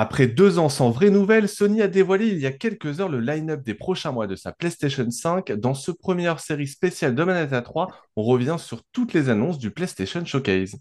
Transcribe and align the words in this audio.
Après 0.00 0.28
deux 0.28 0.60
ans 0.60 0.68
sans 0.68 0.90
vraies 0.90 1.10
nouvelles, 1.10 1.48
Sony 1.48 1.82
a 1.82 1.88
dévoilé 1.88 2.28
il 2.28 2.38
y 2.38 2.46
a 2.46 2.52
quelques 2.52 3.00
heures 3.00 3.08
le 3.08 3.18
line-up 3.18 3.64
des 3.64 3.74
prochains 3.74 4.12
mois 4.12 4.28
de 4.28 4.36
sa 4.36 4.52
PlayStation 4.52 5.10
5. 5.10 5.50
Dans 5.54 5.74
ce 5.74 5.90
première 5.90 6.38
série 6.38 6.68
spéciale 6.68 7.16
de 7.16 7.24
Manhattan 7.24 7.62
3, 7.62 7.88
on 8.14 8.22
revient 8.22 8.58
sur 8.60 8.80
toutes 8.92 9.12
les 9.12 9.28
annonces 9.28 9.58
du 9.58 9.72
PlayStation 9.72 10.24
Showcase. 10.24 10.76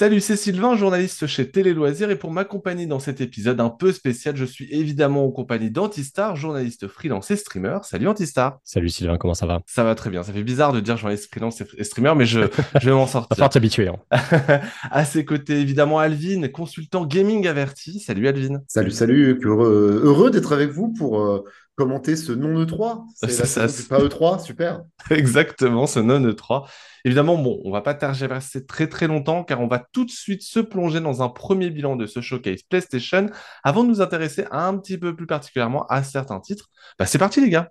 Salut, 0.00 0.20
c'est 0.20 0.36
Sylvain, 0.36 0.76
journaliste 0.76 1.26
chez 1.26 1.50
Télé 1.50 1.74
Loisirs, 1.74 2.08
et 2.08 2.16
pour 2.16 2.30
m'accompagner 2.30 2.86
dans 2.86 3.00
cet 3.00 3.20
épisode 3.20 3.60
un 3.60 3.68
peu 3.68 3.92
spécial, 3.92 4.34
je 4.34 4.46
suis 4.46 4.66
évidemment 4.70 5.26
en 5.26 5.30
compagnie 5.30 5.70
d'Antistar, 5.70 6.36
journaliste 6.36 6.88
freelance 6.88 7.30
et 7.30 7.36
streamer. 7.36 7.76
Salut 7.82 8.08
Antistar. 8.08 8.60
Salut 8.64 8.88
Sylvain, 8.88 9.18
comment 9.18 9.34
ça 9.34 9.44
va? 9.44 9.60
Ça 9.66 9.84
va 9.84 9.94
très 9.94 10.08
bien. 10.08 10.22
Ça 10.22 10.32
fait 10.32 10.42
bizarre 10.42 10.72
de 10.72 10.80
dire 10.80 10.96
journaliste 10.96 11.28
freelance 11.30 11.62
et 11.76 11.84
streamer, 11.84 12.14
mais 12.16 12.24
je, 12.24 12.40
je 12.80 12.88
vais 12.88 12.96
m'en 12.96 13.06
sortir. 13.06 13.36
Va 13.36 13.50
t'habituer. 13.50 13.88
Hein. 13.88 13.98
à 14.90 15.04
ses 15.04 15.26
côtés, 15.26 15.60
évidemment, 15.60 15.98
Alvin, 15.98 16.48
consultant 16.48 17.04
gaming 17.04 17.46
averti. 17.46 18.00
Salut 18.00 18.26
Alvin. 18.26 18.62
Salut, 18.68 18.92
salut. 18.92 19.38
Heureux, 19.42 20.00
heureux 20.02 20.30
d'être 20.30 20.54
avec 20.54 20.70
vous 20.70 20.94
pour 20.94 21.20
euh, 21.20 21.44
commenter 21.80 22.14
ce 22.14 22.32
non 22.32 22.62
E3. 22.62 23.04
C'est 23.14 23.88
pas 23.88 24.00
E3, 24.00 24.44
super. 24.44 24.82
Exactement, 25.10 25.86
ce 25.86 25.98
non 25.98 26.20
E3. 26.20 26.68
Évidemment, 27.06 27.38
bon, 27.38 27.58
on 27.64 27.70
va 27.70 27.80
pas 27.80 27.94
tergiverser 27.94 28.66
très 28.66 28.86
très 28.86 29.06
longtemps 29.06 29.44
car 29.44 29.62
on 29.62 29.66
va 29.66 29.82
tout 29.92 30.04
de 30.04 30.10
suite 30.10 30.42
se 30.42 30.60
plonger 30.60 31.00
dans 31.00 31.22
un 31.22 31.30
premier 31.30 31.70
bilan 31.70 31.96
de 31.96 32.04
ce 32.04 32.20
showcase 32.20 32.62
PlayStation 32.64 33.30
avant 33.64 33.82
de 33.82 33.88
nous 33.88 34.02
intéresser 34.02 34.44
un 34.50 34.76
petit 34.76 34.98
peu 34.98 35.16
plus 35.16 35.26
particulièrement 35.26 35.86
à 35.86 36.02
certains 36.02 36.40
titres. 36.40 36.68
Bah, 36.98 37.06
c'est 37.06 37.18
parti 37.18 37.40
les 37.40 37.48
gars. 37.48 37.70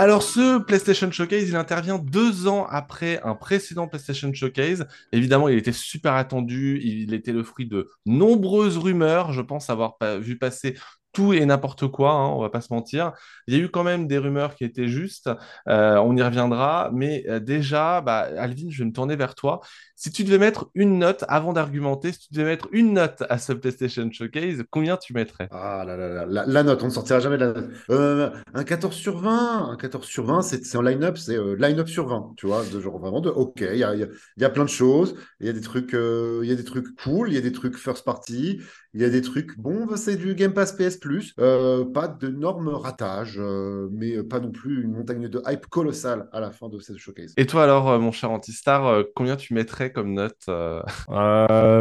Alors, 0.00 0.22
ce 0.22 0.56
PlayStation 0.56 1.10
Showcase, 1.10 1.46
il 1.50 1.56
intervient 1.56 1.98
deux 1.98 2.48
ans 2.48 2.66
après 2.70 3.20
un 3.22 3.34
précédent 3.34 3.86
PlayStation 3.86 4.32
Showcase. 4.32 4.86
Évidemment, 5.12 5.46
il 5.48 5.58
était 5.58 5.72
super 5.72 6.14
attendu. 6.14 6.80
Il 6.82 7.12
était 7.12 7.32
le 7.32 7.42
fruit 7.42 7.66
de 7.66 7.86
nombreuses 8.06 8.78
rumeurs. 8.78 9.34
Je 9.34 9.42
pense 9.42 9.68
avoir 9.68 9.98
vu 10.18 10.38
passer 10.38 10.74
tout 11.12 11.34
et 11.34 11.44
n'importe 11.44 11.88
quoi, 11.88 12.12
hein, 12.12 12.28
on 12.28 12.40
va 12.40 12.48
pas 12.48 12.60
se 12.62 12.72
mentir. 12.72 13.12
Il 13.46 13.54
y 13.54 13.60
a 13.60 13.60
eu 13.60 13.68
quand 13.68 13.82
même 13.82 14.06
des 14.06 14.16
rumeurs 14.16 14.54
qui 14.54 14.64
étaient 14.64 14.88
justes, 14.88 15.28
euh, 15.68 15.96
on 15.96 16.16
y 16.16 16.22
reviendra, 16.22 16.90
mais 16.94 17.24
euh, 17.28 17.40
déjà, 17.40 18.00
bah, 18.00 18.28
Alvin, 18.38 18.68
je 18.70 18.82
vais 18.82 18.88
me 18.88 18.92
tourner 18.92 19.16
vers 19.16 19.34
toi. 19.34 19.60
Si 20.02 20.10
tu 20.10 20.24
devais 20.24 20.38
mettre 20.38 20.70
une 20.74 20.98
note, 20.98 21.26
avant 21.28 21.52
d'argumenter, 21.52 22.12
si 22.12 22.20
tu 22.20 22.32
devais 22.32 22.46
mettre 22.46 22.68
une 22.72 22.94
note 22.94 23.22
à 23.28 23.36
ce 23.36 23.52
PlayStation 23.52 24.10
Showcase, 24.10 24.64
combien 24.70 24.96
tu 24.96 25.12
mettrais? 25.12 25.46
Ah 25.50 25.84
là 25.86 25.94
là 25.94 26.24
là, 26.24 26.44
la, 26.46 26.62
note, 26.62 26.82
on 26.82 26.86
ne 26.86 26.90
sortira 26.90 27.20
jamais 27.20 27.36
de 27.36 27.44
la 27.44 27.52
note. 27.52 27.68
Euh, 27.90 28.30
un 28.54 28.64
14 28.64 28.96
sur 28.96 29.18
20, 29.18 29.68
un 29.72 29.76
14 29.76 30.06
sur 30.06 30.24
20, 30.24 30.40
c'est 30.40 30.74
un 30.74 30.82
line-up, 30.82 31.18
c'est 31.18 31.36
line-up 31.58 31.86
sur 31.86 32.06
20, 32.06 32.32
tu 32.38 32.46
vois, 32.46 32.64
de 32.64 32.80
genre 32.80 32.98
vraiment 32.98 33.20
de, 33.20 33.28
ok, 33.28 33.60
il 33.60 33.76
y 33.76 33.84
a, 33.84 33.94
y 33.94 34.44
a, 34.44 34.48
plein 34.48 34.64
de 34.64 34.70
choses, 34.70 35.16
il 35.38 35.46
y 35.46 35.50
a 35.50 35.52
des 35.52 35.60
trucs, 35.60 35.92
il 35.92 36.48
y 36.48 36.50
a 36.50 36.54
des 36.54 36.64
trucs 36.64 36.96
cool, 36.96 37.28
il 37.28 37.34
y 37.34 37.38
a 37.38 37.42
des 37.42 37.52
trucs 37.52 37.76
first 37.76 38.02
party, 38.02 38.58
il 38.92 39.00
y 39.00 39.04
a 39.04 39.08
des 39.08 39.22
trucs, 39.22 39.56
bon, 39.56 39.86
bah, 39.86 39.96
c'est 39.96 40.16
du 40.16 40.34
Game 40.34 40.52
Pass 40.52 40.72
PS 40.72 40.96
Plus, 40.96 41.32
euh, 41.38 41.84
pas 41.84 42.08
d'énormes 42.08 42.68
ratages, 42.68 43.38
euh, 43.38 43.88
mais 43.92 44.20
pas 44.24 44.40
non 44.40 44.50
plus 44.50 44.82
une 44.82 44.92
montagne 44.92 45.28
de 45.28 45.40
hype 45.46 45.66
colossale 45.66 46.28
à 46.32 46.40
la 46.40 46.50
fin 46.50 46.68
de 46.68 46.78
cette 46.80 46.96
showcase. 46.96 47.32
Et 47.36 47.46
toi 47.46 47.62
alors, 47.62 47.88
euh, 47.88 47.98
mon 48.00 48.10
cher 48.10 48.32
Antistar, 48.32 49.04
combien 49.14 49.36
tu 49.36 49.54
mettrais 49.54 49.89
comme 49.90 50.14
note 50.14 50.48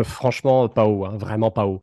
Franchement, 0.04 0.68
pas 0.70 0.86
haut, 0.86 1.06
hein, 1.06 1.18
vraiment 1.18 1.52
pas 1.52 1.66
haut. 1.66 1.82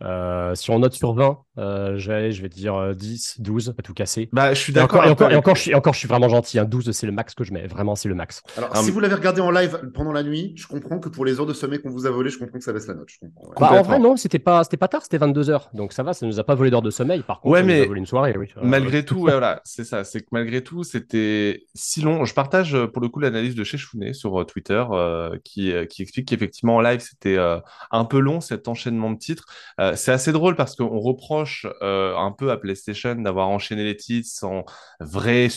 si 0.54 0.70
on 0.70 0.78
note 0.78 0.94
sur 0.94 1.14
20, 1.14 1.45
je, 1.56 2.10
vais, 2.10 2.32
je 2.32 2.42
vais 2.42 2.48
dire 2.48 2.94
10, 2.94 3.40
12, 3.40 3.74
à 3.78 3.82
tout 3.82 3.94
casser. 3.94 4.28
Bah, 4.32 4.54
je 4.54 4.60
suis 4.60 4.72
d'accord. 4.72 5.04
Et, 5.04 5.10
encore, 5.10 5.30
et, 5.30 5.36
encore, 5.36 5.56
je 5.56 5.62
suis, 5.62 5.74
encore, 5.74 5.94
je 5.94 5.98
suis 5.98 6.08
vraiment 6.08 6.28
gentil. 6.28 6.58
Hein, 6.58 6.64
12, 6.64 6.90
c'est 6.92 7.06
le 7.06 7.12
max 7.12 7.34
que 7.34 7.44
je 7.44 7.52
mets. 7.52 7.66
Vraiment, 7.66 7.94
c'est 7.94 8.08
le 8.08 8.14
max. 8.14 8.42
Alors, 8.56 8.76
si 8.76 8.90
vous 8.90 9.00
l'avez 9.00 9.14
regardé 9.14 9.40
en 9.40 9.50
live 9.50 9.90
pendant 9.94 10.12
la 10.12 10.22
nuit, 10.22 10.52
je 10.56 10.66
comprends 10.66 10.98
que 10.98 11.08
pour 11.08 11.24
les 11.24 11.40
heures 11.40 11.46
de 11.46 11.52
sommeil 11.52 11.80
qu'on 11.80 11.90
vous 11.90 12.06
a 12.06 12.10
volé, 12.10 12.30
je 12.30 12.38
comprends 12.38 12.58
que 12.58 12.64
ça 12.64 12.72
baisse 12.72 12.86
la 12.86 12.94
note. 12.94 13.08
Je 13.08 13.18
comprends, 13.20 13.52
bah, 13.58 13.72
en 13.72 13.82
vrai, 13.82 13.98
non, 13.98 14.16
c'était 14.16 14.38
pas, 14.38 14.64
pas 14.64 14.88
tard, 14.88 15.02
c'était 15.02 15.18
22 15.18 15.50
heures. 15.50 15.70
Donc 15.74 15.92
ça 15.92 16.02
va, 16.02 16.12
ça 16.12 16.26
nous 16.26 16.38
a 16.38 16.44
pas 16.44 16.54
volé 16.54 16.70
d'heure 16.70 16.82
de 16.82 16.90
sommeil. 16.90 17.22
Par 17.22 17.40
contre, 17.40 17.52
ouais, 17.52 17.62
mais 17.62 17.78
nous 17.78 17.84
a 17.84 17.88
volé 17.88 18.00
une 18.00 18.06
soirée. 18.06 18.36
Oui. 18.36 18.48
Malgré 18.62 19.04
tout, 19.04 19.20
ouais, 19.20 19.32
voilà, 19.32 19.60
c'est 19.64 19.84
ça. 19.84 20.04
C'est 20.04 20.20
que 20.20 20.28
malgré 20.32 20.62
tout, 20.62 20.84
c'était 20.84 21.66
si 21.74 22.00
long. 22.00 22.24
Je 22.24 22.34
partage 22.34 22.74
euh, 22.74 22.86
pour 22.86 23.02
le 23.02 23.08
coup 23.08 23.20
l'analyse 23.20 23.54
de 23.54 23.64
chez 23.64 23.78
Chounet 23.78 24.12
sur 24.12 24.40
euh, 24.40 24.44
Twitter 24.44 24.82
euh, 24.90 25.36
qui, 25.44 25.72
qui 25.88 26.02
explique 26.02 26.28
qu'effectivement 26.28 26.76
en 26.76 26.80
live, 26.80 27.00
c'était 27.00 27.38
un 27.90 28.04
peu 28.04 28.18
long 28.18 28.40
cet 28.40 28.68
enchaînement 28.68 29.10
de 29.10 29.18
titres. 29.18 29.46
c'est 29.94 30.12
assez 30.12 30.32
drôle 30.32 30.56
parce 30.56 30.76
qu'on 30.76 30.98
reproche 30.98 31.45
un 31.82 32.32
peu 32.36 32.50
à 32.50 32.56
PlayStation 32.56 33.14
d'avoir 33.16 33.48
enchaîné 33.48 33.84
les 33.84 33.96
titres 33.96 34.28
sans 34.28 34.64
vrai 35.00 35.48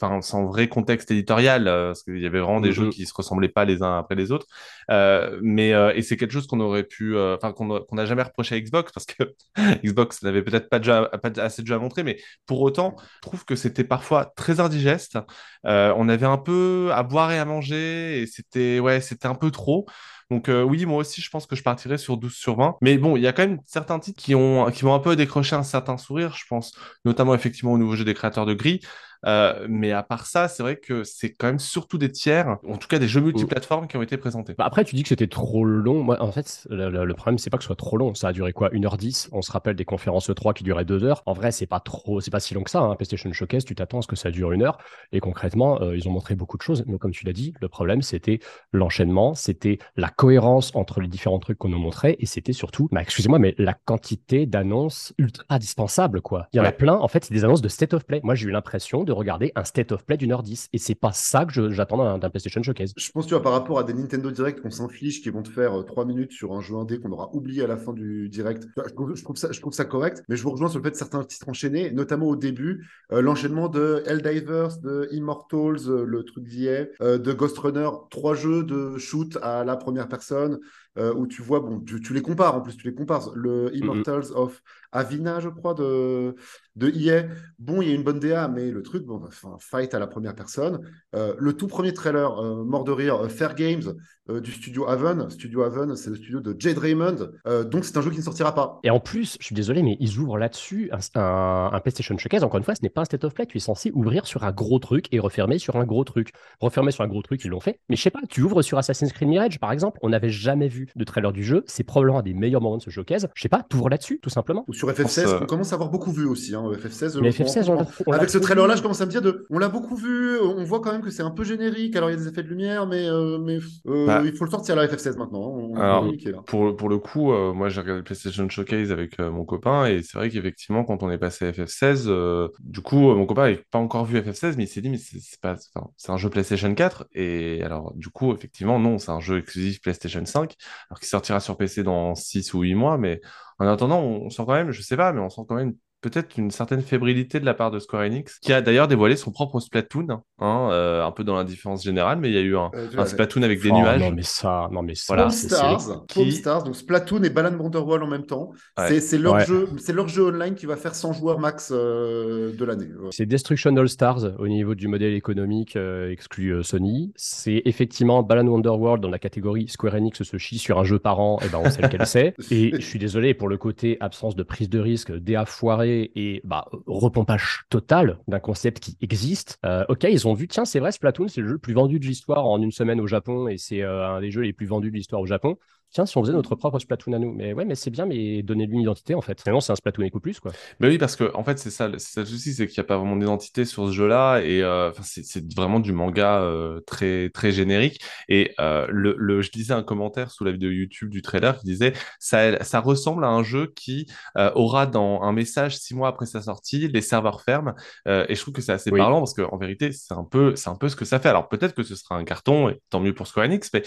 enfin 0.00 0.20
sans 0.20 0.46
vrai 0.46 0.68
contexte 0.68 1.10
éditorial 1.10 1.68
euh, 1.68 1.88
parce 1.88 2.02
qu'il 2.02 2.18
y 2.18 2.26
avait 2.26 2.40
vraiment 2.40 2.60
des 2.60 2.72
jeux 2.72 2.88
mm-hmm. 2.88 2.90
qui 2.90 3.06
se 3.06 3.14
ressemblaient 3.14 3.48
pas 3.48 3.64
les 3.64 3.82
uns 3.82 3.98
après 3.98 4.14
les 4.14 4.32
autres. 4.32 4.46
Euh, 4.90 5.38
mais 5.42 5.72
euh, 5.72 5.92
et 5.94 6.02
c'est 6.02 6.16
quelque 6.16 6.32
chose 6.32 6.46
qu'on 6.46 6.60
aurait 6.60 6.84
pu 6.84 7.16
enfin 7.18 7.52
qu'on 7.52 7.82
n'a 7.92 8.06
jamais 8.06 8.22
reproché 8.22 8.54
à 8.54 8.60
Xbox 8.60 8.92
parce 8.92 9.06
que 9.06 9.34
Xbox 9.84 10.22
n'avait 10.22 10.42
peut-être 10.42 10.68
pas 10.68 10.78
déjà 10.78 11.06
pas 11.22 11.30
assez 11.40 11.62
de 11.62 11.66
jeux 11.66 11.74
à 11.74 11.78
montrer 11.78 12.02
mais 12.02 12.18
pour 12.46 12.60
autant 12.60 12.96
je 13.16 13.28
trouve 13.28 13.44
que 13.44 13.56
c'était 13.56 13.84
parfois 13.84 14.32
très 14.36 14.60
indigeste. 14.60 15.18
On 15.64 16.08
avait 16.08 16.26
un 16.26 16.38
peu 16.38 16.90
à 16.92 17.02
boire 17.02 17.32
et 17.32 17.38
à 17.38 17.44
manger 17.44 18.22
et 18.22 18.26
c'était 18.26 18.80
ouais 18.80 19.00
c'était 19.00 19.26
un 19.26 19.34
peu 19.34 19.50
trop 19.50 19.86
donc 20.30 20.48
oui, 20.48 20.86
moi 20.86 20.98
aussi, 20.98 21.20
je 21.20 21.30
pense 21.30 21.46
que 21.46 21.54
je 21.54 21.62
partirais 21.62 21.98
sur 21.98 22.16
12 22.16 22.34
sur 22.34 22.56
20. 22.56 22.76
Mais 22.80 22.98
bon, 22.98 23.16
il 23.16 23.22
y 23.22 23.28
a 23.28 23.32
quand 23.32 23.46
même 23.46 23.60
certains 23.64 24.00
titres 24.00 24.20
qui 24.22 24.34
ont 24.34 24.70
qui 24.70 24.82
vont 24.82 24.94
un 24.94 24.98
peu 24.98 25.14
décroché 25.14 25.54
un 25.54 25.62
certain 25.62 25.96
sourire, 25.98 26.34
je 26.36 26.44
pense, 26.48 26.76
notamment 27.04 27.34
effectivement 27.34 27.72
au 27.72 27.78
nouveau 27.78 27.94
jeu 27.94 28.04
des 28.04 28.14
créateurs 28.14 28.46
de 28.46 28.54
Gris. 28.54 28.80
Euh, 29.24 29.66
mais 29.68 29.92
à 29.92 30.02
part 30.02 30.26
ça, 30.26 30.48
c'est 30.48 30.62
vrai 30.62 30.76
que 30.76 31.04
c'est 31.04 31.32
quand 31.32 31.46
même 31.46 31.58
surtout 31.58 31.98
des 31.98 32.10
tiers, 32.10 32.58
en 32.68 32.76
tout 32.76 32.88
cas 32.88 32.98
des 32.98 33.08
jeux 33.08 33.20
multiplateformes 33.20 33.86
qui 33.88 33.96
ont 33.96 34.02
été 34.02 34.16
présentés. 34.16 34.54
Bah 34.58 34.64
après, 34.66 34.84
tu 34.84 34.94
dis 34.94 35.02
que 35.02 35.08
c'était 35.08 35.26
trop 35.26 35.64
long. 35.64 36.02
Moi, 36.02 36.20
en 36.20 36.32
fait, 36.32 36.66
le, 36.70 37.12
problème, 37.14 37.38
c'est 37.38 37.50
pas 37.50 37.56
que 37.56 37.62
ce 37.62 37.68
soit 37.68 37.76
trop 37.76 37.96
long. 37.96 38.14
Ça 38.14 38.28
a 38.28 38.32
duré 38.32 38.52
quoi? 38.52 38.70
1h10 38.70 39.28
On 39.32 39.42
se 39.42 39.50
rappelle 39.50 39.76
des 39.76 39.84
conférences 39.84 40.30
E3 40.30 40.54
qui 40.54 40.64
duraient 40.64 40.84
2 40.84 41.04
heures. 41.04 41.22
En 41.26 41.32
vrai, 41.32 41.52
c'est 41.52 41.66
pas 41.66 41.80
trop, 41.80 42.20
c'est 42.20 42.30
pas 42.30 42.40
si 42.40 42.54
long 42.54 42.62
que 42.62 42.70
ça. 42.70 42.80
Hein. 42.80 42.94
PlayStation 42.96 43.32
Showcase, 43.32 43.64
tu 43.64 43.74
t'attends 43.74 43.98
à 43.98 44.02
ce 44.02 44.06
que 44.06 44.16
ça 44.16 44.30
dure 44.30 44.52
une 44.52 44.62
heure. 44.62 44.78
Et 45.12 45.20
concrètement, 45.20 45.80
euh, 45.82 45.96
ils 45.96 46.08
ont 46.08 46.12
montré 46.12 46.34
beaucoup 46.34 46.56
de 46.56 46.62
choses. 46.62 46.84
Mais 46.86 46.98
comme 46.98 47.12
tu 47.12 47.24
l'as 47.24 47.32
dit, 47.32 47.54
le 47.60 47.68
problème, 47.68 48.02
c'était 48.02 48.40
l'enchaînement, 48.72 49.34
c'était 49.34 49.78
la 49.96 50.08
cohérence 50.08 50.74
entre 50.74 51.00
les 51.00 51.08
différents 51.08 51.38
trucs 51.38 51.58
qu'on 51.58 51.68
nous 51.68 51.78
montrait. 51.78 52.16
Et 52.18 52.26
c'était 52.26 52.52
surtout, 52.52 52.88
bah, 52.92 53.02
excusez-moi, 53.02 53.38
mais 53.38 53.54
la 53.58 53.74
quantité 53.74 54.46
d'annonces 54.46 55.14
ultra 55.18 55.44
indispensables, 55.48 56.20
quoi. 56.20 56.48
Il 56.52 56.56
y 56.56 56.60
en 56.60 56.64
a 56.64 56.72
plein. 56.72 56.94
En 56.94 57.08
fait, 57.08 57.24
c'est 57.24 57.34
des 57.34 57.44
annonces 57.44 57.62
de 57.62 57.68
State 57.68 57.94
of 57.94 58.04
Play. 58.04 58.20
Moi, 58.22 58.34
j'ai 58.34 58.46
eu 58.46 58.50
l'impression 58.50 59.04
de 59.04 59.12
regarder 59.16 59.52
un 59.54 59.64
State 59.64 59.92
of 59.92 60.04
Play 60.04 60.16
d'une 60.16 60.32
heure 60.32 60.42
10. 60.42 60.68
Et 60.72 60.78
c'est 60.78 60.94
pas 60.94 61.12
ça 61.12 61.44
que 61.44 61.70
j'attends 61.70 62.18
d'un 62.18 62.30
PlayStation 62.30 62.62
Showcase. 62.62 62.92
Je 62.96 63.10
pense, 63.10 63.26
tu 63.26 63.34
vois, 63.34 63.42
par 63.42 63.52
rapport 63.52 63.78
à 63.78 63.84
des 63.84 63.94
Nintendo 63.94 64.30
Direct 64.30 64.60
qu'on 64.60 64.70
s'en 64.70 64.88
fiche, 64.88 65.22
qui 65.22 65.30
vont 65.30 65.42
te 65.42 65.50
faire 65.50 65.84
3 65.84 66.04
euh, 66.04 66.06
minutes 66.06 66.32
sur 66.32 66.52
un 66.54 66.60
jeu 66.60 66.76
indé 66.76 66.98
qu'on 66.98 67.12
aura 67.12 67.30
oublié 67.34 67.62
à 67.64 67.66
la 67.66 67.76
fin 67.76 67.92
du 67.92 68.28
direct, 68.28 68.66
je 68.76 69.22
trouve, 69.22 69.72
ça, 69.72 69.84
correct. 69.84 70.22
Mais 70.28 70.36
je 70.36 70.42
vous 70.42 70.50
rejoins 70.50 70.68
sur 70.68 70.78
le 70.78 70.84
fait 70.84 70.90
de 70.90 70.96
certains 70.96 71.24
titres 71.24 71.48
enchaînés, 71.48 71.90
notamment 71.90 72.26
au 72.26 72.36
début, 72.36 72.86
euh, 73.12 73.20
l'enchaînement 73.20 73.68
de 73.68 74.02
Helldivers, 74.06 74.78
de 74.82 75.08
Immortals, 75.12 75.88
euh, 75.88 76.04
le 76.04 76.24
truc 76.24 76.44
d'hier, 76.44 76.88
de 77.00 77.32
Ghost 77.32 77.58
Runner, 77.58 77.88
trois 78.10 78.34
jeux 78.34 78.62
de 78.62 78.96
shoot 78.98 79.38
à 79.42 79.64
la 79.64 79.76
première 79.76 80.08
personne. 80.08 80.58
Où 80.96 81.26
tu 81.26 81.42
vois, 81.42 81.60
bon, 81.60 81.80
tu, 81.80 82.12
les 82.12 82.22
compares 82.22 82.54
en 82.54 82.60
plus, 82.60 82.76
tu 82.76 82.86
les 82.86 82.94
compares. 82.94 83.30
Le 83.34 83.70
Immortals 83.74 84.32
of 84.34 84.62
Avina, 84.92 85.40
je 85.40 85.48
crois, 85.48 85.74
de, 85.74 86.34
de 86.76 86.88
EA. 86.88 87.28
Bon, 87.58 87.82
il 87.82 87.88
y 87.88 87.92
a 87.92 87.94
une 87.94 88.02
bonne 88.02 88.18
DA, 88.18 88.48
mais 88.48 88.70
le 88.70 88.82
truc, 88.82 89.04
bon, 89.04 89.22
enfin, 89.26 89.56
fight 89.60 89.92
à 89.94 89.98
la 89.98 90.06
première 90.06 90.34
personne. 90.34 90.80
Euh, 91.14 91.34
le 91.38 91.52
tout 91.52 91.66
premier 91.66 91.92
trailer, 91.92 92.38
euh, 92.38 92.64
mort 92.64 92.84
de 92.84 92.92
rire, 92.92 93.24
euh, 93.24 93.28
Fair 93.28 93.54
Games, 93.54 93.94
du 94.28 94.52
studio 94.52 94.88
Haven. 94.88 95.30
Studio 95.30 95.62
Haven, 95.62 95.96
c'est 95.96 96.10
le 96.10 96.16
studio 96.16 96.40
de 96.40 96.54
Jade 96.58 96.78
Raymond. 96.78 97.30
donc, 97.70 97.84
c'est 97.84 97.96
un 97.96 98.02
jeu 98.02 98.10
qui 98.10 98.18
ne 98.18 98.22
sortira 98.22 98.54
pas. 98.54 98.80
Et 98.82 98.90
en 98.90 99.00
plus, 99.00 99.36
je 99.40 99.46
suis 99.46 99.54
désolé, 99.54 99.82
mais 99.82 99.96
ils 100.00 100.18
ouvrent 100.18 100.38
là-dessus 100.38 100.90
un, 100.92 101.70
un, 101.72 101.80
PlayStation 101.80 102.16
Showcase. 102.16 102.44
Encore 102.44 102.58
une 102.58 102.64
fois, 102.64 102.74
ce 102.74 102.82
n'est 102.82 102.88
pas 102.88 103.02
un 103.02 103.04
State 103.04 103.24
of 103.24 103.34
Play. 103.34 103.46
Tu 103.46 103.58
es 103.58 103.60
censé 103.60 103.90
ouvrir 103.94 104.26
sur 104.26 104.44
un 104.44 104.52
gros 104.52 104.78
truc 104.78 105.06
et 105.12 105.18
refermer 105.18 105.58
sur 105.58 105.76
un 105.76 105.84
gros 105.84 106.04
truc. 106.04 106.32
Refermer 106.60 106.90
sur 106.90 107.04
un 107.04 107.08
gros 107.08 107.22
truc, 107.22 107.44
ils 107.44 107.48
l'ont 107.48 107.60
fait. 107.60 107.80
Mais 107.88 107.96
je 107.96 108.02
sais 108.02 108.10
pas, 108.10 108.20
tu 108.28 108.42
ouvres 108.42 108.62
sur 108.62 108.78
Assassin's 108.78 109.12
Creed 109.12 109.28
Mirage, 109.28 109.58
par 109.58 109.72
exemple. 109.72 109.98
On 110.02 110.10
n'avait 110.10 110.30
jamais 110.30 110.68
vu 110.68 110.88
de 110.94 111.04
trailer 111.04 111.32
du 111.32 111.44
jeu, 111.44 111.64
c'est 111.66 111.84
probablement 111.84 112.18
un 112.18 112.22
des 112.22 112.34
meilleurs 112.34 112.60
moments 112.60 112.78
de 112.78 112.82
ce 112.82 112.90
showcase. 112.90 113.28
Je 113.34 113.42
sais 113.42 113.48
pas, 113.48 113.64
t'ouvres 113.68 113.88
là-dessus, 113.88 114.18
tout 114.22 114.30
simplement. 114.30 114.64
Ou 114.68 114.74
sur 114.74 114.90
FF16, 114.90 115.38
on 115.42 115.46
commence 115.46 115.72
à 115.72 115.76
avoir 115.76 115.90
beaucoup 115.90 116.12
vu 116.12 116.24
aussi. 116.24 116.54
Hein, 116.54 116.70
FF16, 116.72 117.20
Mais 117.20 117.30
FF16, 117.30 117.70
on, 117.70 117.86
on, 118.06 118.12
avec 118.12 118.30
ce 118.30 118.38
trailer-là, 118.38 118.76
je 118.76 118.82
commence 118.82 119.00
à 119.00 119.06
me 119.06 119.10
dire 119.10 119.22
de, 119.22 119.46
on 119.50 119.58
l'a 119.58 119.68
beaucoup 119.68 119.96
vu, 119.96 120.38
on 120.40 120.64
voit 120.64 120.80
quand 120.80 120.92
même 120.92 121.02
que 121.02 121.10
c'est 121.10 121.22
un 121.22 121.30
peu 121.30 121.44
générique. 121.44 121.96
Alors 121.96 122.10
il 122.10 122.14
y 122.14 122.16
a 122.16 122.18
des 122.18 122.28
effets 122.28 122.42
de 122.42 122.48
lumière, 122.48 122.86
mais, 122.86 123.08
mais 123.40 123.58
bah. 123.84 124.15
Il 124.24 124.36
faut 124.36 124.44
le 124.44 124.50
sortir 124.50 124.76
la 124.76 124.86
FF16 124.86 125.16
maintenant. 125.16 125.72
Hein, 125.74 125.80
alors, 125.80 126.12
Pour, 126.46 126.76
pour 126.76 126.88
le 126.88 126.98
coup, 126.98 127.32
moi 127.52 127.68
j'ai 127.68 127.80
regardé 127.80 128.00
le 128.00 128.04
PlayStation 128.04 128.48
Showcase 128.48 128.92
avec 128.92 129.18
mon 129.18 129.44
copain 129.44 129.86
et 129.86 130.02
c'est 130.02 130.18
vrai 130.18 130.30
qu'effectivement, 130.30 130.84
quand 130.84 131.02
on 131.02 131.10
est 131.10 131.18
passé 131.18 131.46
à 131.46 131.50
FF16, 131.52 132.50
du 132.60 132.80
coup, 132.80 133.14
mon 133.14 133.26
copain 133.26 133.42
n'avait 133.42 133.64
pas 133.70 133.78
encore 133.78 134.04
vu 134.04 134.18
FF16, 134.20 134.54
mais 134.56 134.64
il 134.64 134.68
s'est 134.68 134.80
dit, 134.80 134.90
mais 134.90 134.98
c'est 134.98 135.40
pas, 135.40 135.56
c'est 135.96 136.10
un 136.10 136.16
jeu 136.16 136.30
PlayStation 136.30 136.74
4 136.74 137.06
et 137.12 137.62
alors 137.62 137.92
du 137.94 138.08
coup, 138.08 138.32
effectivement, 138.32 138.78
non, 138.78 138.98
c'est 138.98 139.10
un 139.10 139.20
jeu 139.20 139.38
exclusif 139.38 139.80
PlayStation 139.80 140.24
5, 140.24 140.54
alors 140.90 141.00
qui 141.00 141.06
sortira 141.06 141.40
sur 141.40 141.56
PC 141.56 141.82
dans 141.82 142.14
6 142.14 142.54
ou 142.54 142.62
8 142.62 142.74
mois, 142.74 142.98
mais 142.98 143.20
en 143.58 143.66
attendant, 143.66 144.00
on 144.00 144.30
sent 144.30 144.42
quand 144.46 144.54
même, 144.54 144.70
je 144.70 144.82
sais 144.82 144.96
pas, 144.96 145.12
mais 145.12 145.20
on 145.20 145.30
sent 145.30 145.42
quand 145.48 145.54
même 145.54 145.74
peut-être 146.00 146.36
une 146.36 146.50
certaine 146.50 146.82
fébrilité 146.82 147.40
de 147.40 147.44
la 147.44 147.54
part 147.54 147.70
de 147.70 147.78
Square 147.78 148.02
Enix, 148.02 148.38
qui 148.40 148.52
a 148.52 148.60
d'ailleurs 148.60 148.88
dévoilé 148.88 149.16
son 149.16 149.30
propre 149.30 149.60
Splatoon, 149.60 150.22
hein, 150.38 150.68
euh, 150.70 151.04
un 151.04 151.10
peu 151.10 151.24
dans 151.24 151.34
l'indifférence 151.34 151.82
générale, 151.82 152.18
mais 152.20 152.28
il 152.28 152.34
y 152.34 152.38
a 152.38 152.42
eu 152.42 152.56
un, 152.56 152.70
euh, 152.74 153.04
Splatoon 153.04 153.42
avec 153.42 153.60
des 153.62 153.70
oh, 153.70 153.78
nuages. 153.78 154.00
Non 154.00 154.12
mais 154.12 154.22
ça, 154.22 154.68
non 154.70 154.82
mais 154.82 154.94
ça. 154.94 155.14
Voilà. 155.14 155.30
Stars, 155.30 156.06
qui... 156.06 156.32
Stars, 156.32 156.64
donc 156.64 156.76
Splatoon 156.76 157.22
et 157.22 157.30
Balan 157.30 157.56
Wonderwall 157.56 158.02
en 158.02 158.06
même 158.06 158.26
temps. 158.26 158.52
C'est 158.76 159.18
leur 159.18 159.40
jeu, 159.40 159.68
c'est 159.78 159.92
leur 159.92 160.08
jeu 160.08 160.26
online 160.26 160.54
qui 160.54 160.66
va 160.66 160.76
faire 160.76 160.94
100 160.94 161.14
joueurs 161.14 161.38
max 161.38 161.72
euh, 161.72 162.52
de 162.54 162.64
l'année. 162.64 162.88
C'est 163.10 163.26
Destruction 163.26 163.76
All 163.76 163.88
Stars 163.88 164.38
au 164.38 164.48
niveau 164.48 164.74
du 164.74 164.88
modèle 164.88 165.14
économique 165.14 165.76
exclu 165.76 166.62
Sony. 166.62 167.12
C'est 167.16 167.62
effectivement 167.64 168.22
Balan 168.22 168.46
Wonderworld 168.46 169.02
dans 169.02 169.10
la 169.10 169.18
catégorie 169.18 169.68
Square 169.68 169.94
Enix 169.94 170.22
se 170.22 170.38
chie 170.38 170.58
sur 170.58 170.78
un 170.78 170.84
jeu 170.84 170.98
par 170.98 171.20
an, 171.20 171.38
et 171.44 171.48
ben 171.48 171.60
on 171.64 171.70
sait 171.70 171.82
lequel 171.82 172.06
c'est. 172.06 172.34
Et 172.50 172.72
je 172.74 172.86
suis 172.86 172.98
désolé 172.98 173.34
pour 173.34 173.48
le 173.48 173.56
côté 173.56 173.96
absence 174.00 174.36
de 174.36 174.42
prise 174.42 174.68
de 174.68 174.78
risque, 174.78 175.12
DA 175.12 175.44
foiré 175.46 175.95
et 176.14 176.40
bah, 176.44 176.66
repompage 176.86 177.64
total 177.70 178.18
d'un 178.28 178.40
concept 178.40 178.80
qui 178.80 178.96
existe. 179.00 179.58
Euh, 179.64 179.84
ok, 179.88 180.04
ils 180.04 180.26
ont 180.26 180.34
vu, 180.34 180.48
tiens, 180.48 180.64
c'est 180.64 180.80
vrai, 180.80 180.92
Splatoon, 180.92 181.28
c'est 181.28 181.40
le 181.40 181.48
jeu 181.48 181.52
le 181.54 181.58
plus 181.58 181.74
vendu 181.74 181.98
de 181.98 182.06
l'histoire 182.06 182.46
en 182.46 182.60
une 182.60 182.72
semaine 182.72 183.00
au 183.00 183.06
Japon 183.06 183.48
et 183.48 183.58
c'est 183.58 183.82
euh, 183.82 184.06
un 184.08 184.20
des 184.20 184.30
jeux 184.30 184.42
les 184.42 184.52
plus 184.52 184.66
vendus 184.66 184.90
de 184.90 184.96
l'histoire 184.96 185.20
au 185.20 185.26
Japon 185.26 185.56
tiens, 185.96 186.06
si 186.06 186.18
on 186.18 186.22
faisait 186.22 186.34
notre 186.34 186.54
propre 186.54 186.78
Splatoon 186.78 187.14
à 187.14 187.18
nous. 187.18 187.32
Mais 187.32 187.54
ouais, 187.54 187.64
mais 187.64 187.74
c'est 187.74 187.90
bien, 187.90 188.04
mais 188.04 188.42
donner 188.42 188.66
lui 188.66 188.74
une 188.74 188.82
identité 188.82 189.14
en 189.14 189.22
fait. 189.22 189.40
Sinon, 189.40 189.60
c'est 189.60 189.72
un 189.72 189.76
Splatoon 189.76 190.06
Eco 190.06 190.20
Plus 190.20 190.40
quoi. 190.40 190.52
Mais 190.78 190.88
oui, 190.88 190.98
parce 190.98 191.16
que 191.16 191.34
en 191.34 191.42
fait, 191.42 191.58
c'est 191.58 191.70
ça, 191.70 191.90
c'est 191.96 192.20
le 192.20 192.26
souci, 192.26 192.52
c'est 192.52 192.66
qu'il 192.66 192.78
n'y 192.80 192.84
a 192.84 192.86
pas 192.86 192.98
vraiment 192.98 193.16
d'identité 193.16 193.64
sur 193.64 193.86
ce 193.86 193.92
jeu-là 193.92 194.40
et 194.40 194.62
euh, 194.62 194.92
c'est 195.02 195.54
vraiment 195.54 195.80
du 195.80 195.92
manga 195.92 196.40
euh, 196.40 196.80
très 196.86 197.30
très 197.30 197.50
générique. 197.50 198.02
Et 198.28 198.52
euh, 198.60 198.86
le, 198.90 199.14
le, 199.18 199.40
je 199.40 199.50
disais 199.50 199.72
un 199.72 199.82
commentaire 199.82 200.30
sous 200.30 200.44
la 200.44 200.52
vidéo 200.52 200.70
YouTube 200.70 201.08
du 201.08 201.22
trailer 201.22 201.58
qui 201.58 201.64
disait 201.64 201.94
ça, 202.18 202.62
ça 202.62 202.80
ressemble 202.80 203.24
à 203.24 203.28
un 203.28 203.42
jeu 203.42 203.72
qui 203.74 204.06
aura 204.54 204.86
dans 204.86 205.22
un 205.22 205.32
message 205.32 205.78
six 205.78 205.94
mois 205.94 206.08
après 206.08 206.26
sa 206.26 206.42
sortie 206.42 206.88
les 206.88 207.00
serveurs 207.00 207.40
ferment. 207.40 207.74
et 208.06 208.34
je 208.34 208.40
trouve 208.40 208.52
que 208.52 208.60
c'est 208.60 208.72
assez 208.72 208.90
parlant 208.90 209.20
parce 209.20 209.32
qu'en 209.32 209.56
vérité, 209.56 209.92
c'est 209.92 210.14
un 210.14 210.24
peu 210.24 210.54
c'est 210.56 210.68
un 210.68 210.76
peu 210.76 210.88
ce 210.88 210.96
que 210.96 211.04
ça 211.06 211.18
fait. 211.18 211.30
Alors 211.30 211.48
peut-être 211.48 211.74
que 211.74 211.82
ce 211.82 211.94
sera 211.94 212.16
un 212.16 212.24
carton 212.24 212.68
et 212.68 212.80
tant 212.90 213.00
mieux 213.00 213.14
pour 213.14 213.26
Square 213.26 213.46
Enix, 213.46 213.70
mais 213.72 213.82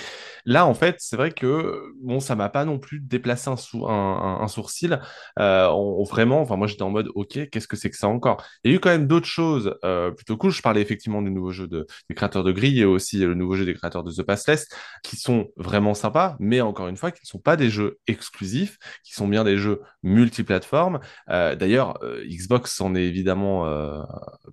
là 0.45 0.65
en 0.65 0.73
fait, 0.73 0.95
c'est 0.99 1.15
vrai 1.15 1.31
que 1.31 1.93
bon, 2.01 2.19
ça 2.19 2.35
m'a 2.35 2.49
pas 2.49 2.65
non 2.65 2.79
plus 2.79 2.99
déplacé 2.99 3.49
un, 3.49 4.47
sourcil. 4.47 4.99
Euh, 5.39 5.69
vraiment, 6.09 6.41
enfin, 6.41 6.55
moi 6.55 6.67
j'étais 6.67 6.83
en 6.83 6.89
mode, 6.89 7.09
ok, 7.15 7.49
qu'est-ce 7.49 7.67
que 7.67 7.75
c'est 7.75 7.89
que 7.89 7.97
ça 7.97 8.07
encore? 8.07 8.43
Il 8.63 8.71
y 8.71 8.73
a 8.73 8.77
eu 8.77 8.79
quand 8.79 8.89
même 8.89 9.07
d'autres 9.07 9.27
choses 9.27 9.75
euh, 9.83 10.11
plutôt 10.11 10.37
cool. 10.37 10.51
Je 10.51 10.61
parlais 10.61 10.81
effectivement 10.81 11.21
du 11.21 11.31
nouveau 11.31 11.51
jeu 11.51 11.67
de, 11.67 11.85
des 12.09 12.15
créateurs 12.15 12.43
de 12.43 12.51
Grille 12.51 12.79
et 12.79 12.85
aussi 12.85 13.19
le 13.19 13.33
nouveau 13.33 13.55
jeu 13.55 13.65
des 13.65 13.73
créateurs 13.73 14.03
de 14.03 14.11
The 14.11 14.23
Passless, 14.23 14.67
qui 15.03 15.15
sont 15.15 15.49
vraiment 15.57 15.93
sympas, 15.93 16.35
mais 16.39 16.61
encore 16.61 16.87
une 16.87 16.97
fois, 16.97 17.11
qui 17.11 17.21
ne 17.23 17.27
sont 17.27 17.39
pas 17.39 17.55
des 17.55 17.69
jeux 17.69 17.99
exclusifs, 18.07 18.77
qui 19.03 19.13
sont 19.13 19.27
bien 19.27 19.43
des 19.43 19.57
jeux 19.57 19.81
multiplateformes. 20.03 20.99
Euh, 21.29 21.55
d'ailleurs, 21.55 21.99
Xbox 22.25 22.75
s'en 22.75 22.95
est 22.95 23.03
évidemment 23.03 23.49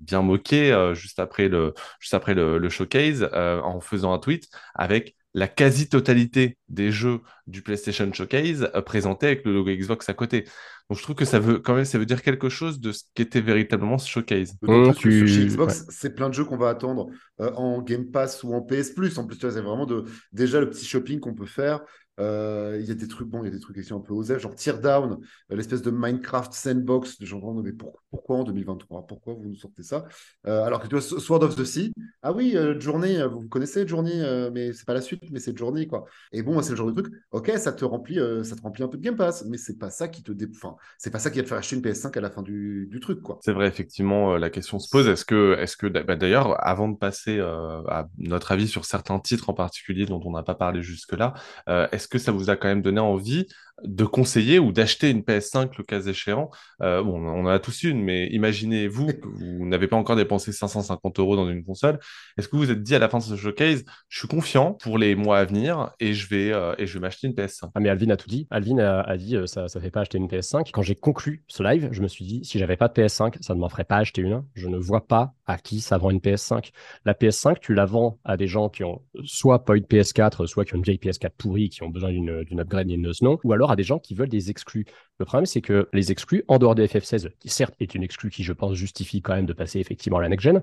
bien 0.01 0.23
moqué 0.23 0.91
juste 0.95 1.19
après 1.19 1.49
le, 1.49 1.75
juste 2.01 2.15
après 2.15 2.35
le 2.35 2.69
showcase 2.69 3.29
en 3.33 3.81
faisant 3.81 4.13
un 4.13 4.19
tweet 4.19 4.49
avec 4.75 5.17
la 5.37 5.49
quasi-totalité 5.49 6.57
des 6.71 6.91
jeux 6.91 7.21
du 7.47 7.61
PlayStation 7.61 8.11
Showcase 8.11 8.71
euh, 8.75 8.81
présentés 8.81 9.27
avec 9.27 9.45
le 9.45 9.53
logo 9.53 9.71
Xbox 9.71 10.09
à 10.09 10.15
côté. 10.15 10.47
Donc 10.89 10.99
je 10.99 11.03
trouve 11.03 11.15
que 11.15 11.27
ça 11.27 11.39
veut 11.39 11.59
quand 11.59 11.75
même 11.75 11.85
ça 11.85 11.99
veut 11.99 12.07
dire 12.07 12.23
quelque 12.23 12.49
chose 12.49 12.81
de 12.81 12.91
ce 12.91 13.03
qu'était 13.15 13.43
véritablement 13.43 13.99
ce 13.99 14.09
showcase. 14.09 14.55
Mmh, 14.63 14.93
chez 14.95 15.45
Xbox, 15.45 15.85
c'est 15.91 16.15
plein 16.15 16.31
de 16.31 16.35
jeux 16.35 16.47
qu'on 16.47 16.57
va 16.57 16.71
attendre 16.71 17.09
euh, 17.41 17.53
en 17.53 17.83
Game 17.83 18.11
Pass 18.11 18.45
ou 18.45 18.55
en 18.55 18.63
PS 18.63 18.93
Plus. 18.93 19.19
En 19.19 19.27
plus, 19.27 19.37
c'est 19.39 19.61
vraiment 19.61 19.85
de, 19.85 20.05
déjà 20.33 20.59
le 20.59 20.71
petit 20.71 20.87
shopping 20.87 21.21
qu'on 21.21 21.35
peut 21.35 21.45
faire. 21.45 21.83
Euh, 22.19 22.79
il 22.81 22.87
y 22.87 22.91
a 22.91 22.95
des 22.95 23.09
trucs, 23.09 23.29
bon, 23.29 23.43
il 23.43 23.47
y 23.47 23.49
a 23.49 23.51
des 23.51 23.61
trucs 23.61 23.77
ici 23.77 23.93
un 23.93 24.01
peu 24.01 24.13
osés, 24.15 24.39
genre 24.39 24.55
Teardown, 24.55 25.19
euh, 25.51 25.57
l'espèce 25.57 25.83
de 25.83 25.91
Minecraft 25.91 26.53
sandbox. 26.53 27.19
De 27.19 27.27
gens 27.27 27.55
mais 27.63 27.73
pourquoi 28.11 28.39
en 28.39 28.45
2023 28.45 29.07
Pourquoi 29.07 29.35
vous 29.35 29.45
nous 29.45 29.55
sortez 29.55 29.83
ça? 29.83 30.05
Euh, 30.47 30.65
Alors 30.65 30.81
que 30.81 30.89
tu 30.89 30.97
vois, 30.97 31.03
Sword 31.03 31.43
of 31.43 31.57
the 31.57 31.65
Sea, 31.65 31.93
ah 32.23 32.33
oui, 32.33 32.57
Journey, 32.79 33.23
vous 33.27 33.49
connaissez 33.49 33.87
Journey, 33.87 34.23
mais 34.53 34.73
c'est 34.73 34.87
pas 34.87 34.95
la 34.95 35.01
suite, 35.01 35.23
mais 35.31 35.41
c'est 35.41 35.57
Journey, 35.57 35.87
quoi. 35.87 36.05
Et 36.33 36.43
bon, 36.43 36.61
c'est 36.63 36.71
le 36.71 36.77
genre 36.77 36.93
de 36.93 37.01
truc, 37.01 37.15
ok, 37.31 37.53
ça 37.57 37.73
te 37.73 37.85
remplit, 37.85 38.19
ça 38.43 38.57
te 38.57 38.63
remplit 38.63 38.83
un 38.83 38.89
peu 38.89 38.99
de 38.99 39.03
Game 39.03 39.17
Pass, 39.17 39.45
mais 39.47 39.59
c'est 39.59 39.79
pas 39.79 39.91
ça 39.91 40.09
qui 40.09 40.23
te 40.23 40.33
dé... 40.33 40.47
enfin, 40.51 40.77
c'est 40.99 41.11
pas 41.11 41.19
ça 41.19 41.31
qui 41.31 41.39
va 41.39 41.45
te 41.45 41.49
faire 41.49 41.59
acheter 41.59 41.77
une 41.77 41.83
PS5 41.83 42.17
à 42.17 42.21
la 42.21 42.31
fin 42.31 42.43
du, 42.43 42.89
du 42.91 43.01
truc, 43.01 43.23
quoi. 43.23 43.39
C'est 43.43 43.53
vrai, 43.53 43.69
effectivement, 43.69 44.37
la 44.37 44.51
question 44.51 44.79
se 44.79 44.89
pose. 44.89 45.09
Est-ce 45.09 45.25
que, 45.25 45.57
est-ce 45.59 45.77
que, 45.77 45.87
bah, 45.87 46.17
d'ailleurs, 46.17 46.57
avant 46.67 46.89
de 46.89 46.97
passer 46.97 47.39
à 47.41 48.09
notre 48.19 48.53
avis 48.53 48.69
sur 48.69 48.85
certains 48.85 49.19
titres 49.21 49.51
en 49.51 49.55
particulier 49.55 50.07
dont 50.07 50.21
on 50.25 50.33
n'a 50.33 50.43
pas 50.43 50.55
parlé 50.55 50.83
jusque-là, 50.83 51.35
est-ce 51.67 52.06
est-ce 52.07 52.09
que 52.09 52.19
ça 52.19 52.31
vous 52.31 52.51
a 52.51 52.57
quand 52.57 52.69
même 52.69 52.83
donné 52.83 53.01
envie 53.01 53.49
de 53.83 54.05
conseiller 54.05 54.59
ou 54.59 54.73
d'acheter 54.73 55.11
une 55.11 55.23
PS5 55.23 55.73
le 55.77 55.83
cas 55.83 56.01
échéant? 56.01 56.51
Euh, 56.83 57.03
on 57.03 57.27
en 57.27 57.47
a 57.49 57.59
tous 57.59 57.83
une, 57.83 58.01
mais 58.01 58.29
imaginez-vous 58.29 59.11
vous 59.25 59.67
n'avez 59.67 59.89
pas 59.89 59.97
encore 59.97 60.15
dépensé 60.15 60.53
550 60.53 61.19
euros 61.19 61.35
dans 61.35 61.49
une 61.51 61.65
console. 61.65 61.99
Est-ce 62.39 62.47
que 62.47 62.55
vous 62.55 62.63
vous 62.63 62.71
êtes 62.71 62.85
dit 62.85 62.95
à 62.95 63.01
la 63.01 63.09
fin 63.09 63.19
de 63.19 63.25
ce 63.25 63.35
showcase, 63.35 63.85
je 64.09 64.19
suis 64.19 64.29
confiant 64.29 64.73
pour 64.73 64.99
les 64.99 65.17
mois 65.17 65.39
à 65.39 65.45
venir 65.45 65.91
et 65.99 66.15
je 66.15 66.29
vais, 66.29 66.53
euh, 66.53 66.77
vais 66.79 67.01
m'acheter 67.01 67.27
une 67.27 67.35
PS5 67.35 67.71
Ah, 67.75 67.81
mais 67.81 67.89
Alvin 67.89 68.11
a 68.11 68.17
tout 68.17 68.29
dit. 68.29 68.47
Alvin 68.51 68.79
a, 68.79 69.17
dit 69.17 69.35
euh, 69.35 69.47
ça 69.47 69.65
ne 69.65 69.81
fait 69.81 69.91
pas 69.91 70.03
acheter 70.03 70.19
une 70.19 70.29
PS5. 70.29 70.71
Quand 70.73 70.83
j'ai 70.83 70.95
conclu 70.95 71.43
ce 71.49 71.65
live, 71.65 71.89
je 71.91 72.03
me 72.03 72.09
suis 72.09 72.25
dit, 72.25 72.45
si 72.45 72.61
j'avais 72.61 72.77
pas 72.77 72.87
de 72.87 72.95
PS5, 72.95 73.43
ça 73.43 73.55
ne 73.57 73.59
m'en 73.59 73.69
ferait 73.69 73.85
pas 73.85 73.97
acheter 73.97 74.23
une. 74.23 74.45
Je 74.55 74.69
ne 74.69 74.79
vois 74.79 75.09
pas 75.09 75.35
à 75.45 75.59
qui 75.59 75.81
ça 75.81 75.99
vend 75.99 76.11
une 76.11 76.21
PS5. 76.21 76.71
La 77.05 77.15
PS5, 77.15 77.57
tu 77.61 77.75
la 77.75 77.85
vends 77.85 78.21
à 78.25 78.37
des 78.37 78.47
gens 78.47 78.69
qui 78.69 78.85
ont 78.85 79.03
soit 79.25 79.65
pas 79.65 79.75
eu 79.75 79.81
de 79.81 79.87
PS4, 79.87 80.47
soit 80.47 80.65
qui 80.65 80.75
ont 80.75 80.79
une 80.79 80.85
vieille 80.85 80.99
PS4 80.99 81.31
pourrie, 81.37 81.69
qui 81.69 81.83
ont 81.83 81.89
besoin 81.97 82.13
d'une 82.13 82.61
upgrade 82.61 82.91
et 82.91 82.97
non, 82.97 83.39
ou 83.43 83.53
alors 83.53 83.71
à 83.71 83.77
des 83.77 83.83
gens 83.83 83.99
qui 83.99 84.15
veulent 84.15 84.29
des 84.29 84.51
exclus. 84.51 84.85
Le 85.19 85.25
problème, 85.25 85.47
c'est 85.47 85.63
que 85.63 85.89
les 85.93 86.13
exclus, 86.13 86.45
en 86.49 86.59
dehors 86.59 86.75
de 86.75 86.87
FF16, 86.87 87.31
qui 87.39 87.49
certes 87.49 87.75
est 87.81 87.95
une 87.95 88.03
exclue 88.03 88.31
qui, 88.31 88.45
je 88.45 88.53
pense, 88.53 88.75
justifie 88.75 89.23
quand 89.23 89.35
même 89.35 89.47
de 89.47 89.53
passer 89.53 89.81
effectivement 89.81 90.19
à 90.19 90.23
la 90.23 90.29
next-gen, 90.29 90.61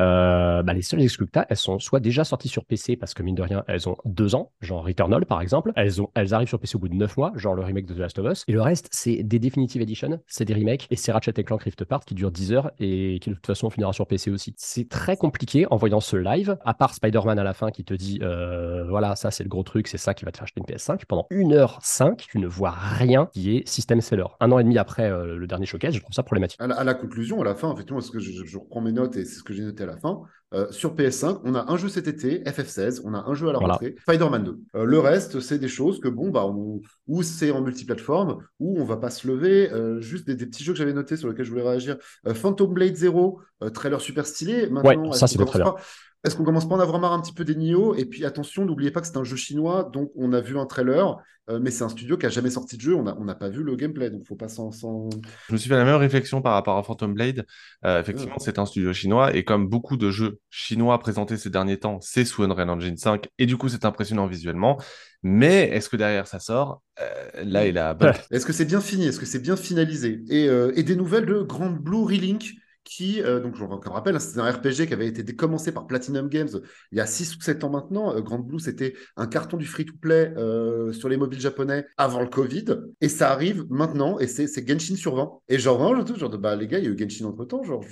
euh, 0.00 0.62
bah, 0.62 0.72
les 0.72 0.82
seules 0.82 1.02
exclus 1.02 1.26
que 1.26 1.40
elles 1.48 1.56
sont 1.56 1.78
soit 1.78 2.00
déjà 2.00 2.24
sorties 2.24 2.48
sur 2.48 2.64
PC, 2.64 2.96
parce 2.96 3.12
que 3.12 3.22
mine 3.22 3.34
de 3.34 3.42
rien, 3.42 3.64
elles 3.68 3.88
ont 3.88 3.96
deux 4.06 4.34
ans, 4.34 4.52
genre 4.60 4.84
Returnal 4.84 5.26
par 5.26 5.42
exemple, 5.42 5.72
elles, 5.76 6.00
ont, 6.00 6.08
elles 6.14 6.32
arrivent 6.32 6.48
sur 6.48 6.58
PC 6.58 6.76
au 6.76 6.78
bout 6.78 6.88
de 6.88 6.94
neuf 6.94 7.16
mois, 7.16 7.32
genre 7.36 7.54
le 7.54 7.62
remake 7.62 7.86
de 7.86 7.94
The 7.94 7.98
Last 7.98 8.18
of 8.18 8.32
Us, 8.32 8.44
et 8.48 8.52
le 8.52 8.62
reste, 8.62 8.88
c'est 8.90 9.22
des 9.22 9.38
Definitive 9.38 9.82
Edition, 9.82 10.20
c'est 10.26 10.46
des 10.46 10.54
remakes, 10.54 10.86
et 10.90 10.96
c'est 10.96 11.12
Ratchet 11.12 11.32
Clank 11.44 11.62
Rift 11.62 11.82
Apart 11.82 12.04
qui 12.04 12.14
dure 12.14 12.30
10 12.30 12.52
heures 12.52 12.70
et 12.78 13.18
qui 13.20 13.30
de 13.30 13.34
toute 13.34 13.46
façon 13.46 13.68
finira 13.68 13.92
sur 13.92 14.06
PC 14.06 14.30
aussi. 14.30 14.54
C'est 14.56 14.88
très 14.88 15.16
compliqué 15.16 15.66
en 15.70 15.76
voyant 15.76 16.00
ce 16.00 16.16
live, 16.16 16.56
à 16.64 16.72
part 16.72 16.94
Spider-Man 16.94 17.38
à 17.38 17.44
la 17.44 17.52
fin 17.52 17.70
qui 17.70 17.84
te 17.84 17.92
dit, 17.92 18.20
euh, 18.22 18.86
voilà, 18.88 19.16
ça 19.16 19.30
c'est 19.30 19.44
le 19.44 19.50
gros 19.50 19.62
truc, 19.62 19.86
c'est 19.86 19.98
ça 19.98 20.14
qui 20.14 20.24
va 20.24 20.32
te 20.32 20.38
faire 20.38 20.44
acheter 20.44 20.62
une 20.66 20.74
PS5, 20.74 21.04
pendant 21.06 21.26
1h05, 21.30 22.16
tu 22.16 22.38
ne 22.38 22.46
vois 22.46 22.70
rien 22.70 23.28
qui 23.32 23.56
est 23.56 23.68
système 23.90 24.00
seller. 24.00 24.28
Un 24.40 24.52
an 24.52 24.58
et 24.58 24.64
demi 24.64 24.78
après 24.78 25.10
euh, 25.10 25.36
le 25.36 25.46
dernier 25.46 25.66
showcase, 25.66 25.94
je 25.94 26.00
trouve 26.00 26.14
ça 26.14 26.22
problématique. 26.22 26.60
À 26.60 26.84
la, 26.84 26.94
conclusion, 26.94 27.40
à 27.40 27.44
la 27.44 27.54
fin, 27.54 27.72
effectivement, 27.72 28.00
ce 28.00 28.10
que 28.10 28.20
je, 28.20 28.58
reprends 28.58 28.80
mes 28.80 28.92
notes 28.92 29.16
et 29.16 29.24
c'est 29.24 29.38
ce 29.38 29.42
que 29.42 29.52
j'ai 29.52 29.62
noté 29.62 29.82
à 29.82 29.86
la 29.86 29.96
fin. 29.96 30.22
Euh, 30.52 30.70
sur 30.70 30.94
PS5, 30.94 31.40
on 31.44 31.54
a 31.54 31.70
un 31.70 31.76
jeu 31.76 31.88
cet 31.88 32.08
été, 32.08 32.42
FF16, 32.42 33.02
on 33.04 33.14
a 33.14 33.24
un 33.26 33.34
jeu 33.34 33.48
à 33.48 33.52
la 33.52 33.58
rentrée, 33.58 33.94
Spider-Man 34.02 34.44
2. 34.44 34.58
Euh, 34.74 34.84
le 34.84 34.98
reste, 34.98 35.40
c'est 35.40 35.58
des 35.58 35.68
choses 35.68 36.00
que, 36.00 36.08
bon, 36.08 36.30
bah, 36.30 36.46
ou 36.46 37.22
c'est 37.22 37.50
en 37.50 37.62
multiplateforme, 37.62 38.38
ou 38.58 38.80
on 38.80 38.84
va 38.84 38.96
pas 38.96 39.10
se 39.10 39.26
lever. 39.26 39.70
juste 40.00 40.26
des, 40.26 40.46
petits 40.46 40.64
jeux 40.64 40.72
que 40.72 40.78
j'avais 40.78 40.92
notés 40.92 41.16
sur 41.16 41.28
lesquels 41.28 41.44
je 41.44 41.50
voulais 41.50 41.68
réagir. 41.68 41.96
Phantom 42.34 42.72
Blade 42.72 42.96
Zero, 42.96 43.40
trailer 43.74 44.00
super 44.00 44.26
stylé. 44.26 44.68
Maintenant, 44.68 45.10
ouais, 45.10 45.16
ça, 45.16 45.26
c'est 45.26 45.44
très 45.44 45.60
bien. 45.60 45.74
Est-ce 46.22 46.36
qu'on 46.36 46.44
commence 46.44 46.68
pas 46.68 46.74
à 46.74 46.78
en 46.78 46.80
avoir 46.80 47.00
marre 47.00 47.12
un 47.12 47.20
petit 47.20 47.32
peu 47.32 47.44
des 47.44 47.54
Nioh 47.54 47.94
Et 47.94 48.04
puis 48.04 48.26
attention, 48.26 48.66
n'oubliez 48.66 48.90
pas 48.90 49.00
que 49.00 49.06
c'est 49.06 49.16
un 49.16 49.24
jeu 49.24 49.36
chinois, 49.36 49.88
donc 49.90 50.10
on 50.16 50.34
a 50.34 50.40
vu 50.42 50.58
un 50.58 50.66
trailer, 50.66 51.16
euh, 51.48 51.58
mais 51.62 51.70
c'est 51.70 51.82
un 51.82 51.88
studio 51.88 52.18
qui 52.18 52.26
a 52.26 52.28
jamais 52.28 52.50
sorti 52.50 52.76
de 52.76 52.82
jeu, 52.82 52.94
on 52.94 53.04
n'a 53.04 53.16
on 53.18 53.26
pas 53.34 53.48
vu 53.48 53.62
le 53.62 53.74
gameplay, 53.74 54.10
donc 54.10 54.26
faut 54.26 54.36
pas 54.36 54.48
s'en. 54.48 54.70
Je 54.70 55.52
me 55.52 55.56
suis 55.56 55.70
fait 55.70 55.76
la 55.76 55.84
même 55.84 55.96
réflexion 55.96 56.42
par 56.42 56.52
rapport 56.52 56.76
à 56.76 56.82
Phantom 56.82 57.14
Blade. 57.14 57.46
Euh, 57.86 58.00
effectivement, 58.00 58.38
c'est 58.38 58.58
un 58.58 58.66
studio 58.66 58.92
chinois, 58.92 59.34
et 59.34 59.44
comme 59.44 59.66
beaucoup 59.66 59.96
de 59.96 60.10
jeux 60.10 60.40
chinois 60.50 60.98
présentés 60.98 61.38
ces 61.38 61.48
derniers 61.48 61.78
temps, 61.78 62.00
c'est 62.02 62.26
sous 62.26 62.42
Unreal 62.42 62.68
Engine 62.68 62.98
5, 62.98 63.26
et 63.38 63.46
du 63.46 63.56
coup 63.56 63.70
c'est 63.70 63.86
impressionnant 63.86 64.26
visuellement. 64.26 64.78
Mais 65.22 65.68
est-ce 65.68 65.88
que 65.88 65.96
derrière 65.96 66.26
ça 66.26 66.38
sort? 66.38 66.82
Euh, 67.00 67.44
Là, 67.44 67.66
il 67.66 67.78
a. 67.78 67.96
Est-ce 68.30 68.44
que 68.44 68.52
c'est 68.52 68.64
bien 68.66 68.80
fini? 68.80 69.06
Est-ce 69.06 69.18
que 69.18 69.26
c'est 69.26 69.38
bien 69.38 69.56
finalisé? 69.56 70.22
Et, 70.28 70.44
et, 70.44 70.82
des 70.82 70.96
nouvelles 70.96 71.26
de 71.26 71.40
Grand 71.40 71.70
Blue 71.70 72.04
Relink 72.04 72.52
qui, 72.84 73.22
euh, 73.22 73.40
donc 73.40 73.56
je 73.56 73.64
vous 73.64 73.68
rappelle, 73.68 74.16
hein, 74.16 74.18
c'est 74.18 74.38
un 74.38 74.50
RPG 74.50 74.86
qui 74.86 74.92
avait 74.92 75.06
été 75.06 75.36
commencé 75.36 75.70
par 75.72 75.86
Platinum 75.86 76.28
Games 76.28 76.48
il 76.92 76.98
y 76.98 77.00
a 77.00 77.06
6 77.06 77.36
ou 77.36 77.40
7 77.40 77.64
ans 77.64 77.70
maintenant. 77.70 78.14
Euh, 78.14 78.20
Grand 78.20 78.38
Blue, 78.38 78.58
c'était 78.58 78.94
un 79.16 79.26
carton 79.26 79.56
du 79.56 79.66
free-to-play 79.66 80.34
euh, 80.36 80.92
sur 80.92 81.08
les 81.08 81.16
mobiles 81.16 81.40
japonais 81.40 81.86
avant 81.98 82.20
le 82.20 82.28
Covid. 82.28 82.64
Et 83.00 83.08
ça 83.08 83.30
arrive 83.30 83.66
maintenant, 83.70 84.18
et 84.18 84.26
c'est 84.26 84.66
Genshin 84.66 84.96
sur 84.96 85.14
20. 85.14 85.30
Et 85.48 85.58
genre, 85.58 85.78
vraiment, 85.78 86.04
je 86.04 86.14
genre, 86.14 86.30
bah, 86.38 86.56
les 86.56 86.66
gars, 86.66 86.78
il 86.78 86.84
y 86.84 86.88
a 86.88 86.90
eu 86.90 86.98
Genshin 86.98 87.26
entre 87.26 87.44
temps. 87.44 87.62
Genre, 87.62 87.84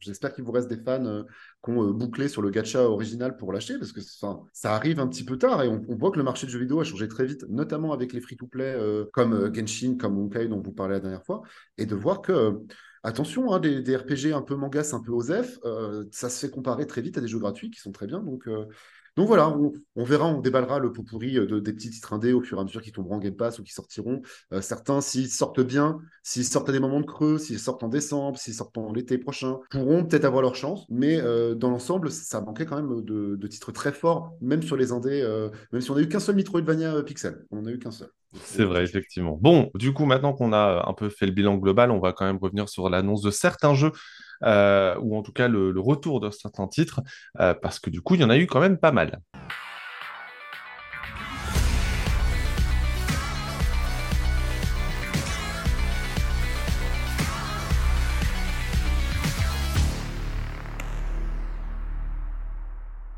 j'espère 0.00 0.32
qu'il 0.32 0.44
vous 0.44 0.52
reste 0.52 0.68
des 0.68 0.78
fans 0.78 1.24
qui 1.64 1.70
ont 1.70 1.90
bouclé 1.90 2.28
sur 2.28 2.42
le 2.42 2.50
gacha 2.50 2.82
original 2.82 3.36
pour 3.36 3.52
l'acheter, 3.52 3.78
parce 3.78 3.92
que 3.92 4.00
ça 4.00 4.74
arrive 4.74 5.00
un 5.00 5.06
petit 5.06 5.24
peu 5.24 5.38
tard, 5.38 5.62
et 5.62 5.68
on, 5.68 5.96
voit 5.96 6.10
que 6.10 6.18
le 6.18 6.24
marché 6.24 6.46
du 6.46 6.52
jeu 6.52 6.58
vidéo 6.58 6.80
a 6.80 6.84
changé 6.84 7.08
très 7.08 7.24
vite, 7.24 7.44
notamment 7.48 7.92
avec 7.92 8.12
les 8.12 8.20
free-to-play 8.20 8.78
comme 9.12 9.54
Genshin, 9.54 9.96
comme 9.98 10.18
Honkai 10.18 10.48
dont 10.48 10.60
vous 10.60 10.72
parlez 10.72 10.94
la 10.94 11.00
dernière 11.00 11.24
fois, 11.24 11.42
et 11.78 11.86
de 11.86 11.94
voir 11.94 12.20
que 12.20 12.60
Attention, 13.06 13.52
hein, 13.52 13.60
des, 13.60 13.96
RPG 13.96 14.32
un 14.32 14.40
peu 14.40 14.56
mangas, 14.56 14.94
un 14.94 15.00
peu 15.00 15.12
OSEF, 15.12 15.58
euh, 15.66 16.06
ça 16.10 16.30
se 16.30 16.40
fait 16.40 16.50
comparer 16.50 16.86
très 16.86 17.02
vite 17.02 17.18
à 17.18 17.20
des 17.20 17.28
jeux 17.28 17.38
gratuits 17.38 17.70
qui 17.70 17.78
sont 17.78 17.92
très 17.92 18.06
bien. 18.06 18.20
Donc, 18.20 18.48
euh, 18.48 18.64
voilà, 19.18 19.54
on, 19.94 20.04
verra, 20.04 20.26
on 20.26 20.40
déballera 20.40 20.78
le 20.78 20.90
pot 20.90 21.02
pourri 21.02 21.36
euh, 21.36 21.44
de, 21.44 21.60
des 21.60 21.74
petits 21.74 21.90
titres 21.90 22.14
indés 22.14 22.32
au 22.32 22.40
fur 22.40 22.56
et 22.56 22.60
à 22.62 22.64
mesure 22.64 22.80
qui 22.80 22.92
tomberont 22.92 23.16
en 23.16 23.18
Game 23.18 23.36
Pass 23.36 23.58
ou 23.58 23.62
qui 23.62 23.74
sortiront. 23.74 24.22
certains, 24.62 25.02
s'ils 25.02 25.28
sortent 25.28 25.60
bien, 25.60 25.98
s'ils 26.22 26.46
sortent 26.46 26.70
à 26.70 26.72
des 26.72 26.80
moments 26.80 27.00
de 27.00 27.04
creux, 27.04 27.36
s'ils 27.36 27.58
sortent 27.58 27.82
en 27.82 27.88
décembre, 27.88 28.38
s'ils 28.38 28.54
sortent 28.54 28.78
en 28.78 28.90
l'été 28.90 29.18
prochain, 29.18 29.58
pourront 29.70 30.06
peut-être 30.06 30.24
avoir 30.24 30.40
leur 30.40 30.54
chance. 30.54 30.86
Mais 30.88 31.20
dans 31.56 31.68
l'ensemble, 31.68 32.10
ça 32.10 32.40
manquait 32.40 32.64
quand 32.64 32.76
même 32.76 33.04
de, 33.04 33.46
titres 33.48 33.70
très 33.70 33.92
forts, 33.92 34.34
même 34.40 34.62
sur 34.62 34.78
les 34.78 34.92
indés, 34.92 35.22
même 35.72 35.82
si 35.82 35.90
on 35.90 35.94
n'a 35.94 36.00
eu 36.00 36.08
qu'un 36.08 36.20
seul 36.20 36.36
Metroidvania 36.36 37.02
Pixel. 37.02 37.44
On 37.50 37.62
n'a 37.62 37.70
eu 37.70 37.78
qu'un 37.78 37.90
seul. 37.90 38.08
C'est 38.42 38.64
vrai, 38.64 38.84
effectivement. 38.84 39.38
Bon, 39.40 39.70
du 39.74 39.92
coup, 39.92 40.04
maintenant 40.06 40.32
qu'on 40.32 40.52
a 40.52 40.84
un 40.86 40.92
peu 40.92 41.08
fait 41.08 41.26
le 41.26 41.32
bilan 41.32 41.56
global, 41.56 41.90
on 41.90 42.00
va 42.00 42.12
quand 42.12 42.24
même 42.24 42.38
revenir 42.38 42.68
sur 42.68 42.88
l'annonce 42.90 43.22
de 43.22 43.30
certains 43.30 43.74
jeux, 43.74 43.92
euh, 44.42 44.96
ou 45.00 45.16
en 45.16 45.22
tout 45.22 45.32
cas 45.32 45.48
le, 45.48 45.72
retour 45.78 46.20
de 46.20 46.30
certains 46.30 46.66
titres, 46.68 47.00
euh, 47.40 47.54
parce 47.54 47.78
que 47.78 47.90
du 47.90 48.00
coup, 48.00 48.14
il 48.14 48.20
y 48.20 48.24
en 48.24 48.30
a 48.30 48.36
eu 48.36 48.46
quand 48.46 48.60
même 48.60 48.78
pas 48.78 48.92
mal. 48.92 49.20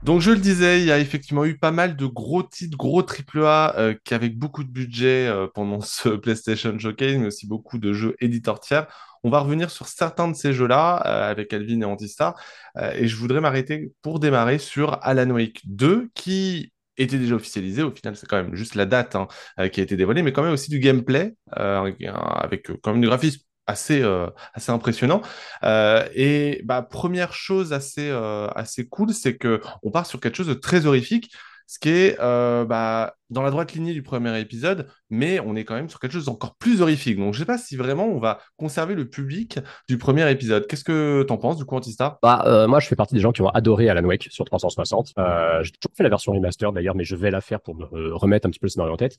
Donc 0.06 0.20
je 0.20 0.30
le 0.30 0.38
disais, 0.38 0.78
il 0.80 0.86
y 0.86 0.92
a 0.92 1.00
effectivement 1.00 1.44
eu 1.44 1.58
pas 1.58 1.72
mal 1.72 1.96
de 1.96 2.06
gros 2.06 2.44
titres, 2.44 2.78
gros 2.78 3.02
AAA 3.02 3.75
euh, 3.76 3.94
qui 4.04 4.14
avec 4.14 4.38
beaucoup 4.38 4.62
de 4.62 4.70
budget 4.70 5.26
euh, 5.26 5.48
pendant 5.52 5.80
ce 5.82 6.10
PlayStation 6.10 6.78
Showcase, 6.78 7.16
mais 7.16 7.26
aussi 7.26 7.48
beaucoup 7.48 7.78
de 7.78 7.92
jeux 7.92 8.14
éditeurs 8.20 8.60
tiers. 8.60 8.86
On 9.25 9.30
va 9.30 9.40
revenir 9.40 9.68
sur 9.68 9.88
certains 9.88 10.28
de 10.28 10.34
ces 10.34 10.52
jeux-là 10.52 11.02
euh, 11.06 11.28
avec 11.28 11.52
Alvin 11.52 11.80
et 11.80 11.84
Antistar. 11.84 12.40
et 12.94 13.08
je 13.08 13.16
voudrais 13.16 13.40
m'arrêter 13.40 13.90
pour 14.00 14.20
démarrer 14.20 14.58
sur 14.58 14.96
Alan 15.02 15.28
Wake 15.30 15.62
2 15.64 16.08
qui 16.14 16.72
était 16.96 17.18
déjà 17.18 17.34
officialisé. 17.34 17.82
Au 17.82 17.90
final, 17.90 18.14
c'est 18.14 18.28
quand 18.28 18.36
même 18.36 18.54
juste 18.54 18.76
la 18.76 18.86
date 18.86 19.16
hein, 19.16 19.26
qui 19.70 19.80
a 19.80 19.82
été 19.82 19.96
dévoilée, 19.96 20.22
mais 20.22 20.32
quand 20.32 20.44
même 20.44 20.52
aussi 20.52 20.70
du 20.70 20.78
gameplay 20.78 21.34
avec 21.50 21.98
quand 22.80 22.92
même 22.92 23.00
du 23.00 23.08
graphisme 23.08 23.40
assez, 23.66 24.02
euh, 24.02 24.28
assez 24.54 24.73
impressionnant. 24.73 25.23
Euh, 25.64 26.06
et 26.14 26.62
bah, 26.64 26.82
première 26.82 27.32
chose 27.32 27.73
assez, 27.73 28.08
euh, 28.08 28.49
assez 28.54 28.88
cool, 28.88 29.12
c'est 29.12 29.37
que 29.37 29.61
on 29.82 29.90
part 29.90 30.06
sur 30.06 30.20
quelque 30.20 30.37
chose 30.37 30.46
de 30.46 30.54
très 30.54 30.87
horrifique, 30.87 31.32
ce 31.66 31.80
qui 31.80 31.88
est 31.88 32.16
bah, 32.18 33.14
dans 33.28 33.42
la 33.42 33.50
droite 33.50 33.73
lignée 33.73 33.92
du 33.92 34.04
premier 34.04 34.38
épisode, 34.38 34.87
mais 35.11 35.40
on 35.40 35.56
est 35.56 35.64
quand 35.64 35.75
même 35.75 35.88
sur 35.88 35.99
quelque 35.99 36.12
chose 36.12 36.26
d'encore 36.26 36.54
plus 36.54 36.80
horrifique. 36.80 37.18
Donc 37.18 37.35
je 37.35 37.40
sais 37.40 37.44
pas 37.44 37.58
si 37.58 37.75
vraiment 37.75 38.06
on 38.06 38.20
va 38.20 38.38
conserver 38.56 38.94
le 38.94 39.08
public 39.08 39.58
du 39.88 39.99
premier 39.99 40.30
épisode. 40.30 40.68
Qu'est-ce 40.68 40.85
que 40.85 41.25
t'en 41.25 41.38
penses 41.38 41.56
du 41.56 41.64
coup, 41.64 41.75
Antistar 41.75 42.18
bah, 42.23 42.66
Moi, 42.68 42.78
je 42.78 42.87
fais 42.87 42.94
partie 42.94 43.14
des 43.14 43.20
gens 43.20 43.32
qui 43.32 43.42
ont 43.42 43.49
adoré 43.49 43.88
Alan 43.88 44.04
Wake 44.04 44.28
sur 44.30 44.44
360. 44.44 45.14
J'ai 45.62 45.73
toujours 45.73 45.96
fait 45.96 46.04
la 46.04 46.08
version 46.08 46.32
remaster 46.32 46.73
d'ailleurs, 46.73 46.94
mais 46.94 47.04
je 47.04 47.16
vais 47.16 47.32
la 47.32 47.40
faire 47.40 47.61
pour 47.61 47.75
me 47.75 48.14
remettre 48.14 48.46
un 48.46 48.50
petit 48.50 48.61
peu 48.61 48.66
le 48.66 48.70
scénario 48.70 48.94
en 48.94 48.96
tête. 48.96 49.18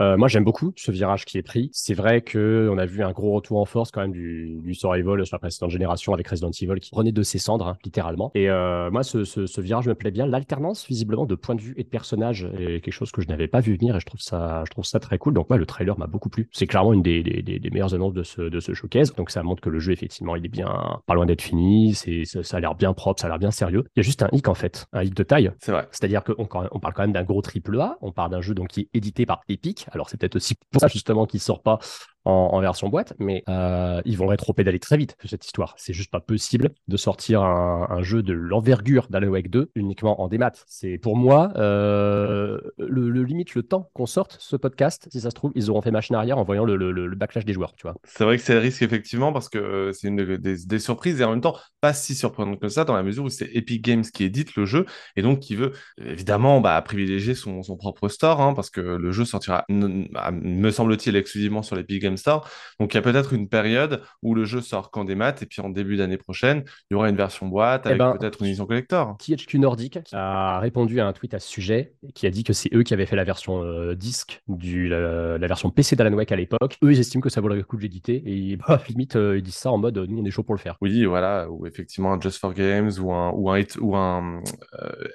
Euh, 0.00 0.16
moi, 0.16 0.28
j'aime 0.28 0.44
beaucoup 0.44 0.72
ce 0.76 0.90
virage 0.90 1.24
qui 1.24 1.38
est 1.38 1.42
pris. 1.42 1.70
C'est 1.72 1.94
vrai 1.94 2.22
que 2.22 2.68
on 2.72 2.78
a 2.78 2.86
vu 2.86 3.02
un 3.02 3.12
gros 3.12 3.32
retour 3.32 3.58
en 3.58 3.64
force 3.64 3.90
quand 3.90 4.00
même 4.00 4.12
du, 4.12 4.58
du 4.62 4.74
survival 4.74 5.24
sur 5.26 5.36
la 5.36 5.40
précédente 5.40 5.70
génération 5.70 6.14
avec 6.14 6.26
Resident 6.28 6.50
Evil 6.50 6.80
qui 6.80 6.90
renaît 6.94 7.12
de 7.12 7.22
ses 7.22 7.38
cendres, 7.38 7.66
hein, 7.66 7.76
littéralement. 7.84 8.30
Et 8.34 8.48
euh, 8.50 8.90
moi, 8.90 9.02
ce, 9.02 9.24
ce, 9.24 9.46
ce, 9.46 9.60
virage 9.60 9.86
me 9.86 9.94
plaît 9.94 10.10
bien. 10.10 10.26
L'alternance, 10.26 10.86
visiblement, 10.86 11.26
de 11.26 11.34
point 11.34 11.54
de 11.54 11.60
vue 11.60 11.74
et 11.76 11.84
de 11.84 11.88
personnage 11.88 12.48
est 12.58 12.80
quelque 12.80 12.92
chose 12.92 13.12
que 13.12 13.22
je 13.22 13.28
n'avais 13.28 13.48
pas 13.48 13.60
vu 13.60 13.76
venir 13.76 13.96
et 13.96 14.00
je 14.00 14.06
trouve 14.06 14.20
ça, 14.20 14.64
je 14.66 14.70
trouve 14.70 14.84
ça 14.84 14.98
très 14.98 15.18
cool. 15.18 15.34
Donc, 15.34 15.48
moi, 15.48 15.58
le 15.58 15.66
trailer 15.66 15.98
m'a 15.98 16.06
beaucoup 16.06 16.30
plu. 16.30 16.48
C'est 16.52 16.66
clairement 16.66 16.92
une 16.92 17.02
des, 17.02 17.22
des, 17.22 17.42
des, 17.42 17.70
meilleures 17.70 17.94
annonces 17.94 18.14
de 18.14 18.22
ce, 18.22 18.42
de 18.42 18.60
ce 18.60 18.74
showcase. 18.74 19.14
Donc, 19.14 19.30
ça 19.30 19.42
montre 19.42 19.60
que 19.60 19.70
le 19.70 19.78
jeu, 19.78 19.92
effectivement, 19.92 20.36
il 20.36 20.44
est 20.44 20.48
bien, 20.48 21.00
pas 21.06 21.14
loin 21.14 21.26
d'être 21.26 21.42
fini. 21.42 21.94
C'est, 21.94 22.24
ça, 22.24 22.42
ça 22.42 22.56
a 22.56 22.60
l'air 22.60 22.74
bien 22.74 22.92
propre, 22.92 23.20
ça 23.20 23.26
a 23.26 23.30
l'air 23.30 23.38
bien 23.38 23.50
sérieux. 23.50 23.84
Il 23.96 23.98
y 23.98 24.00
a 24.00 24.02
juste 24.02 24.22
un 24.22 24.28
hic, 24.32 24.48
en 24.48 24.54
fait, 24.54 24.86
un 24.92 25.02
hic 25.02 25.14
de 25.14 25.22
taille. 25.22 25.52
C'est 25.60 25.72
vrai. 25.72 25.86
C'est-à-dire 25.90 26.24
qu'on 26.24 26.48
on 26.70 26.80
parle 26.80 26.94
quand 26.94 27.02
même 27.02 27.12
d'un 27.12 27.24
gros 27.24 27.42
triple 27.42 27.78
A. 27.80 27.98
On 28.00 28.12
parle 28.12 28.30
d'un 28.30 28.40
jeu 28.40 28.54
donc 28.54 28.68
qui 28.68 28.80
est 28.80 28.88
édité 28.94 29.26
par 29.26 29.42
Epic. 29.48 29.81
Alors, 29.90 30.08
c'est 30.08 30.16
peut-être 30.16 30.36
aussi 30.36 30.54
pour 30.70 30.80
ça 30.80 30.88
justement 30.88 31.26
qu'il 31.26 31.40
sort 31.40 31.62
pas 31.62 31.78
en, 32.24 32.60
version 32.60 32.88
boîte, 32.88 33.14
mais 33.18 33.42
euh, 33.48 34.00
ils 34.04 34.16
vont 34.16 34.26
rétro-pédaler 34.26 34.78
très 34.78 34.96
vite 34.96 35.16
cette 35.24 35.44
histoire. 35.44 35.74
C'est 35.76 35.92
juste 35.92 36.10
pas 36.10 36.20
possible 36.20 36.70
de 36.88 36.96
sortir 36.96 37.42
un, 37.42 38.02
jeu 38.02 38.22
de 38.22 38.32
l'envergure 38.32 39.08
d'Alan 39.10 39.28
Wake 39.28 39.50
2 39.50 39.72
uniquement 39.74 40.20
en 40.20 40.28
démat. 40.28 40.52
C'est 40.66 40.98
pour 40.98 41.16
moi 41.16 41.52
euh, 41.56 42.60
le, 42.78 43.22
limite 43.22 43.54
le 43.54 43.62
temps 43.62 43.90
qu'on 43.94 44.06
sorte 44.06 44.36
ce 44.40 44.56
podcast. 44.56 45.08
Si 45.10 45.20
ça 45.20 45.30
se 45.30 45.34
trouve, 45.34 45.52
ils 45.54 45.70
auront 45.70 45.82
fait 45.82 45.90
machine 45.90 46.14
arrière 46.14 46.38
en 46.38 46.44
voyant 46.44 46.64
le, 46.64 47.14
backlash 47.14 47.44
des 47.44 47.52
joueurs. 47.52 47.74
Tu 47.74 47.82
vois. 47.82 47.96
C'est 48.04 48.24
vrai 48.24 48.36
que 48.36 48.42
c'est 48.42 48.54
le 48.54 48.60
risque 48.60 48.82
effectivement 48.82 49.32
parce 49.32 49.48
que 49.48 49.58
euh, 49.58 49.92
c'est 49.92 50.08
une 50.08 50.36
des, 50.36 50.78
surprises 50.78 51.20
et 51.20 51.24
en 51.24 51.30
même 51.30 51.40
temps 51.40 51.56
pas 51.80 51.92
si 51.92 52.14
surprenant 52.14 52.56
que 52.56 52.68
ça 52.68 52.84
dans 52.84 52.94
la 52.94 53.02
mesure 53.02 53.24
où 53.24 53.28
c'est 53.28 53.50
Epic 53.54 53.84
Games 53.84 54.02
qui 54.02 54.24
édite 54.24 54.56
le 54.56 54.64
jeu 54.64 54.86
et 55.16 55.22
donc 55.22 55.40
qui 55.40 55.54
veut 55.54 55.72
évidemment 55.98 56.60
bah, 56.60 56.80
privilégier 56.82 57.34
son, 57.34 57.62
propre 57.76 58.08
store 58.08 58.40
hein, 58.40 58.54
parce 58.54 58.70
que 58.70 58.80
le 58.80 59.12
jeu 59.12 59.24
sortira, 59.24 59.64
me 59.68 60.70
semble-t-il, 60.70 61.16
exclusivement 61.16 61.62
sur 61.62 61.76
l'Epic 61.76 62.02
Games 62.02 62.11
Store. 62.16 62.48
Donc 62.80 62.94
il 62.94 62.96
y 62.96 62.98
a 62.98 63.02
peut-être 63.02 63.32
une 63.32 63.48
période 63.48 64.02
où 64.22 64.34
le 64.34 64.44
jeu 64.44 64.60
sort 64.60 64.90
qu'en 64.90 65.04
démat 65.04 65.34
et 65.40 65.46
puis 65.46 65.60
en 65.60 65.70
début 65.70 65.96
d'année 65.96 66.16
prochaine, 66.16 66.64
il 66.90 66.94
y 66.94 66.96
aura 66.96 67.08
une 67.08 67.16
version 67.16 67.46
boîte 67.46 67.82
eh 67.84 67.88
avec 67.88 67.98
ben, 67.98 68.16
peut-être 68.18 68.40
une 68.40 68.48
édition 68.48 68.66
collector. 68.66 69.16
THQ 69.18 69.58
Nordic 69.58 69.98
a 70.12 70.60
répondu 70.60 71.00
à 71.00 71.06
un 71.06 71.12
tweet 71.12 71.34
à 71.34 71.38
ce 71.38 71.48
sujet 71.48 71.94
qui 72.14 72.26
a 72.26 72.30
dit 72.30 72.44
que 72.44 72.52
c'est 72.52 72.72
eux 72.74 72.82
qui 72.82 72.94
avaient 72.94 73.06
fait 73.06 73.16
la 73.16 73.24
version 73.24 73.62
euh, 73.62 73.94
disque, 73.94 74.42
du, 74.48 74.88
la, 74.88 75.38
version 75.38 75.70
PC 75.70 75.96
d'Alan 75.96 76.12
Wake 76.14 76.32
à 76.32 76.36
l'époque. 76.36 76.78
Eux, 76.82 76.92
ils 76.92 77.00
estiment 77.00 77.20
que 77.20 77.30
ça 77.30 77.40
vaut 77.40 77.48
le 77.48 77.62
coup 77.62 77.76
de 77.76 77.82
l'éditer 77.82 78.22
et 78.26 78.56
bah, 78.56 78.82
limite, 78.88 79.16
euh, 79.16 79.38
ils 79.38 79.42
disent 79.42 79.54
ça 79.54 79.70
en 79.70 79.78
mode 79.78 79.98
nous, 79.98 80.20
on 80.20 80.24
est 80.24 80.30
chaud 80.30 80.42
pour 80.42 80.54
le 80.54 80.60
faire. 80.60 80.76
Oui, 80.80 81.04
voilà, 81.04 81.50
ou 81.50 81.66
effectivement 81.66 82.12
un 82.12 82.20
Just 82.20 82.38
for 82.38 82.54
Games 82.54 82.90
ou 83.00 83.12
un, 83.12 83.30
ou 83.32 83.50
un, 83.50 83.62
ou 83.80 83.96
un 83.96 84.42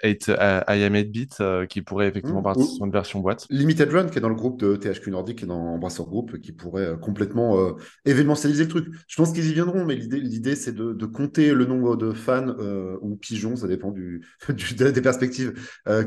8, 0.03 0.29
euh, 0.29 0.61
I 0.67 0.83
am 0.83 0.93
8-bit 0.93 1.67
qui 1.69 1.81
pourrait 1.81 2.07
effectivement 2.07 2.41
mmh, 2.41 2.43
partir 2.43 2.65
sur 2.65 2.85
une 2.85 2.91
version 2.91 3.19
boîte. 3.19 3.45
Limited 3.49 3.91
Run 3.91 4.07
qui 4.07 4.17
est 4.17 4.21
dans 4.21 4.29
le 4.29 4.35
groupe 4.35 4.59
de 4.59 4.75
THQ 4.75 5.11
Nordic 5.11 5.43
et 5.43 5.45
dans 5.45 5.73
Embracer 5.73 6.03
Group 6.03 6.39
qui 6.39 6.51
pourrait 6.51 6.85
euh, 6.85 6.86
complètement 6.95 7.59
euh, 7.59 7.73
événementialiser 8.05 8.63
le 8.63 8.69
truc. 8.69 8.87
Je 9.07 9.15
pense 9.15 9.33
qu'ils 9.33 9.49
y 9.49 9.53
viendront, 9.53 9.85
mais 9.85 9.95
l'idée, 9.95 10.55
c'est 10.55 10.73
de, 10.73 11.05
compter 11.05 11.53
le 11.53 11.65
nombre 11.65 11.95
de 11.95 12.11
fans 12.11 12.55
euh, 12.59 12.97
ou 13.01 13.15
pigeons, 13.15 13.55
ça 13.55 13.67
dépend 13.67 13.91
du, 13.91 14.25
des 14.77 15.01
perspectives, 15.01 15.53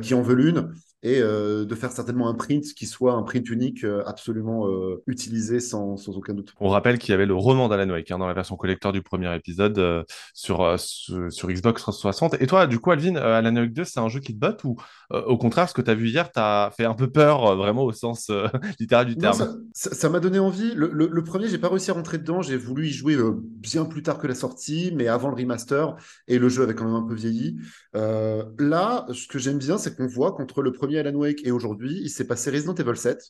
qui 0.03 0.15
en 0.15 0.23
veulent 0.23 0.47
une 0.47 0.73
et 1.03 1.21
euh, 1.21 1.65
de 1.65 1.75
faire 1.75 1.93
certainement 1.93 2.29
un 2.29 2.35
print 2.35 2.75
qui 2.75 2.87
soit 2.87 3.15
un 3.15 3.23
print 3.23 3.49
unique 3.49 3.85
euh, 3.85 4.03
absolument 4.05 4.69
euh, 4.69 5.03
utilisé 5.07 5.59
sans, 5.59 5.97
sans, 5.97 6.17
aucun 6.17 6.35
doute. 6.35 6.53
On 6.61 6.69
rappelle 6.69 6.99
qu'il 6.99 7.13
y 7.13 7.15
avait 7.15 7.27
le 7.27 7.35
roman 7.35 7.69
d'Alan 7.69 7.91
Wake 7.91 8.11
hein, 8.11 8.19
dans 8.19 8.27
la 8.27 8.35
version 8.35 8.57
collector 8.57 8.93
du 8.93 9.01
premier 9.01 9.35
épisode 9.35 10.05
sur, 10.35 10.79
sur, 10.79 11.49
Xbox 11.49 11.83
360. 11.83 12.37
Et 12.41 12.47
toi, 12.47 12.67
du 12.67 12.79
coup, 12.79 12.91
Alvin, 12.91 13.17
Alan 13.17 13.57
Wake 13.57 13.73
2, 13.73 13.85
c'est 13.85 14.01
un 14.01 14.09
jeu 14.09 14.21
qui 14.21 14.35
te 14.35 14.39
botte 14.39 14.63
ou 14.65 14.77
au 15.11 15.39
contraire, 15.39 15.69
ce 15.69 15.75
que 15.75 15.83
tu 15.83 15.91
as 15.91 15.95
vu 15.95 16.09
hier 16.09 16.31
t'as 16.31 16.71
fait 16.71 16.85
un 16.85 16.95
peu 16.95 17.11
peur 17.11 17.57
vraiment 17.57 17.85
au 17.85 17.93
sens 17.93 18.31
littéral 18.79 19.07
du 19.07 19.17
terme? 19.17 19.63
Ça 19.73 20.09
m'a 20.09 20.21
donné 20.21 20.39
envie. 20.39 20.75
Le, 20.75 20.91
le, 20.93 21.09
le 21.09 21.25
premier, 21.25 21.49
j'ai 21.49 21.59
pas 21.59 21.69
réussi 21.69 21.91
à 21.91 21.95
rentrer 21.95 22.19
dedans. 22.19 22.43
J'ai 22.43 22.57
voulu 22.57 22.89
y 22.89 22.91
jouer 22.91 23.17
bien 23.35 23.87
plus 23.87 24.03
tard 24.03 24.19
que 24.19 24.27
la 24.27 24.35
sortie, 24.35 24.93
mais 24.95 25.09
avant 25.09 25.29
le 25.29 25.35
remaster. 25.35 25.97
Et 26.29 26.39
le 26.39 26.49
jeu 26.49 26.63
avait 26.63 26.75
quand 26.75 26.85
même 26.85 26.95
un 26.95 27.07
peu 27.07 27.15
vieilli. 27.15 27.57
là, 27.95 29.07
ce 29.13 29.27
que 29.27 29.39
j'aime 29.39 29.59
bien, 29.59 29.79
c'est 29.79 29.97
qu'on 29.97 30.07
voit 30.07 30.33
qu'entre 30.33 30.63
le 30.63 30.73
premier 30.73 30.90
Alan 30.99 31.15
Wake 31.15 31.47
et 31.47 31.51
aujourd'hui, 31.51 32.01
il 32.03 32.11
s'est 32.11 32.27
passé 32.27 32.51
Resident 32.51 32.75
Evil 32.75 32.97
7, 32.97 33.23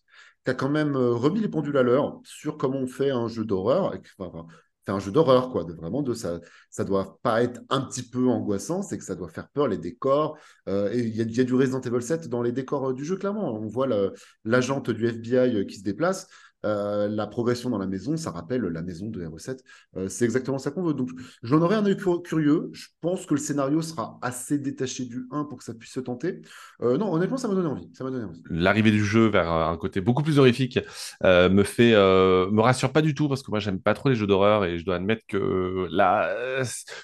qui 0.45 0.57
quand 0.57 0.69
même 0.69 0.97
euh, 0.97 1.13
remis 1.13 1.41
les 1.41 1.49
pendules 1.49 1.77
à 1.77 1.83
l'heure 1.83 2.21
sur 2.25 2.57
comment 2.57 2.79
on 2.79 2.87
fait 2.87 3.11
un 3.11 3.29
jeu 3.29 3.45
d'horreur. 3.45 3.95
Enfin, 4.19 4.47
un 4.91 4.99
jeu 4.99 5.13
d'horreur, 5.13 5.51
quoi. 5.51 5.65
De, 5.65 5.73
vraiment, 5.73 6.03
de, 6.03 6.15
ça, 6.15 6.41
ça 6.69 6.85
doit 6.85 7.19
pas 7.23 7.43
être 7.43 7.61
un 7.69 7.81
petit 7.81 8.03
peu 8.03 8.29
angoissant, 8.29 8.83
c'est 8.83 8.99
que 8.99 9.05
ça 9.05 9.15
doit 9.15 9.29
faire 9.29 9.49
peur, 9.49 9.69
les 9.69 9.79
décors. 9.79 10.37
Euh, 10.69 10.91
et 10.93 10.99
il 10.99 11.15
y, 11.15 11.37
y, 11.37 11.41
a 11.41 11.45
du 11.45 11.55
Resident 11.55 11.81
Evil 11.81 12.03
7 12.03 12.29
dans 12.29 12.43
les 12.43 12.53
décors 12.53 12.91
euh, 12.91 12.95
du 12.95 13.05
jeu, 13.05 13.17
clairement. 13.17 13.55
On 13.55 13.67
voit 13.67 13.89
l'agente 14.45 14.91
du 14.91 15.07
FBI 15.07 15.67
qui 15.67 15.77
se 15.77 15.85
déplace. 15.85 16.27
La 16.63 17.27
progression 17.27 17.71
dans 17.71 17.79
la 17.79 17.87
maison, 17.87 18.17
ça 18.17 18.31
rappelle 18.31 18.63
la 18.63 18.83
maison 18.83 19.09
de 19.09 19.25
RE7. 19.25 19.61
c'est 20.09 20.25
exactement 20.25 20.59
ça 20.59 20.71
qu'on 20.71 20.83
veut. 20.83 20.95
Donc, 20.95 21.11
j'en 21.43 21.61
aurais 21.63 21.77
un 21.77 21.87
œil 21.87 21.97
curieux. 22.25 22.71
Je 22.73 22.89
pense 23.01 23.27
que 23.27 23.35
le 23.35 23.41
scénario 23.41 23.83
sera 23.83 24.19
assez 24.23 24.59
détaché 24.59 25.05
du 25.05 25.27
1 25.31 25.45
pour 25.45 25.59
que 25.59 25.65
ça 25.65 25.75
puisse 25.75 25.93
se 25.93 26.01
tenter. 26.01 26.43
non, 26.81 27.13
honnêtement, 27.13 27.37
ça 27.37 27.49
m'a 27.49 27.55
donné 27.55 27.69
envie. 27.69 27.89
Ça 27.93 28.05
m'a 28.05 28.11
donné 28.11 28.25
envie. 28.25 28.43
L'arrivée 28.51 28.91
du 28.91 29.05
jeu 29.05 29.29
vers 29.29 29.51
un 29.51 29.77
côté 29.77 30.01
beaucoup 30.01 30.23
plus 30.23 30.39
horrifique 30.39 30.79
me 31.23 31.63
fait, 31.63 31.93
me 31.93 32.61
rassure 32.61 32.93
pas 32.93 33.03
du 33.03 33.15
tout 33.15 33.29
parce 33.29 33.43
que 33.43 33.51
moi, 33.51 33.61
j'aime 33.61 33.81
pas 33.81 33.95
trop 33.95 34.09
les 34.09 34.15
jeux 34.15 34.27
d'horreur 34.27 34.65
et 34.65 34.79
je 34.79 34.85
dois 34.85 34.97
admettre 34.97 35.25
que 35.27 35.89
là, 35.91 36.31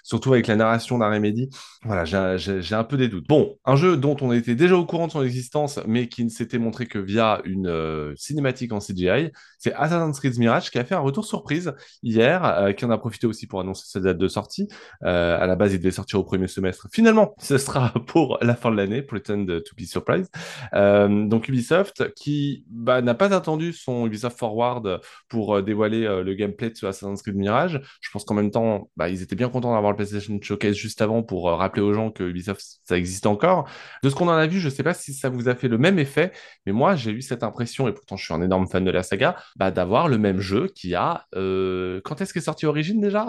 surtout 0.02 0.32
avec 0.32 0.46
la 0.46 0.56
narration 0.56 0.98
d'un 0.98 1.10
Remedy, 1.10 1.48
voilà, 1.82 2.04
j'ai 2.36 2.74
un 2.74 2.84
peu 2.84 2.96
des 2.96 3.08
doutes. 3.08 3.26
Bon, 3.28 3.58
un 3.64 3.76
jeu 3.76 3.96
dont 3.96 4.16
on 4.20 4.32
était 4.32 4.54
déjà 4.54 4.76
au 4.76 4.86
courant 4.86 5.06
de 5.06 5.12
son 5.12 5.22
existence, 5.22 5.80
mais 5.86 6.08
qui 6.08 6.24
ne 6.24 6.30
s'était 6.30 6.58
montré 6.58 6.86
que 6.86 6.98
via 6.98 7.40
une 7.44 7.66
euh, 7.66 8.14
cinématique 8.16 8.72
en 8.72 8.78
CGI, 8.78 9.30
c'est 9.58 9.72
Assassin's 9.74 10.18
Creed 10.18 10.38
Mirage 10.38 10.70
qui 10.70 10.78
a 10.78 10.84
fait 10.84 10.94
un 10.94 11.00
retour 11.00 11.24
surprise 11.24 11.74
hier, 12.02 12.44
euh, 12.44 12.72
qui 12.72 12.84
en 12.84 12.90
a 12.90 12.98
profité 12.98 13.26
aussi 13.26 13.46
pour 13.46 13.60
annoncer 13.60 13.84
sa 13.86 14.00
date 14.00 14.18
de 14.18 14.28
sortie. 14.28 14.68
Euh, 15.04 15.38
à 15.40 15.46
la 15.46 15.56
base, 15.56 15.72
il 15.72 15.78
devait 15.78 15.90
sortir 15.90 16.20
au 16.20 16.24
premier 16.24 16.48
semestre. 16.48 16.88
Finalement, 16.92 17.34
ce 17.40 17.58
sera 17.58 17.92
pour 18.06 18.38
la 18.42 18.54
fin 18.54 18.70
de 18.70 18.76
l'année, 18.76 19.02
Pretend 19.02 19.46
to 19.46 19.74
be 19.76 19.84
surprised. 19.84 20.30
donc 20.72 21.48
Ubisoft, 21.48 22.12
qui 22.14 22.64
bah, 22.68 23.02
n'a 23.02 23.14
pas 23.14 23.34
attendu 23.34 23.72
son 23.72 24.06
Ubisoft 24.06 24.38
Forward 24.38 25.00
pour 25.28 25.62
dévoiler 25.62 26.00
le 26.00 26.34
gameplay 26.34 26.70
de 26.70 26.76
ce 26.76 26.86
Assassin's 26.86 27.22
Creed 27.22 27.36
Mirage. 27.36 27.80
Je 28.00 28.10
pense 28.10 28.24
qu'en 28.24 28.34
même 28.34 28.50
temps, 28.50 28.90
bah, 28.96 29.08
ils 29.08 29.22
étaient 29.22 29.36
bien 29.36 29.48
contents 29.48 29.72
d'avoir 29.72 29.92
le 29.92 29.96
PlayStation 29.96 30.38
Showcase 30.40 30.74
juste 30.74 31.02
avant 31.02 31.22
pour 31.22 31.50
rappeler 31.50 31.82
aux 31.82 31.92
gens 31.92 32.10
que 32.10 32.24
Ubisoft, 32.24 32.62
ça 32.84 32.96
existe 32.96 33.26
encore. 33.26 33.68
De 34.02 34.10
ce 34.10 34.14
qu'on 34.14 34.28
en 34.28 34.32
a 34.32 34.46
vu, 34.46 34.60
je 34.60 34.68
ne 34.68 34.72
sais 34.72 34.82
pas 34.82 34.94
si 34.94 35.14
ça 35.14 35.28
vous 35.28 35.48
a 35.48 35.54
fait 35.54 35.68
le 35.68 35.78
même 35.78 35.98
effet, 35.98 36.32
mais 36.66 36.72
moi, 36.72 36.94
j'ai 36.96 37.10
eu 37.10 37.22
cette 37.22 37.42
impression, 37.42 37.88
et 37.88 37.92
pourtant 37.92 38.16
je 38.16 38.24
suis 38.24 38.34
un 38.34 38.42
énorme 38.42 38.66
fan 38.66 38.84
de 38.84 38.90
la 38.90 39.02
saga, 39.02 39.35
bah, 39.56 39.70
d'avoir 39.70 40.08
le 40.08 40.18
même 40.18 40.40
jeu 40.40 40.68
qui 40.74 40.94
a... 40.94 41.26
Euh, 41.34 42.00
quand 42.04 42.20
est-ce 42.20 42.32
qu'est 42.32 42.40
sorti 42.40 42.66
Origin 42.66 43.00
déjà? 43.00 43.26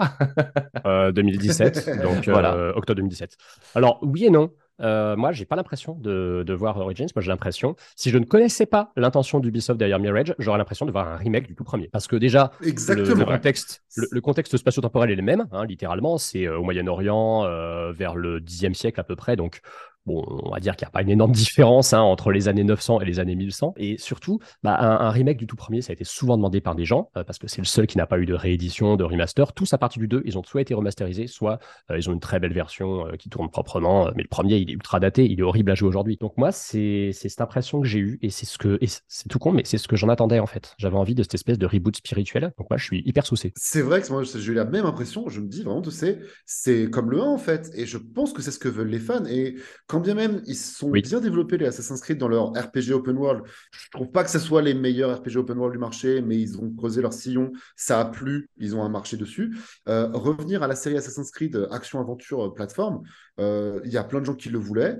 2017, 0.84 1.88
euh, 1.88 2.02
donc 2.02 2.28
voilà. 2.28 2.54
Euh, 2.54 2.72
octobre 2.74 2.96
2017. 2.96 3.36
Alors, 3.74 3.98
oui 4.02 4.24
et 4.24 4.30
non. 4.30 4.50
Euh, 4.80 5.16
moi, 5.16 5.32
j'ai 5.32 5.44
pas 5.44 5.56
l'impression 5.56 5.94
de, 5.94 6.44
de, 6.46 6.54
voir 6.54 6.76
Origins. 6.78 7.08
Moi, 7.16 7.22
j'ai 7.22 7.30
l'impression, 7.30 7.74
si 7.96 8.10
je 8.10 8.18
ne 8.18 8.24
connaissais 8.24 8.66
pas 8.66 8.92
l'intention 8.96 9.40
d'Ubisoft 9.40 9.76
derrière 9.76 9.98
Mirage, 9.98 10.36
j'aurais 10.38 10.58
l'impression 10.58 10.86
de 10.86 10.92
voir 10.92 11.08
un 11.08 11.16
remake 11.16 11.48
du 11.48 11.56
tout 11.56 11.64
premier. 11.64 11.88
Parce 11.88 12.06
que 12.06 12.14
déjà, 12.14 12.52
le, 12.60 13.24
contexte, 13.24 13.82
le, 13.96 14.20
contexte 14.20 14.56
spatio-temporel 14.56 15.10
est 15.10 15.16
le 15.16 15.22
même, 15.22 15.48
hein, 15.50 15.64
littéralement. 15.64 16.16
C'est 16.16 16.46
au 16.46 16.62
Moyen-Orient, 16.62 17.42
vers 17.90 18.14
le 18.14 18.38
Xe 18.38 18.72
siècle 18.72 19.00
à 19.00 19.04
peu 19.04 19.16
près. 19.16 19.34
Donc, 19.34 19.62
On 20.10 20.50
va 20.50 20.60
dire 20.60 20.76
qu'il 20.76 20.84
n'y 20.84 20.88
a 20.88 20.92
pas 20.92 21.02
une 21.02 21.10
énorme 21.10 21.32
différence 21.32 21.92
hein, 21.92 22.00
entre 22.00 22.32
les 22.32 22.48
années 22.48 22.64
900 22.64 23.00
et 23.00 23.04
les 23.04 23.20
années 23.20 23.34
1100. 23.34 23.74
Et 23.76 23.98
surtout, 23.98 24.40
bah, 24.62 24.76
un, 24.78 25.10
remake 25.10 25.38
du 25.38 25.46
tout 25.46 25.56
premier, 25.56 25.82
ça 25.82 25.92
a 25.92 25.94
été 25.94 26.04
souvent 26.04 26.36
demandé 26.36 26.60
par 26.60 26.74
des 26.74 26.84
gens, 26.84 27.10
euh, 27.16 27.24
parce 27.24 27.38
que 27.38 27.48
c'est 27.48 27.60
le 27.60 27.66
seul 27.66 27.86
qui 27.86 27.98
n'a 27.98 28.06
pas 28.06 28.18
eu 28.18 28.26
de 28.26 28.34
réédition, 28.34 28.96
de 28.96 29.04
remaster. 29.04 29.52
Tous 29.52 29.72
à 29.72 29.78
partir 29.78 30.00
du 30.00 30.08
2, 30.08 30.22
ils 30.24 30.38
ont 30.38 30.42
soit 30.42 30.60
été 30.60 30.74
remasterisés, 30.74 31.26
soit 31.26 31.58
euh, 31.90 31.98
ils 31.98 32.08
ont 32.08 32.12
une 32.12 32.20
très 32.20 32.40
belle 32.40 32.52
version 32.52 33.06
euh, 33.06 33.16
qui 33.16 33.28
tourne 33.28 33.50
proprement. 33.50 34.10
mais 34.16 34.22
le 34.22 34.28
premier, 34.28 34.56
il 34.56 34.70
est 34.70 34.74
ultra 34.74 35.00
daté, 35.00 35.26
il 35.26 35.40
est 35.40 35.42
horrible 35.42 35.70
à 35.70 35.74
jouer 35.74 35.88
aujourd'hui. 35.88 36.16
Donc 36.20 36.36
moi, 36.36 36.52
c'est 36.52 37.10
cette 37.12 37.40
impression 37.40 37.80
que 37.80 37.86
j'ai 37.86 37.98
eue, 37.98 38.18
et 38.22 38.30
c'est 38.30 38.46
ce 38.46 38.58
que, 38.58 38.78
c'est 39.06 39.28
tout 39.28 39.38
con, 39.38 39.52
mais 39.52 39.62
c'est 39.64 39.78
ce 39.78 39.88
que 39.88 39.96
j'en 39.96 40.08
attendais 40.08 40.38
en 40.38 40.46
fait. 40.46 40.74
J'avais 40.78 40.96
envie 40.96 41.14
de 41.14 41.22
cette 41.22 41.34
espèce 41.34 41.58
de 41.58 41.66
reboot 41.66 41.96
spirituel. 41.96 42.52
Donc 42.58 42.70
moi, 42.70 42.76
je 42.76 42.84
suis 42.84 43.02
hyper 43.04 43.26
soucié. 43.26 43.52
C'est 43.56 43.82
vrai 43.82 44.00
que 44.02 44.10
moi, 44.10 44.22
j'ai 44.22 44.52
eu 44.52 44.54
la 44.54 44.64
même 44.64 44.86
impression. 44.86 45.28
Je 45.28 45.40
me 45.40 45.48
dis 45.48 45.62
vraiment, 45.62 45.82
tu 45.82 45.90
sais, 45.90 46.20
c'est 46.46 46.90
comme 46.90 47.10
le 47.10 47.20
1 47.20 47.24
en 47.24 47.38
fait. 47.38 47.70
Et 47.74 47.86
je 47.86 47.98
pense 47.98 48.32
que 48.32 48.42
c'est 48.42 48.50
ce 48.50 48.58
que 48.58 48.68
veulent 48.68 48.88
les 48.88 48.98
fans. 48.98 49.24
Et 49.26 49.56
quand 49.86 49.97
bien 50.00 50.14
même 50.14 50.42
ils 50.46 50.56
sont 50.56 50.90
bien 50.90 51.20
développés, 51.20 51.58
les 51.58 51.66
Assassin's 51.66 52.00
Creed, 52.00 52.18
dans 52.18 52.28
leur 52.28 52.52
RPG 52.52 52.92
open 52.92 53.16
world. 53.16 53.42
Je 53.70 53.90
trouve 53.90 54.10
pas 54.10 54.24
que 54.24 54.30
ce 54.30 54.38
soit 54.38 54.62
les 54.62 54.74
meilleurs 54.74 55.18
RPG 55.18 55.36
open 55.36 55.58
world 55.58 55.72
du 55.72 55.78
marché, 55.78 56.22
mais 56.22 56.38
ils 56.38 56.58
ont 56.58 56.72
creusé 56.74 57.02
leur 57.02 57.12
sillon. 57.12 57.52
Ça 57.76 58.00
a 58.00 58.04
plu, 58.04 58.48
ils 58.56 58.74
ont 58.76 58.82
un 58.82 58.88
marché 58.88 59.16
dessus. 59.16 59.56
Euh, 59.88 60.08
revenir 60.12 60.62
à 60.62 60.66
la 60.66 60.76
série 60.76 60.96
Assassin's 60.96 61.30
Creed 61.30 61.56
euh, 61.56 61.68
action-aventure 61.70 62.46
euh, 62.46 62.54
plateforme, 62.54 63.02
il 63.38 63.90
y 63.90 63.96
a 63.96 64.04
plein 64.04 64.20
de 64.20 64.26
gens 64.26 64.34
qui 64.34 64.48
le 64.48 64.58
voulaient. 64.58 64.96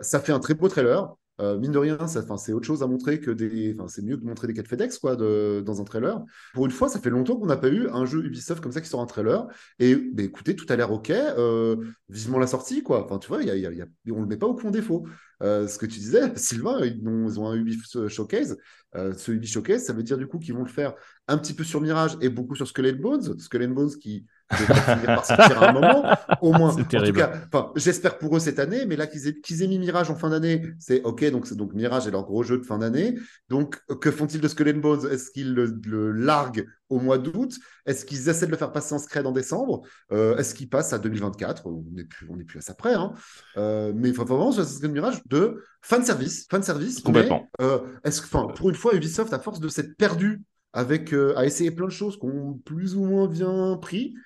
ça 0.00 0.20
fait 0.20 0.32
un 0.32 0.38
très 0.38 0.54
beau 0.54 0.68
trailer. 0.68 1.16
Euh, 1.40 1.58
mine 1.58 1.72
de 1.72 1.78
rien, 1.78 1.98
c'est 2.06 2.52
autre 2.52 2.66
chose 2.66 2.82
à 2.82 2.86
montrer 2.86 3.20
que 3.20 3.30
des. 3.30 3.76
C'est 3.88 4.02
mieux 4.02 4.16
de 4.16 4.24
montrer 4.24 4.46
des 4.46 4.54
quêtes 4.54 4.68
FedEx 4.68 4.98
quoi, 4.98 5.16
de, 5.16 5.62
dans 5.64 5.80
un 5.80 5.84
trailer. 5.84 6.22
Pour 6.54 6.64
une 6.64 6.72
fois, 6.72 6.88
ça 6.88 6.98
fait 6.98 7.10
longtemps 7.10 7.36
qu'on 7.36 7.46
n'a 7.46 7.56
pas 7.56 7.68
eu 7.68 7.88
un 7.88 8.06
jeu 8.06 8.24
Ubisoft 8.24 8.62
comme 8.62 8.72
ça 8.72 8.80
qui 8.80 8.88
sort 8.88 9.00
un 9.00 9.06
trailer. 9.06 9.46
Et 9.78 9.94
bah, 9.96 10.22
écoutez, 10.22 10.56
tout 10.56 10.66
a 10.70 10.76
l'air 10.76 10.90
OK. 10.92 11.10
Euh, 11.10 11.76
vivement 12.08 12.38
la 12.38 12.46
sortie, 12.46 12.82
quoi. 12.82 13.04
Enfin, 13.04 13.18
tu 13.18 13.28
vois, 13.28 13.42
y 13.42 13.50
a, 13.50 13.56
y 13.56 13.66
a, 13.66 13.86
on 14.10 14.20
le 14.20 14.26
met 14.26 14.38
pas 14.38 14.46
au 14.46 14.54
point 14.54 14.70
défaut. 14.70 15.06
Euh, 15.42 15.68
ce 15.68 15.78
que 15.78 15.86
tu 15.86 15.98
disais, 15.98 16.32
Sylvain, 16.36 16.80
ils 16.84 17.06
ont, 17.06 17.48
un 17.48 17.54
Ubisoft 17.54 18.08
Showcase. 18.08 18.56
ce 18.94 19.32
Ubisoft 19.32 19.54
Showcase, 19.54 19.84
ça 19.84 19.92
veut 19.92 20.02
dire 20.02 20.16
du 20.16 20.26
coup 20.26 20.38
qu'ils 20.38 20.54
vont 20.54 20.64
le 20.64 20.70
faire 20.70 20.94
un 21.28 21.36
petit 21.36 21.52
peu 21.52 21.64
sur 21.64 21.82
Mirage 21.82 22.16
et 22.22 22.30
beaucoup 22.30 22.54
sur 22.54 22.66
and 22.66 23.00
Bones. 23.00 23.36
And 23.54 23.68
Bones 23.68 23.96
qui 24.00 24.24
par 24.48 25.24
sortir 25.24 25.62
à 25.62 25.70
un 25.70 25.72
moment, 25.72 26.04
au 26.40 26.52
moins. 26.52 26.66
En 26.76 26.76
tout 26.76 26.84
cas, 26.84 27.72
j'espère 27.76 28.18
pour 28.18 28.36
eux 28.36 28.40
cette 28.40 28.58
année, 28.58 28.86
mais 28.86 28.96
là 28.96 29.06
qu'ils 29.06 29.28
aient, 29.28 29.36
aient, 29.62 29.66
mis 29.66 29.78
Mirage 29.78 30.10
en 30.10 30.14
fin 30.14 30.30
d'année, 30.30 30.62
c'est 30.78 31.02
ok. 31.02 31.30
Donc, 31.30 31.52
donc 31.54 31.72
Mirage 31.74 32.06
est 32.06 32.10
leur 32.10 32.24
gros 32.24 32.42
jeu 32.42 32.58
de 32.58 32.64
fin 32.64 32.78
d'année. 32.78 33.16
Donc, 33.48 33.80
que 34.00 34.10
font-ils 34.10 34.40
de 34.40 34.48
Skull 34.48 34.68
and 34.70 34.80
Bones? 34.80 35.06
Est-ce 35.10 35.30
qu'ils 35.30 35.54
le, 35.54 36.12
larguent 36.12 36.66
au 36.88 37.00
mois 37.00 37.18
d'août? 37.18 37.56
Est-ce 37.86 38.04
qu'ils 38.04 38.28
essaient 38.28 38.46
de 38.46 38.50
le 38.50 38.56
faire 38.56 38.72
passer 38.72 38.94
en 38.94 38.98
scred 38.98 39.26
en 39.26 39.32
décembre? 39.32 39.82
Euh, 40.12 40.36
Est-ce 40.36 40.54
qu'ils 40.54 40.68
passent 40.68 40.92
à 40.92 40.98
2024 40.98 41.66
On 41.66 41.84
n'est 41.92 42.04
plus, 42.04 42.28
on 42.30 42.38
est 42.38 42.44
plus 42.44 42.58
à 42.58 42.62
ça 42.62 42.74
près. 42.74 42.94
Hein. 42.94 43.12
Euh, 43.56 43.92
mais 43.94 44.08
il 44.08 44.14
faut 44.14 44.24
vraiment 44.24 44.52
un 44.56 44.88
Mirage 44.88 45.22
de 45.26 45.62
fan 45.82 46.04
service, 46.04 46.46
fan 46.50 46.62
service. 46.62 47.00
Complètement. 47.00 47.48
Euh, 47.60 47.78
est-ce 48.04 48.20
que, 48.20 48.52
pour 48.54 48.68
une 48.68 48.76
fois, 48.76 48.94
Ubisoft, 48.94 49.32
à 49.32 49.38
force 49.38 49.60
de 49.60 49.68
s'être 49.68 49.96
perdu 49.96 50.42
avec 50.72 51.14
à 51.14 51.46
essayer 51.46 51.70
plein 51.70 51.86
de 51.86 51.90
choses 51.90 52.18
qui 52.18 52.26
ont 52.26 52.60
plus 52.64 52.96
ou 52.96 53.04
moins 53.06 53.28
bien 53.28 53.78
pris, 53.80 54.14
euh, 54.14 54.20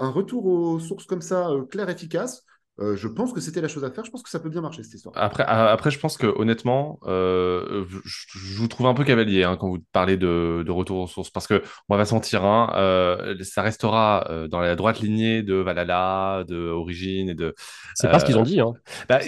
un 0.00 0.10
retour 0.10 0.46
aux 0.46 0.78
sources 0.80 1.06
comme 1.06 1.22
ça, 1.22 1.48
euh, 1.50 1.64
clair, 1.66 1.88
efficace, 1.90 2.44
euh, 2.80 2.96
je 2.96 3.08
pense 3.08 3.32
que 3.32 3.40
c'était 3.40 3.60
la 3.60 3.68
chose 3.68 3.84
à 3.84 3.90
faire. 3.90 4.04
Je 4.04 4.10
pense 4.10 4.22
que 4.22 4.30
ça 4.30 4.38
peut 4.38 4.48
bien 4.48 4.60
marcher 4.60 4.82
cette 4.84 4.94
histoire. 4.94 5.14
Après, 5.16 5.42
après 5.44 5.90
je 5.90 5.98
pense 5.98 6.16
que 6.16 6.26
honnêtement, 6.26 7.00
euh, 7.06 7.84
je, 8.04 8.56
vous 8.56 8.68
trouve 8.68 8.86
un 8.86 8.94
peu 8.94 9.04
cavalier 9.04 9.42
hein, 9.42 9.56
quand 9.58 9.68
vous 9.68 9.78
parlez 9.92 10.16
de, 10.16 10.62
de, 10.64 10.70
retour 10.70 10.98
aux 10.98 11.06
sources, 11.06 11.30
parce 11.30 11.46
que 11.46 11.62
on 11.88 11.96
va 11.96 12.04
sentir, 12.04 12.44
hein, 12.44 12.72
euh, 12.76 13.34
ça 13.42 13.62
restera 13.62 14.26
euh, 14.30 14.46
dans 14.46 14.60
la 14.60 14.76
droite 14.76 15.00
lignée 15.00 15.42
de 15.42 15.54
Valhalla, 15.54 16.44
de 16.46 16.68
Origin 16.68 17.28
et 17.28 17.34
de. 17.34 17.54
C'est 17.94 18.10
pas 18.10 18.20
ce 18.20 18.24
qu'ils 18.24 18.38
ont 18.38 18.42
dit. 18.42 18.60
Hein. 18.60 18.74
Bah, 19.08 19.18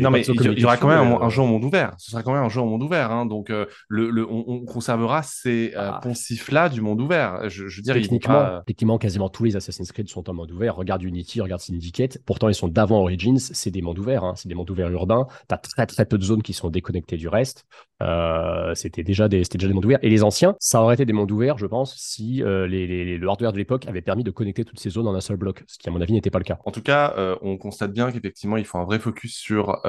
non 0.00 0.10
mais 0.10 0.22
il 0.22 0.58
y, 0.58 0.64
aura 0.64 0.76
quand 0.76 0.88
même 0.88 1.18
un, 1.20 1.28
jeu 1.28 1.42
au 1.42 1.46
monde 1.46 1.64
ouvert. 1.64 1.94
Ce 1.98 2.10
sera 2.10 2.22
quand 2.24 2.32
même 2.32 2.42
un 2.42 2.48
jeu 2.48 2.60
au 2.60 2.66
monde 2.66 2.82
ouvert. 2.82 3.12
Hein, 3.12 3.26
donc 3.26 3.50
le, 3.50 3.68
le 3.88 4.26
on, 4.28 4.44
on, 4.48 4.64
conservera 4.64 5.22
ces 5.22 5.72
ah. 5.76 6.00
poncifs 6.02 6.50
là 6.50 6.68
du 6.68 6.80
monde 6.80 7.00
ouvert. 7.00 7.48
Je, 7.48 7.68
je 7.68 7.76
veux 7.76 7.82
dire, 7.82 7.94
techniquement, 7.94 8.60
techniquement, 8.66 8.98
quasiment 8.98 9.28
tous 9.28 9.44
les 9.44 9.56
Assassin's 9.56 9.92
Creed 9.92 10.08
sont 10.08 10.28
en 10.28 10.34
mode 10.34 10.50
ouvert. 10.50 10.74
Regarde 10.74 11.02
Unity, 11.02 11.40
regarde 11.40 11.60
Syndicate. 11.60 12.18
Pourtant, 12.26 12.48
ils 12.48 12.54
sont 12.54 12.68
avant 12.88 13.00
Origins, 13.00 13.38
c'est 13.38 13.70
des 13.70 13.82
mondes 13.82 13.98
ouverts, 13.98 14.24
hein. 14.24 14.32
c'est 14.34 14.48
des 14.48 14.54
mondes 14.54 14.70
ouverts 14.70 14.90
urbains. 14.90 15.26
Tu 15.48 15.54
as 15.54 15.58
très 15.58 15.86
très 15.86 16.06
peu 16.06 16.16
de 16.16 16.24
zones 16.24 16.42
qui 16.42 16.54
sont 16.54 16.70
déconnectées 16.70 17.18
du 17.18 17.28
reste. 17.28 17.66
Euh, 18.02 18.74
c'était 18.74 19.02
déjà 19.02 19.28
des 19.28 19.42
déjà 19.42 19.66
des 19.66 19.74
mondes 19.74 19.84
ouverts. 19.84 19.98
Et 20.02 20.08
les 20.08 20.22
anciens, 20.22 20.54
ça 20.60 20.80
aurait 20.80 20.94
été 20.94 21.04
des 21.04 21.12
mondes 21.12 21.30
ouverts, 21.30 21.58
je 21.58 21.66
pense, 21.66 21.94
si 21.96 22.42
euh, 22.42 22.66
le 22.66 23.28
hardware 23.28 23.52
de 23.52 23.58
l'époque 23.58 23.86
avait 23.86 24.02
permis 24.02 24.24
de 24.24 24.30
connecter 24.30 24.64
toutes 24.64 24.80
ces 24.80 24.90
zones 24.90 25.06
en 25.06 25.14
un 25.14 25.20
seul 25.20 25.36
bloc, 25.36 25.64
ce 25.66 25.78
qui 25.78 25.88
à 25.88 25.92
mon 25.92 26.00
avis 26.00 26.12
n'était 26.12 26.30
pas 26.30 26.38
le 26.38 26.44
cas. 26.44 26.58
En 26.64 26.70
tout 26.70 26.82
cas, 26.82 27.14
euh, 27.18 27.36
on 27.42 27.58
constate 27.58 27.92
bien 27.92 28.10
qu'effectivement, 28.10 28.56
il 28.56 28.64
faut 28.64 28.78
un 28.78 28.84
vrai 28.84 28.98
focus 28.98 29.36
sur 29.36 29.80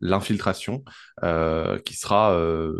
l'infiltration, 0.00 0.82
qui 1.84 1.94
sera, 1.94 2.36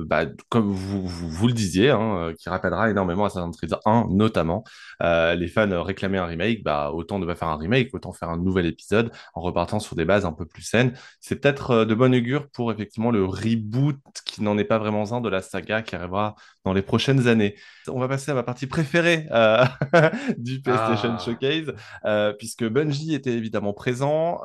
bah, 0.06 0.26
comme 0.48 0.70
vous, 0.70 1.06
vous, 1.06 1.46
le 1.46 1.52
disiez, 1.52 1.90
hein, 1.90 2.32
qui 2.38 2.48
rappellera 2.48 2.90
énormément 2.90 3.24
Assassin's 3.24 3.56
Creed 3.56 3.76
1 3.84 4.08
notamment. 4.10 4.64
les 5.00 5.48
fans 5.48 5.82
réclamaient 5.82 6.18
un 6.18 6.26
remake, 6.26 6.62
bah, 6.64 6.90
autant 6.92 7.18
ne 7.18 7.26
pas 7.26 7.34
faire 7.34 7.48
un 7.48 7.56
remake, 7.56 7.90
autant 7.92 8.12
faire 8.12 8.30
un 8.30 8.38
nouvel 8.38 8.66
épisode 8.66 9.10
en 9.34 9.42
repartant 9.44 9.78
sur 9.80 9.96
des 9.96 10.04
bases 10.04 10.24
un 10.24 10.32
peu 10.32 10.46
plus 10.46 10.62
saines. 10.62 10.92
C'est 11.20 11.36
peut-être 11.36 11.70
euh, 11.70 11.84
de 11.84 11.94
bon 11.94 12.14
augure 12.14 12.48
pour 12.50 12.72
effectivement 12.72 13.10
le 13.10 13.24
reboot 13.24 13.98
qui 14.24 14.42
n'en 14.42 14.58
est 14.58 14.64
pas 14.64 14.78
vraiment 14.78 15.12
un 15.12 15.20
de 15.20 15.28
la 15.28 15.42
saga 15.42 15.82
qui 15.82 15.94
arrivera 15.94 16.34
dans 16.64 16.72
les 16.72 16.82
prochaines 16.82 17.28
années. 17.28 17.54
On 17.88 18.00
va 18.00 18.08
passer 18.08 18.30
à 18.30 18.34
ma 18.34 18.42
partie 18.42 18.66
préférée 18.66 19.26
euh, 19.30 19.64
du 20.38 20.60
PlayStation 20.60 21.14
ah. 21.16 21.22
Showcase, 21.22 21.72
euh, 22.04 22.32
puisque 22.32 22.64
Bungie 22.64 23.14
était 23.14 23.32
évidemment 23.32 23.72
présent. 23.72 24.40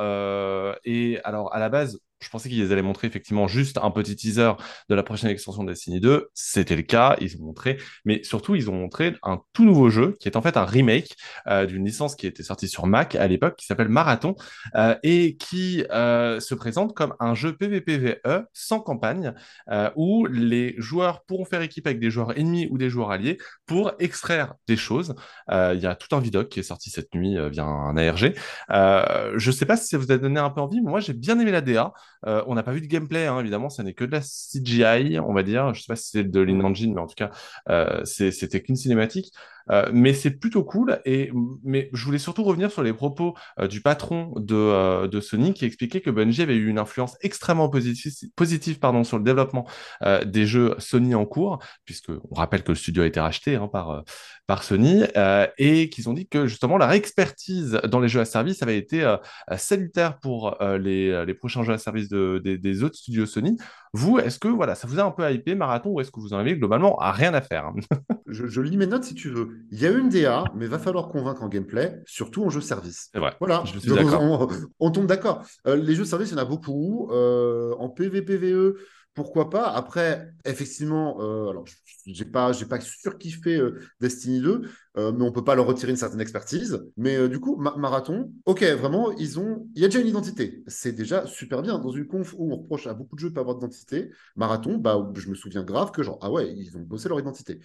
et 0.86 1.20
alors, 1.24 1.54
à 1.54 1.60
la 1.60 1.70
base, 1.70 2.00
je 2.22 2.30
pensais 2.30 2.50
qu'ils 2.50 2.72
allaient 2.72 2.82
montrer 2.82 3.08
effectivement 3.08 3.48
juste 3.48 3.78
un 3.82 3.92
petit 3.92 4.16
teaser 4.16 4.52
de 4.90 4.96
la 4.96 5.04
prochaine 5.04 5.30
extension 5.30 5.64
de 5.64 5.70
Destiny 5.70 6.00
2. 6.00 6.30
C'était 6.34 6.76
le 6.76 6.82
cas, 6.82 7.16
ils 7.22 7.38
ont 7.38 7.46
montré, 7.46 7.78
mais 8.06 8.24
surtout 8.24 8.56
ils 8.56 8.70
ont 8.70 8.76
montré 8.76 9.16
un 9.24 9.40
tout 9.54 9.64
nouveau 9.64 9.90
jeu 9.90 10.16
qui 10.20 10.28
est 10.28 10.36
en 10.36 10.42
fait 10.42 10.58
un 10.58 10.66
remake 10.66 11.16
euh, 11.48 11.66
d'une 11.66 11.86
licence 11.86 12.16
qui 12.16 12.28
était 12.28 12.44
sortie 12.44 12.68
sur 12.68 12.88
Mac 12.88 13.16
à 13.16 13.28
l'époque, 13.28 13.56
qui 13.56 13.66
s'appelle 13.66 13.90
Marathon 13.90 14.36
euh, 14.76 14.96
et 15.04 15.38
qui 15.38 15.84
euh, 15.92 16.40
se 16.40 16.56
présente 16.56 16.94
comme 16.94 17.16
un 17.20 17.36
jeu 17.36 17.56
PvPVE 17.56 18.46
sans 18.54 18.80
campagne 18.80 19.34
où 19.96 20.26
les 20.26 20.76
joueurs 20.78 21.24
pourront 21.24 21.46
faire 21.46 21.62
équipe 21.62 21.88
avec 21.88 22.00
des 22.00 22.12
joueurs 22.12 22.38
ennemis 22.38 22.68
ou 22.72 22.78
des 22.78 22.90
joueurs 22.90 23.12
alliés 23.12 23.38
pour 23.66 23.94
extraire 24.00 24.56
des 24.68 24.78
choses. 24.78 25.16
Il 25.50 25.80
y 25.80 25.86
a 25.86 25.96
tout 25.96 26.16
un 26.16 26.20
vidoc 26.20 26.50
qui 26.50 26.60
est 26.60 26.64
sorti 26.64 26.90
cette 26.90 27.14
nuit 27.14 27.38
via 27.50 27.64
un 27.64 27.96
ARG. 27.98 28.34
je 28.70 29.50
ne 29.50 29.52
sais 29.52 29.66
pas 29.66 29.78
si 29.78 29.88
ça 29.88 29.98
vous 29.98 30.12
a 30.12 30.18
donné 30.18 30.40
un 30.40 30.50
peu 30.50 30.62
envie, 30.62 30.82
mais 30.82 30.90
moi 30.90 31.00
j'ai 31.00 31.14
bien 31.14 31.40
aimé 31.40 31.52
la 31.52 31.62
DA. 31.62 31.94
On 32.26 32.56
n'a 32.56 32.64
pas 32.64 32.72
vu 32.72 32.82
de 32.82 32.88
gameplay, 32.88 33.28
hein, 33.28 33.40
évidemment, 33.40 33.70
ça 33.70 33.84
n'est 33.84 33.94
que 33.94 34.06
de 34.06 34.12
la 34.12 34.22
CGI, 34.22 35.20
on 35.20 35.34
va 35.34 35.44
dire. 35.44 35.74
Je 35.74 35.82
sais 35.82 35.88
pas 35.88 35.96
si 35.96 36.10
c'est 36.12 36.24
de 36.24 36.40
l'in-engine, 36.40 36.94
mais 36.94 37.02
en 37.02 37.08
tout 37.08 37.16
cas, 37.16 37.32
c'était 38.06 38.62
qu'une 38.62 38.76
cinématique. 38.76 39.34
mais 39.94 40.14
c'est 40.14 40.32
plutôt 40.32 40.64
cool. 40.64 41.00
Et 41.06 41.32
mais 41.64 41.90
je 41.94 42.06
voulais 42.06 42.18
surtout 42.18 42.44
revenir 42.44 42.72
sur 42.72 42.84
les 42.84 42.94
propos 42.94 43.36
du 43.70 43.82
patron 43.82 44.34
de, 44.36 45.08
de, 45.08 45.22
Sony 45.22 45.54
qui 45.54 45.66
expliquait 45.66 46.02
que 46.02 46.10
Bungie 46.10 46.42
avait 46.42 46.56
eu 46.56 46.68
une 46.70 46.80
influence 46.80 47.16
extrêmement 47.22 47.70
positive, 47.70 48.12
positive 48.36 48.80
pardon, 48.80 49.04
sur 49.04 49.18
le 49.18 49.24
développement 49.24 49.68
des 50.26 50.46
jeux 50.46 50.76
Sony 50.80 51.16
en 51.16 51.26
cours, 51.26 51.60
puisque 51.86 52.10
on 52.10 52.36
rappelle 52.36 52.64
que 52.64 52.72
le 52.72 52.76
studio 52.76 53.04
a 53.04 53.06
été 53.06 53.20
racheté 53.20 53.56
hein, 53.56 53.68
par, 53.68 54.04
par 54.48 54.64
Sony, 54.64 55.04
et 55.58 55.90
qu'ils 55.90 56.10
ont 56.10 56.14
dit 56.14 56.28
que 56.28 56.48
justement 56.48 56.78
leur 56.78 56.92
expertise 56.92 57.80
dans 57.88 58.00
les 58.00 58.10
jeux 58.10 58.22
à 58.22 58.26
service 58.26 58.64
avait 58.64 58.78
été 58.78 59.16
salutaire 59.58 60.20
pour 60.20 60.58
les, 60.62 61.26
les, 61.26 61.34
prochains 61.34 61.64
jeux 61.64 61.74
à 61.74 61.78
service 61.78 62.09
de, 62.10 62.40
des, 62.40 62.84
autres 62.84 62.96
studios 62.96 63.26
Sony. 63.26 63.58
Vous, 63.94 64.20
est-ce 64.20 64.40
que 64.40 64.48
voilà, 64.48 64.76
ça 64.76 64.88
vous 64.88 65.00
a 65.00 65.04
un 65.04 65.12
peu 65.12 65.30
hypé 65.32 65.56
Marathon 65.56 65.92
ou 65.92 66.02
est-ce 66.02 66.12
que 66.12 66.20
vous 66.20 66.34
en 66.34 66.38
avez 66.38 66.56
globalement 66.58 66.98
à 67.00 67.12
rien 67.12 67.34
à 67.34 67.42
faire? 67.42 67.72
Je, 68.32 68.46
je, 68.46 68.62
lis 68.62 68.78
mes 68.78 68.86
notes 68.86 69.06
si 69.06 69.16
tu 69.16 69.30
veux. 69.30 69.58
Il 69.72 69.82
y 69.82 69.88
a 69.88 69.90
une 69.90 70.08
DA, 70.08 70.44
mais 70.54 70.68
va 70.68 70.78
falloir 70.78 71.08
convaincre 71.08 71.42
en 71.42 71.48
gameplay, 71.48 72.00
surtout 72.06 72.44
en 72.46 72.52
jeu 72.52 72.62
service. 72.62 73.10
C'est 73.12 73.18
vrai. 73.18 73.34
Voilà, 73.40 73.64
je 73.66 73.80
suis 73.80 73.92
on, 73.92 74.48
on, 74.80 74.92
tombe 74.92 75.08
d'accord. 75.08 75.42
Euh, 75.66 75.76
les 75.76 75.96
jeux 75.96 76.06
service, 76.06 76.30
il 76.30 76.34
y 76.34 76.36
en 76.36 76.42
a 76.44 76.46
beaucoup. 76.46 77.10
Euh, 77.12 77.74
en 77.80 77.90
PVPVE, 77.90 78.76
pourquoi 79.14 79.50
pas? 79.50 79.68
Après, 79.72 80.32
effectivement, 80.46 81.22
euh, 81.22 81.50
alors 81.50 81.66
j'ai 82.06 82.26
pas, 82.26 82.54
j'ai 82.54 82.66
pas 82.66 82.80
surkiffé 82.80 83.58
euh, 83.58 83.80
Destiny 84.00 84.40
2, 84.40 84.62
euh, 84.98 85.12
mais 85.12 85.24
on 85.24 85.32
peut 85.32 85.44
pas 85.44 85.56
leur 85.56 85.66
retirer 85.66 85.92
une 85.92 85.98
certaine 85.98 86.22
expertise. 86.22 86.86
Mais 86.96 87.18
euh, 87.18 87.28
du 87.28 87.40
coup, 87.40 87.58
Marathon, 87.58 88.32
ok, 88.46 88.64
vraiment, 88.64 89.12
il 89.12 89.28
y 89.76 89.84
a 89.84 89.88
déjà 89.88 90.00
une 90.00 90.08
identité. 90.08 90.64
C'est 90.68 90.94
déjà 90.94 91.26
super 91.28 91.62
bien. 91.62 91.80
Dans 91.80 91.92
une 91.92 92.08
conf 92.08 92.34
où 92.38 92.52
on 92.54 92.58
reproche 92.58 92.88
à 92.88 92.94
beaucoup 92.94 93.16
de 93.16 93.20
jeux 93.20 93.30
de 93.30 93.34
pas 93.34 93.42
avoir 93.42 93.58
d'identité, 93.58 94.12
Marathon, 94.38 94.78
bah, 94.78 95.12
je 95.16 95.30
me 95.30 95.36
souviens 95.36 95.64
grave 95.64 95.92
que 95.92 96.02
genre, 96.02 96.20
ah 96.22 96.32
ouais, 96.32 96.54
ils 96.56 96.78
ont 96.78 96.82
bossé 96.82 97.10
leur 97.10 97.20
identité. 97.20 97.60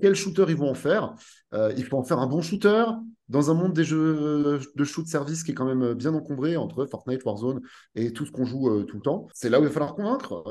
Quel 0.00 0.14
shooter 0.14 0.46
ils 0.48 0.56
vont 0.56 0.70
en 0.70 0.74
faire 0.74 1.14
Il 1.54 1.84
faut 1.84 1.98
en 1.98 2.04
faire 2.04 2.18
un 2.18 2.26
bon 2.26 2.42
shooter 2.42 2.84
dans 3.28 3.50
un 3.50 3.54
monde 3.54 3.72
des 3.72 3.84
jeux 3.84 4.60
de 4.76 4.84
shoot 4.84 5.06
service 5.06 5.42
qui 5.42 5.52
est 5.52 5.54
quand 5.54 5.64
même 5.64 5.94
bien 5.94 6.12
encombré 6.12 6.56
entre 6.56 6.84
Fortnite, 6.84 7.24
Warzone 7.24 7.62
et 7.94 8.12
tout 8.12 8.26
ce 8.26 8.32
qu'on 8.32 8.44
joue 8.44 8.82
tout 8.84 8.96
le 8.96 9.02
temps. 9.02 9.28
C'est 9.32 9.48
là 9.48 9.58
où 9.58 9.62
il 9.62 9.68
va 9.68 9.72
falloir 9.72 9.94
convaincre. 9.94 10.44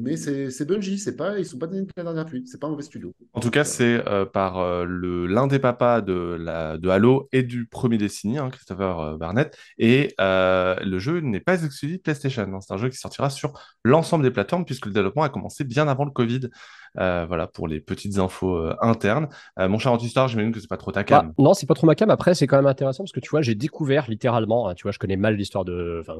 mais 0.00 0.16
c'est 0.16 0.64
Bungie, 0.64 0.98
c'est 0.98 1.16
pas, 1.16 1.38
ils 1.38 1.44
sont 1.44 1.58
pas 1.58 1.66
donnés 1.66 1.86
la 1.96 2.04
dernière 2.04 2.26
pluie. 2.26 2.44
C'est 2.46 2.58
pas 2.58 2.66
un 2.66 2.70
mauvais 2.70 2.82
studio. 2.82 3.12
En 3.34 3.40
tout 3.40 3.50
cas, 3.50 3.64
c'est 3.64 4.02
par 4.32 4.84
le 4.84 5.26
l'un 5.26 5.46
des 5.46 5.58
papas 5.58 6.00
de, 6.00 6.88
Halo 6.88 7.28
et 7.32 7.42
du 7.42 7.66
premier 7.66 7.98
Destiny, 7.98 8.38
hein, 8.38 8.48
Christopher 8.50 9.18
Barnett. 9.18 9.56
Et 9.78 10.14
le 10.18 10.98
jeu 10.98 11.20
n'est 11.20 11.40
pas 11.40 11.62
exclusif 11.62 12.02
PlayStation. 12.02 12.42
Hein. 12.42 12.60
C'est 12.60 12.72
un 12.72 12.78
jeu 12.78 12.88
qui 12.88 12.96
sortira 12.96 13.30
sur 13.30 13.52
l'ensemble 13.84 14.24
des 14.24 14.30
plateformes 14.30 14.64
puisque 14.64 14.86
le 14.86 14.92
développement 14.92 15.22
a 15.22 15.28
commencé 15.28 15.64
bien 15.64 15.88
avant 15.88 16.04
le 16.04 16.10
Covid. 16.10 16.48
Euh, 17.00 17.24
voilà 17.26 17.48
pour 17.48 17.66
les 17.66 17.80
petites 17.80 18.18
infos 18.18 18.43
euh, 18.52 18.76
internes. 18.80 19.28
Euh, 19.58 19.68
mon 19.68 19.78
cher 19.78 19.92
Antistar, 19.92 20.28
j'imagine 20.28 20.52
que 20.52 20.60
c'est 20.60 20.68
pas 20.68 20.76
trop 20.76 20.92
ta 20.92 21.04
cam. 21.04 21.28
Bah, 21.28 21.34
non, 21.38 21.54
c'est 21.54 21.66
pas 21.66 21.74
trop 21.74 21.86
ma 21.86 21.94
cam. 21.94 22.10
Après, 22.10 22.34
c'est 22.34 22.46
quand 22.46 22.56
même 22.56 22.66
intéressant 22.66 23.04
parce 23.04 23.12
que 23.12 23.20
tu 23.20 23.30
vois, 23.30 23.42
j'ai 23.42 23.54
découvert 23.54 24.08
littéralement, 24.08 24.68
hein, 24.68 24.74
tu 24.74 24.82
vois, 24.82 24.92
je 24.92 24.98
connais 24.98 25.16
mal 25.16 25.36
l'histoire 25.36 25.64
de, 25.64 26.02
enfin, 26.06 26.14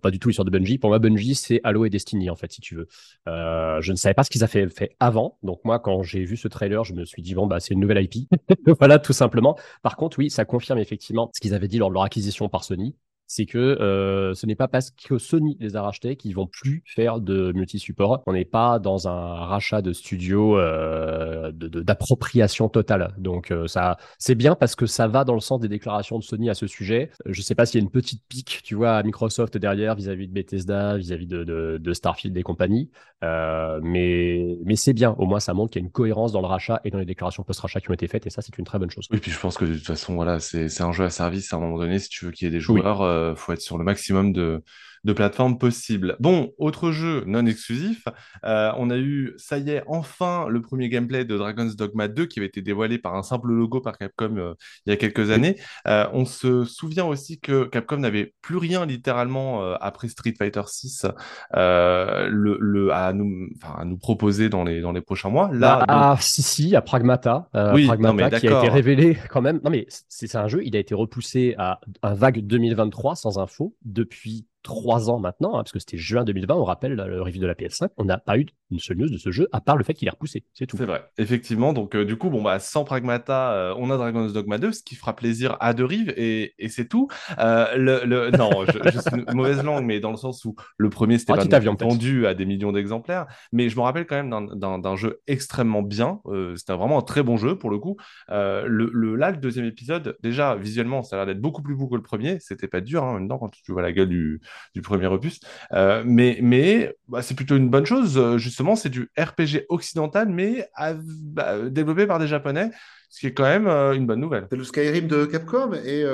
pas 0.00 0.10
du 0.10 0.18
tout 0.18 0.28
l'histoire 0.28 0.44
de 0.44 0.50
Bungie. 0.50 0.78
Pour 0.78 0.90
moi, 0.90 0.98
Bungie, 0.98 1.34
c'est 1.34 1.60
Halo 1.64 1.84
et 1.84 1.90
Destiny 1.90 2.30
en 2.30 2.36
fait, 2.36 2.52
si 2.52 2.60
tu 2.60 2.76
veux. 2.76 2.88
je 3.26 3.90
ne 3.90 3.96
savais 3.96 4.14
pas 4.14 4.24
ce 4.24 4.30
qu'ils 4.30 4.44
avaient 4.44 4.68
fait 4.68 4.96
avant. 5.00 5.38
Donc 5.42 5.60
moi, 5.64 5.78
quand 5.78 6.02
j'ai 6.02 6.24
vu 6.24 6.36
ce 6.36 6.48
trailer, 6.48 6.84
je 6.84 6.94
me 6.94 7.04
suis 7.04 7.22
dit 7.22 7.34
bon 7.34 7.46
bah 7.46 7.60
c'est 7.60 7.74
une 7.74 7.80
nouvelle 7.80 8.02
IP. 8.02 8.28
voilà, 8.78 8.98
tout 8.98 9.12
simplement. 9.12 9.56
Par 9.82 9.96
contre, 9.96 10.18
oui, 10.18 10.30
ça 10.30 10.44
confirme 10.44 10.78
effectivement 10.78 11.30
ce 11.34 11.40
qu'ils 11.40 11.54
avaient 11.54 11.68
dit 11.68 11.78
lors 11.78 11.88
de 11.88 11.94
leur 11.94 12.02
acquisition 12.02 12.48
par 12.48 12.64
Sony 12.64 12.94
c'est 13.26 13.46
que 13.46 13.58
euh, 13.58 14.34
ce 14.34 14.46
n'est 14.46 14.54
pas 14.54 14.68
parce 14.68 14.90
que 14.90 15.18
Sony 15.18 15.56
les 15.60 15.76
a 15.76 15.82
rachetés 15.82 16.16
qu'ils 16.16 16.34
vont 16.34 16.46
plus 16.46 16.82
faire 16.86 17.20
de 17.20 17.52
multi-support. 17.52 18.22
On 18.26 18.32
n'est 18.32 18.44
pas 18.44 18.78
dans 18.78 19.08
un 19.08 19.34
rachat 19.34 19.82
de 19.82 19.92
studio 19.92 20.58
euh, 20.58 21.50
d'appropriation 21.52 22.68
totale. 22.68 23.14
Donc 23.18 23.50
euh, 23.50 23.66
ça, 23.66 23.96
c'est 24.18 24.34
bien 24.34 24.54
parce 24.54 24.76
que 24.76 24.86
ça 24.86 25.08
va 25.08 25.24
dans 25.24 25.34
le 25.34 25.40
sens 25.40 25.60
des 25.60 25.68
déclarations 25.68 26.18
de 26.18 26.24
Sony 26.24 26.50
à 26.50 26.54
ce 26.54 26.66
sujet. 26.66 27.10
Je 27.26 27.42
sais 27.42 27.54
pas 27.54 27.66
s'il 27.66 27.80
y 27.80 27.82
a 27.82 27.84
une 27.84 27.90
petite 27.90 28.22
pique, 28.28 28.60
tu 28.62 28.74
vois, 28.74 28.96
à 28.96 29.02
Microsoft 29.02 29.56
derrière 29.56 29.94
vis-à-vis 29.94 30.28
de 30.28 30.32
Bethesda, 30.32 30.96
vis-à-vis 30.96 31.26
de, 31.26 31.44
de, 31.44 31.92
Starfield 31.92 32.36
et 32.36 32.42
compagnie. 32.42 32.90
mais 33.22 34.58
mais 34.64 34.76
c'est 34.76 34.92
bien. 34.92 35.14
Au 35.18 35.26
moins, 35.26 35.40
ça 35.40 35.54
montre 35.54 35.72
qu'il 35.72 35.82
y 35.82 35.84
a 35.84 35.86
une 35.86 35.92
cohérence 35.92 36.32
dans 36.32 36.40
le 36.40 36.46
rachat 36.46 36.80
et 36.84 36.90
dans 36.90 36.98
les 36.98 37.04
déclarations 37.04 37.42
post-rachat 37.42 37.80
qui 37.80 37.90
ont 37.90 37.94
été 37.94 38.06
faites. 38.06 38.26
Et 38.26 38.30
ça, 38.30 38.42
c'est 38.42 38.56
une 38.58 38.64
très 38.64 38.78
bonne 38.78 38.90
chose. 38.90 39.06
Oui, 39.10 39.18
puis 39.18 39.30
je 39.30 39.38
pense 39.38 39.56
que 39.56 39.64
de 39.64 39.74
toute 39.74 39.86
façon, 39.86 40.14
voilà, 40.14 40.38
c'est 40.40 40.80
un 40.80 40.92
jeu 40.92 41.04
à 41.04 41.10
service 41.10 41.52
à 41.52 41.56
un 41.56 41.60
moment 41.60 41.78
donné. 41.78 41.98
Si 41.98 42.08
tu 42.08 42.24
veux 42.24 42.30
qu'il 42.30 42.46
y 42.46 42.48
ait 42.48 42.52
des 42.52 42.60
joueurs. 42.60 43.02
Euh, 43.02 43.15
faut 43.36 43.52
être 43.52 43.60
sur 43.60 43.78
le 43.78 43.84
maximum 43.84 44.32
de, 44.32 44.62
de 45.04 45.12
plateformes 45.12 45.58
possibles. 45.58 46.16
Bon, 46.20 46.52
autre 46.58 46.90
jeu 46.90 47.24
non 47.26 47.46
exclusif, 47.46 48.04
euh, 48.44 48.72
on 48.76 48.90
a 48.90 48.96
eu, 48.96 49.34
ça 49.36 49.58
y 49.58 49.70
est, 49.70 49.82
enfin 49.86 50.46
le 50.48 50.60
premier 50.60 50.88
gameplay 50.88 51.24
de 51.24 51.36
Dragon's 51.36 51.76
Dogma 51.76 52.08
2 52.08 52.26
qui 52.26 52.38
avait 52.38 52.48
été 52.48 52.62
dévoilé 52.62 52.98
par 52.98 53.14
un 53.14 53.22
simple 53.22 53.48
logo 53.48 53.80
par 53.80 53.98
Capcom 53.98 54.36
euh, 54.36 54.54
il 54.84 54.90
y 54.90 54.92
a 54.92 54.96
quelques 54.96 55.30
années. 55.30 55.56
Euh, 55.86 56.06
on 56.12 56.24
se 56.24 56.64
souvient 56.64 57.04
aussi 57.04 57.40
que 57.40 57.64
Capcom 57.64 57.98
n'avait 57.98 58.34
plus 58.42 58.56
rien 58.56 58.86
littéralement 58.86 59.72
après 59.74 60.08
Street 60.08 60.34
Fighter 60.36 60.62
6 60.66 61.06
le, 61.54 62.90
à, 62.92 63.12
nous, 63.12 63.48
à 63.62 63.84
nous 63.84 63.98
proposer 63.98 64.48
dans 64.48 64.64
les, 64.64 64.80
dans 64.80 64.92
les 64.92 65.00
prochains 65.00 65.28
mois. 65.28 65.50
Là, 65.52 65.84
ah, 65.88 66.16
si, 66.20 66.42
si, 66.42 66.76
à 66.76 66.82
Pragmata, 66.82 67.48
oui, 67.72 67.86
Pragmata 67.86 68.40
qui 68.40 68.48
a 68.48 68.58
été 68.58 68.68
révélé 68.68 69.16
quand 69.30 69.42
même. 69.42 69.60
Non, 69.64 69.70
mais 69.70 69.86
c'est 70.08 70.34
un 70.36 70.48
jeu, 70.48 70.62
il 70.64 70.76
a 70.76 70.78
été 70.78 70.94
repoussé 70.94 71.54
à 71.58 71.80
un 72.02 72.14
vague 72.14 72.40
2023 72.40 73.16
sans 73.16 73.38
info 73.38 73.74
depuis 73.84 74.46
trois 74.66 75.10
ans 75.10 75.20
maintenant, 75.20 75.54
hein, 75.54 75.58
parce 75.58 75.70
que 75.70 75.78
c'était 75.78 75.96
juin 75.96 76.24
2020, 76.24 76.54
on 76.56 76.64
rappelle 76.64 76.94
le 76.94 77.22
review 77.22 77.40
de 77.40 77.46
la 77.46 77.54
PS5, 77.54 77.88
on 77.98 78.04
n'a 78.04 78.18
pas 78.18 78.36
eu 78.36 78.46
une 78.72 78.80
seule 78.80 78.96
news 78.96 79.08
de 79.08 79.16
ce 79.16 79.30
jeu, 79.30 79.46
à 79.52 79.60
part 79.60 79.76
le 79.76 79.84
fait 79.84 79.94
qu'il 79.94 80.08
est 80.08 80.10
repoussé, 80.10 80.44
c'est 80.52 80.66
tout. 80.66 80.76
C'est 80.76 80.86
vrai, 80.86 81.04
effectivement, 81.18 81.72
donc 81.72 81.94
euh, 81.94 82.04
du 82.04 82.16
coup, 82.16 82.30
bon, 82.30 82.42
bah, 82.42 82.58
sans 82.58 82.82
Pragmata, 82.82 83.52
euh, 83.52 83.74
on 83.78 83.90
a 83.90 83.96
Dragon's 83.96 84.32
Dogma 84.32 84.58
2, 84.58 84.72
ce 84.72 84.82
qui 84.82 84.96
fera 84.96 85.14
plaisir 85.14 85.56
à 85.60 85.72
De 85.72 85.84
Rive, 85.84 86.12
et, 86.16 86.54
et 86.58 86.68
c'est 86.68 86.88
tout. 86.88 87.06
Euh, 87.38 87.76
le, 87.76 88.36
Non, 88.36 88.50
je, 88.66 88.98
suis 88.98 89.24
une 89.28 89.36
mauvaise 89.36 89.62
langue, 89.62 89.84
mais 89.84 90.00
dans 90.00 90.10
le 90.10 90.16
sens 90.16 90.44
où 90.44 90.56
le 90.78 90.90
premier, 90.90 91.18
c'était 91.18 91.34
ah, 91.38 91.46
pas 91.46 91.60
vendu 91.60 92.26
à 92.26 92.34
des 92.34 92.44
millions 92.44 92.72
d'exemplaires, 92.72 93.26
mais 93.52 93.68
je 93.68 93.76
me 93.76 93.82
rappelle 93.82 94.06
quand 94.06 94.20
même 94.20 94.48
d'un 94.56 94.96
jeu 94.96 95.20
extrêmement 95.28 95.82
bien, 95.82 96.20
c'était 96.56 96.72
vraiment 96.72 96.98
un 96.98 97.02
très 97.02 97.22
bon 97.22 97.36
jeu, 97.36 97.56
pour 97.56 97.70
le 97.70 97.78
coup. 97.78 97.96
le, 98.28 98.66
le, 98.66 99.14
là, 99.14 99.30
le 99.30 99.36
deuxième 99.36 99.66
épisode, 99.66 100.16
déjà, 100.24 100.56
visuellement, 100.56 101.04
ça 101.04 101.14
a 101.14 101.18
l'air 101.20 101.26
d'être 101.26 101.40
beaucoup 101.40 101.62
plus 101.62 101.76
beau 101.76 101.86
que 101.86 101.94
le 101.94 102.02
premier, 102.02 102.40
c'était 102.40 102.68
pas 102.68 102.80
dur, 102.80 103.04
hein, 103.04 103.20
maintenant, 103.20 103.38
quand 103.38 103.52
tu 103.52 103.70
vois 103.70 103.82
la 103.82 103.92
gueule 103.92 104.08
du, 104.08 104.40
du 104.74 104.82
premier 104.82 105.06
opus. 105.06 105.40
Euh, 105.72 106.02
mais 106.04 106.38
mais 106.42 106.94
bah, 107.08 107.22
c'est 107.22 107.34
plutôt 107.34 107.56
une 107.56 107.68
bonne 107.68 107.86
chose. 107.86 108.18
Euh, 108.18 108.38
justement, 108.38 108.76
c'est 108.76 108.88
du 108.88 109.10
RPG 109.18 109.66
occidental, 109.68 110.28
mais 110.28 110.68
bah, 110.78 111.68
développé 111.68 112.06
par 112.06 112.18
des 112.18 112.26
Japonais, 112.26 112.70
ce 113.08 113.20
qui 113.20 113.26
est 113.26 113.34
quand 113.34 113.44
même 113.44 113.66
euh, 113.66 113.94
une 113.94 114.06
bonne 114.06 114.20
nouvelle. 114.20 114.46
C'est 114.50 114.56
le 114.56 114.64
Skyrim 114.64 115.06
de 115.06 115.24
Capcom. 115.24 115.72
Et 115.84 116.04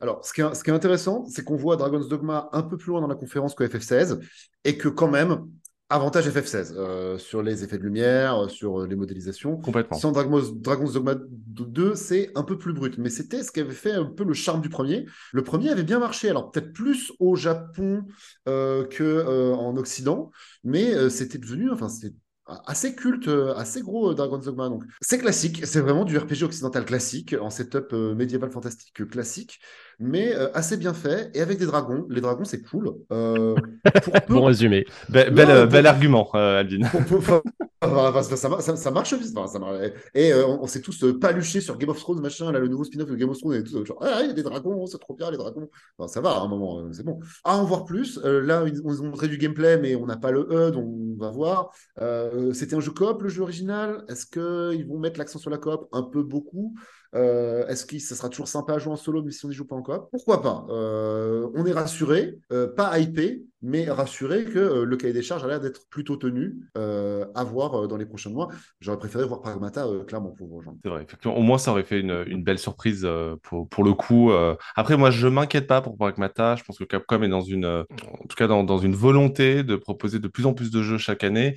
alors, 0.00 0.24
ce 0.24 0.32
qui 0.32 0.40
est, 0.40 0.74
intéressant, 0.74 1.24
c'est 1.26 1.44
qu'on 1.44 1.56
voit 1.56 1.76
Dragon's 1.76 2.08
Dogma 2.08 2.48
un 2.52 2.62
peu 2.62 2.76
plus 2.76 2.90
loin 2.90 3.00
dans 3.00 3.08
la 3.08 3.14
conférence 3.14 3.54
que 3.54 3.64
FF16, 3.64 4.18
et 4.64 4.76
que 4.76 4.88
quand 4.88 5.08
même, 5.08 5.46
Avantage 5.90 6.28
FF16 6.28 6.74
euh, 6.76 7.16
sur 7.16 7.42
les 7.42 7.64
effets 7.64 7.78
de 7.78 7.82
lumière, 7.82 8.44
euh, 8.44 8.48
sur 8.48 8.82
euh, 8.82 8.86
les 8.86 8.94
modélisations. 8.94 9.56
Complètement. 9.56 9.96
Sans 9.96 10.12
Dragon's, 10.12 10.52
Dogma 10.52 11.14
2, 11.16 11.94
c'est 11.94 12.30
un 12.34 12.42
peu 12.42 12.58
plus 12.58 12.74
brut. 12.74 12.98
Mais 12.98 13.08
c'était 13.08 13.42
ce 13.42 13.50
qui 13.50 13.60
avait 13.60 13.72
fait 13.72 13.92
un 13.92 14.04
peu 14.04 14.24
le 14.24 14.34
charme 14.34 14.60
du 14.60 14.68
premier. 14.68 15.06
Le 15.32 15.42
premier 15.42 15.70
avait 15.70 15.84
bien 15.84 15.98
marché, 15.98 16.28
alors 16.28 16.50
peut-être 16.50 16.74
plus 16.74 17.10
au 17.20 17.36
Japon 17.36 18.04
euh, 18.48 18.84
qu'en 18.84 19.74
Occident, 19.78 20.30
mais 20.62 21.08
c'était 21.08 21.38
devenu, 21.38 21.70
enfin, 21.70 21.88
c'était 21.88 22.14
assez 22.66 22.94
culte, 22.94 23.28
assez 23.56 23.80
gros 23.80 24.12
Dragon's 24.12 24.44
Dogma. 24.44 24.68
Donc, 24.68 24.84
c'est 25.00 25.18
classique, 25.18 25.64
c'est 25.64 25.80
vraiment 25.80 26.04
du 26.04 26.18
RPG 26.18 26.42
occidental 26.42 26.84
classique, 26.84 27.34
en 27.40 27.48
setup 27.48 27.92
médiéval 27.92 28.50
fantastique 28.50 29.08
classique 29.08 29.58
mais 29.98 30.34
euh, 30.34 30.48
assez 30.54 30.76
bien 30.76 30.94
fait 30.94 31.30
et 31.34 31.40
avec 31.40 31.58
des 31.58 31.66
dragons. 31.66 32.06
Les 32.08 32.20
dragons, 32.20 32.44
c'est 32.44 32.62
cool. 32.62 32.92
Euh, 33.12 33.56
bon 34.28 34.44
résumé. 34.44 34.86
bel, 35.08 35.32
bel, 35.32 35.86
argument, 35.86 36.28
euh, 36.34 36.60
Aldine. 36.60 36.88
ça, 38.36 38.90
marche 38.90 39.14
vite. 39.14 39.36
Et 40.14 40.32
on, 40.34 40.66
s'est 40.66 40.80
tous 40.80 41.04
paluchés 41.20 41.60
sur 41.60 41.76
Game 41.78 41.90
of 41.90 41.98
Thrones, 41.98 42.20
machin, 42.20 42.52
là, 42.52 42.60
le 42.60 42.68
nouveau 42.68 42.84
spin-off 42.84 43.10
de 43.10 43.16
Game 43.16 43.30
of 43.30 43.38
Thrones 43.38 43.54
et 43.54 43.64
tout. 43.64 43.84
Genre, 43.84 43.98
ah, 44.00 44.20
il 44.22 44.28
y 44.28 44.30
a 44.30 44.34
des 44.34 44.42
dragons, 44.42 44.86
c'est 44.86 44.98
trop 44.98 45.14
bien, 45.14 45.30
les 45.30 45.36
dragons. 45.36 45.68
ça 46.06 46.20
va, 46.20 46.30
à 46.30 46.40
un 46.40 46.48
moment, 46.48 46.92
c'est 46.92 47.04
bon. 47.04 47.18
À 47.42 47.56
en 47.56 47.64
voir 47.64 47.84
plus. 47.84 48.20
là, 48.22 48.64
ils 48.66 48.80
ont 48.80 49.04
montré 49.04 49.26
du 49.26 49.36
gameplay, 49.36 49.78
mais 49.78 49.96
on 49.96 50.06
n'a 50.06 50.16
pas 50.16 50.30
le 50.30 50.46
E, 50.50 50.70
donc 50.70 50.86
on 50.86 51.16
va 51.18 51.30
voir. 51.30 51.70
C'était 52.52 52.76
un 52.76 52.80
jeu 52.80 52.92
coop, 52.92 53.22
le 53.22 53.28
jeu 53.28 53.42
original? 53.42 54.04
Est-ce 54.08 54.26
qu'ils 54.26 54.86
vont 54.86 54.98
mettre 54.98 55.18
l'accent 55.18 55.40
sur 55.40 55.50
la 55.50 55.58
coop? 55.58 55.88
Un 55.92 56.02
peu 56.02 56.22
beaucoup. 56.22 56.74
Euh, 57.14 57.66
est-ce 57.68 57.86
que 57.86 57.98
ça 57.98 58.14
sera 58.14 58.28
toujours 58.28 58.48
sympa 58.48 58.74
à 58.74 58.78
jouer 58.78 58.92
en 58.92 58.96
solo, 58.96 59.22
mais 59.22 59.30
si 59.30 59.44
on 59.44 59.48
n'y 59.48 59.54
joue 59.54 59.64
pas 59.64 59.76
encore? 59.76 60.08
Pourquoi 60.10 60.42
pas? 60.42 60.66
Euh, 60.68 61.48
On 61.54 61.64
est 61.64 61.72
rassuré, 61.72 62.38
euh, 62.52 62.66
pas 62.74 62.98
hypé, 62.98 63.42
mais 63.62 63.90
rassuré 63.90 64.44
que 64.44 64.82
le 64.82 64.96
cahier 64.96 65.12
des 65.12 65.22
charges 65.22 65.44
a 65.44 65.48
l'air 65.48 65.60
d'être 65.60 65.88
plutôt 65.88 66.16
tenu 66.16 66.60
à 66.74 67.44
voir 67.44 67.88
dans 67.88 67.96
les 67.96 68.06
prochains 68.06 68.30
mois. 68.30 68.48
J'aurais 68.80 68.98
préféré 68.98 69.24
voir 69.26 69.40
Pragmata 69.40 69.86
clairement 70.06 70.30
pour 70.30 70.48
vous 70.48 70.56
rejoindre. 70.56 70.78
C'est 70.82 70.88
vrai, 70.90 71.02
effectivement. 71.02 71.36
Au 71.36 71.42
moins, 71.42 71.58
ça 71.58 71.72
aurait 71.72 71.82
fait 71.84 72.00
une, 72.00 72.24
une 72.26 72.42
belle 72.42 72.58
surprise 72.58 73.06
pour, 73.42 73.68
pour 73.68 73.84
le 73.84 73.94
coup. 73.94 74.30
Après, 74.76 74.96
moi, 74.96 75.10
je 75.10 75.28
m'inquiète 75.28 75.66
pas 75.66 75.80
pour 75.80 75.96
Pragmata. 75.96 76.56
Je 76.56 76.64
pense 76.64 76.78
que 76.78 76.84
Capcom 76.84 77.22
est 77.22 77.28
dans 77.28 77.40
une, 77.40 77.66
en 77.66 78.26
tout 78.28 78.36
cas, 78.36 78.46
dans, 78.46 78.64
dans 78.64 78.78
une 78.78 78.94
volonté 78.94 79.62
de 79.62 79.76
proposer 79.76 80.18
de 80.18 80.28
plus 80.28 80.46
en 80.46 80.54
plus 80.54 80.70
de 80.70 80.82
jeux 80.82 80.98
chaque 80.98 81.24
année. 81.24 81.56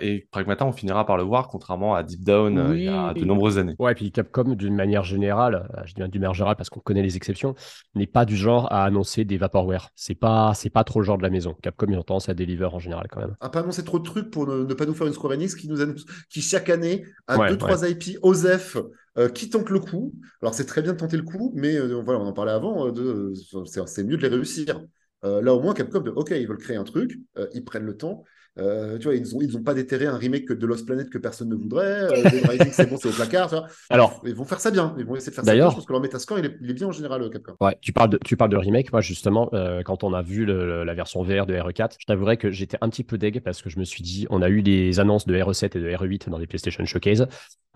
et 0.00 0.26
Pragmata, 0.30 0.64
on 0.66 0.72
finira 0.72 1.06
par 1.06 1.16
le 1.16 1.22
voir, 1.22 1.48
contrairement 1.48 1.94
à 1.94 2.02
Deep 2.02 2.24
Down 2.24 2.72
il 2.74 2.84
y 2.84 2.88
a 2.88 3.14
de 3.14 3.24
nombreuses 3.24 3.58
années. 3.58 3.74
Ouais, 3.78 3.92
et 3.92 3.94
puis 3.94 4.12
Capcom, 4.12 4.54
d'une 4.54 4.74
manière 4.74 5.04
générale, 5.04 5.68
je 5.84 5.94
dis 5.94 6.02
d'une 6.08 6.20
manière 6.20 6.34
générale 6.34 6.56
parce 6.56 6.70
qu'on 6.70 6.80
connaît 6.80 7.02
les 7.02 7.16
exceptions, 7.16 7.54
n'est 7.94 8.06
pas 8.06 8.24
du 8.24 8.36
genre 8.36 8.70
à 8.72 8.84
annoncer 8.84 9.24
des 9.24 9.36
vaporware. 9.36 9.90
C'est 9.94 10.14
pas, 10.14 10.52
c'est 10.54 10.70
pas 10.70 10.84
trop 10.84 11.00
le 11.00 11.04
genre 11.06 11.15
de 11.16 11.22
la 11.22 11.30
maison. 11.30 11.56
Capcom, 11.62 11.86
ils 11.88 11.98
ont 11.98 12.02
tendance 12.02 12.28
à 12.28 12.34
deliver 12.34 12.64
en 12.64 12.78
général 12.78 13.06
quand 13.10 13.20
même. 13.20 13.36
À 13.40 13.48
pas 13.48 13.60
annoncer 13.60 13.84
trop 13.84 13.98
de 13.98 14.04
trucs 14.04 14.30
pour 14.30 14.46
ne, 14.46 14.72
pas 14.74 14.86
nous 14.86 14.94
faire 14.94 15.06
une 15.06 15.12
Square 15.12 15.32
Enix 15.32 15.54
qui 15.54 15.68
nous 15.68 15.80
annonce, 15.80 16.04
qui 16.30 16.42
chaque 16.42 16.70
année 16.70 17.04
a 17.26 17.48
deux, 17.48 17.58
trois 17.58 17.88
IP 17.88 18.18
OSEF 18.22 18.76
euh, 19.18 19.28
qui 19.30 19.48
tentent 19.48 19.70
le 19.70 19.80
coup. 19.80 20.12
Alors 20.42 20.54
c'est 20.54 20.66
très 20.66 20.82
bien 20.82 20.92
de 20.92 20.98
tenter 20.98 21.16
le 21.16 21.22
coup, 21.22 21.52
mais 21.54 21.74
euh, 21.76 22.02
voilà, 22.02 22.20
on 22.20 22.26
en 22.26 22.32
parlait 22.32 22.52
avant, 22.52 22.86
euh, 22.86 23.32
c'est 23.86 24.04
mieux 24.04 24.16
de 24.16 24.22
les 24.22 24.28
réussir. 24.28 24.82
là 25.22 25.54
au 25.54 25.60
moins 25.60 25.72
Capcom, 25.72 26.04
ok, 26.14 26.30
ils 26.30 26.46
veulent 26.46 26.58
créer 26.58 26.76
un 26.76 26.84
truc, 26.84 27.18
ils 27.54 27.64
prennent 27.64 27.86
le 27.86 27.96
temps, 27.96 28.24
euh, 28.58 28.98
tu 28.98 29.04
vois, 29.04 29.14
ils 29.14 29.22
n'ont 29.22 29.40
ils 29.42 29.56
ont 29.56 29.62
pas 29.62 29.74
déterré 29.74 30.06
un 30.06 30.16
remake 30.16 30.50
de 30.50 30.66
Lost 30.66 30.86
Planet 30.86 31.10
que 31.10 31.18
personne 31.18 31.48
ne 31.48 31.54
voudrait. 31.54 32.06
Euh, 32.26 32.64
c'est 32.70 32.88
bon, 32.88 32.96
c'est 32.96 33.08
au 33.08 33.12
placard. 33.12 33.48
Tu 33.48 33.56
vois. 33.56 33.66
Alors, 33.90 34.20
ils 34.24 34.34
vont 34.34 34.44
faire 34.44 34.60
ça 34.60 34.70
bien. 34.70 34.94
Ils 34.98 35.04
vont 35.04 35.16
essayer 35.16 35.30
de 35.30 35.34
faire 35.34 35.44
ça 35.44 35.54
bien. 35.54 35.70
Je 35.70 35.74
pense 35.74 35.86
que 35.86 35.92
leur 35.92 36.00
Metascore, 36.00 36.38
il 36.38 36.46
est, 36.46 36.56
il 36.60 36.70
est 36.70 36.74
bien 36.74 36.86
en 36.86 36.92
général, 36.92 37.22
euh, 37.22 37.28
Capcom. 37.28 37.54
Ouais, 37.60 37.76
tu 37.80 37.92
parles 37.92 38.10
de, 38.10 38.18
tu 38.24 38.36
parles 38.36 38.50
de 38.50 38.56
remake. 38.56 38.92
Moi, 38.92 39.00
justement, 39.00 39.48
euh, 39.52 39.82
quand 39.82 40.04
on 40.04 40.12
a 40.12 40.22
vu 40.22 40.44
le, 40.44 40.84
la 40.84 40.94
version 40.94 41.22
VR 41.22 41.46
de 41.46 41.54
RE4, 41.54 41.96
je 41.98 42.06
t'avouerais 42.06 42.36
que 42.36 42.50
j'étais 42.50 42.78
un 42.80 42.88
petit 42.88 43.04
peu 43.04 43.18
deg 43.18 43.40
parce 43.40 43.62
que 43.62 43.70
je 43.70 43.78
me 43.78 43.84
suis 43.84 44.02
dit, 44.02 44.26
on 44.30 44.42
a 44.42 44.48
eu 44.48 44.62
des 44.62 45.00
annonces 45.00 45.26
de 45.26 45.34
RE7 45.34 45.76
et 45.76 45.80
de 45.80 45.88
RE8 45.88 46.30
dans 46.30 46.38
les 46.38 46.46
PlayStation 46.46 46.84
Showcase. 46.84 47.26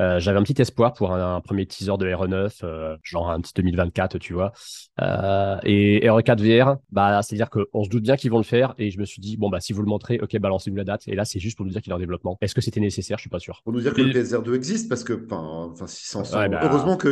Euh, 0.01 0.19
J'avais 0.19 0.39
un 0.39 0.43
petit 0.43 0.61
espoir 0.61 0.95
pour 0.95 1.13
un, 1.13 1.41
premier 1.41 1.67
teaser 1.67 1.97
de 1.99 2.07
RE9, 2.07 2.99
genre 3.03 3.31
un 3.31 3.41
petit 3.41 3.53
2024, 3.55 4.19
tu 4.19 4.33
vois. 4.33 4.53
et 4.99 6.01
RE4 6.09 6.39
VR, 6.41 6.77
bah, 6.91 7.23
c'est-à-dire 7.23 7.51
qu'on 7.51 7.85
se 7.85 7.91
doute 7.91 8.03
bien 8.03 8.17
qu'ils 8.17 8.31
vont 8.31 8.39
le 8.39 8.45
faire. 8.45 8.75
Et 8.79 8.91
je 8.91 8.99
me 8.99 9.05
suis 9.05 9.21
dit, 9.21 9.37
bon, 9.37 9.51
bah, 9.51 9.61
si 9.61 9.73
vous 9.73 9.83
le 9.83 9.89
montrez, 9.89 10.19
ok, 10.21 10.39
balancez-vous 10.71 10.77
la 10.77 10.85
date. 10.85 11.03
Et 11.09 11.15
là, 11.15 11.25
c'est 11.25 11.41
juste 11.41 11.57
pour 11.57 11.67
nous 11.67 11.73
dire 11.73 11.83
qu'il 11.83 11.93
est 11.93 11.97
en 11.97 11.99
développement. 11.99 12.39
Est-ce 12.41 12.55
que 12.55 12.61
c'était 12.61 12.81
nécessaire? 12.81 13.19
Je 13.19 13.23
suis 13.23 13.31
pas 13.31 13.39
sûr. 13.39 13.61
Pour 13.65 13.73
nous 13.73 13.81
dire 13.81 13.93
que 13.93 14.03
le 14.03 14.13
PSR 14.13 14.43
2 14.43 14.55
existe, 14.55 14.89
parce 14.89 15.05
que, 15.05 15.13
enfin, 15.31 15.87
si 15.87 16.17
bah, 16.33 16.61
heureusement 16.63 16.97
que, 16.97 17.09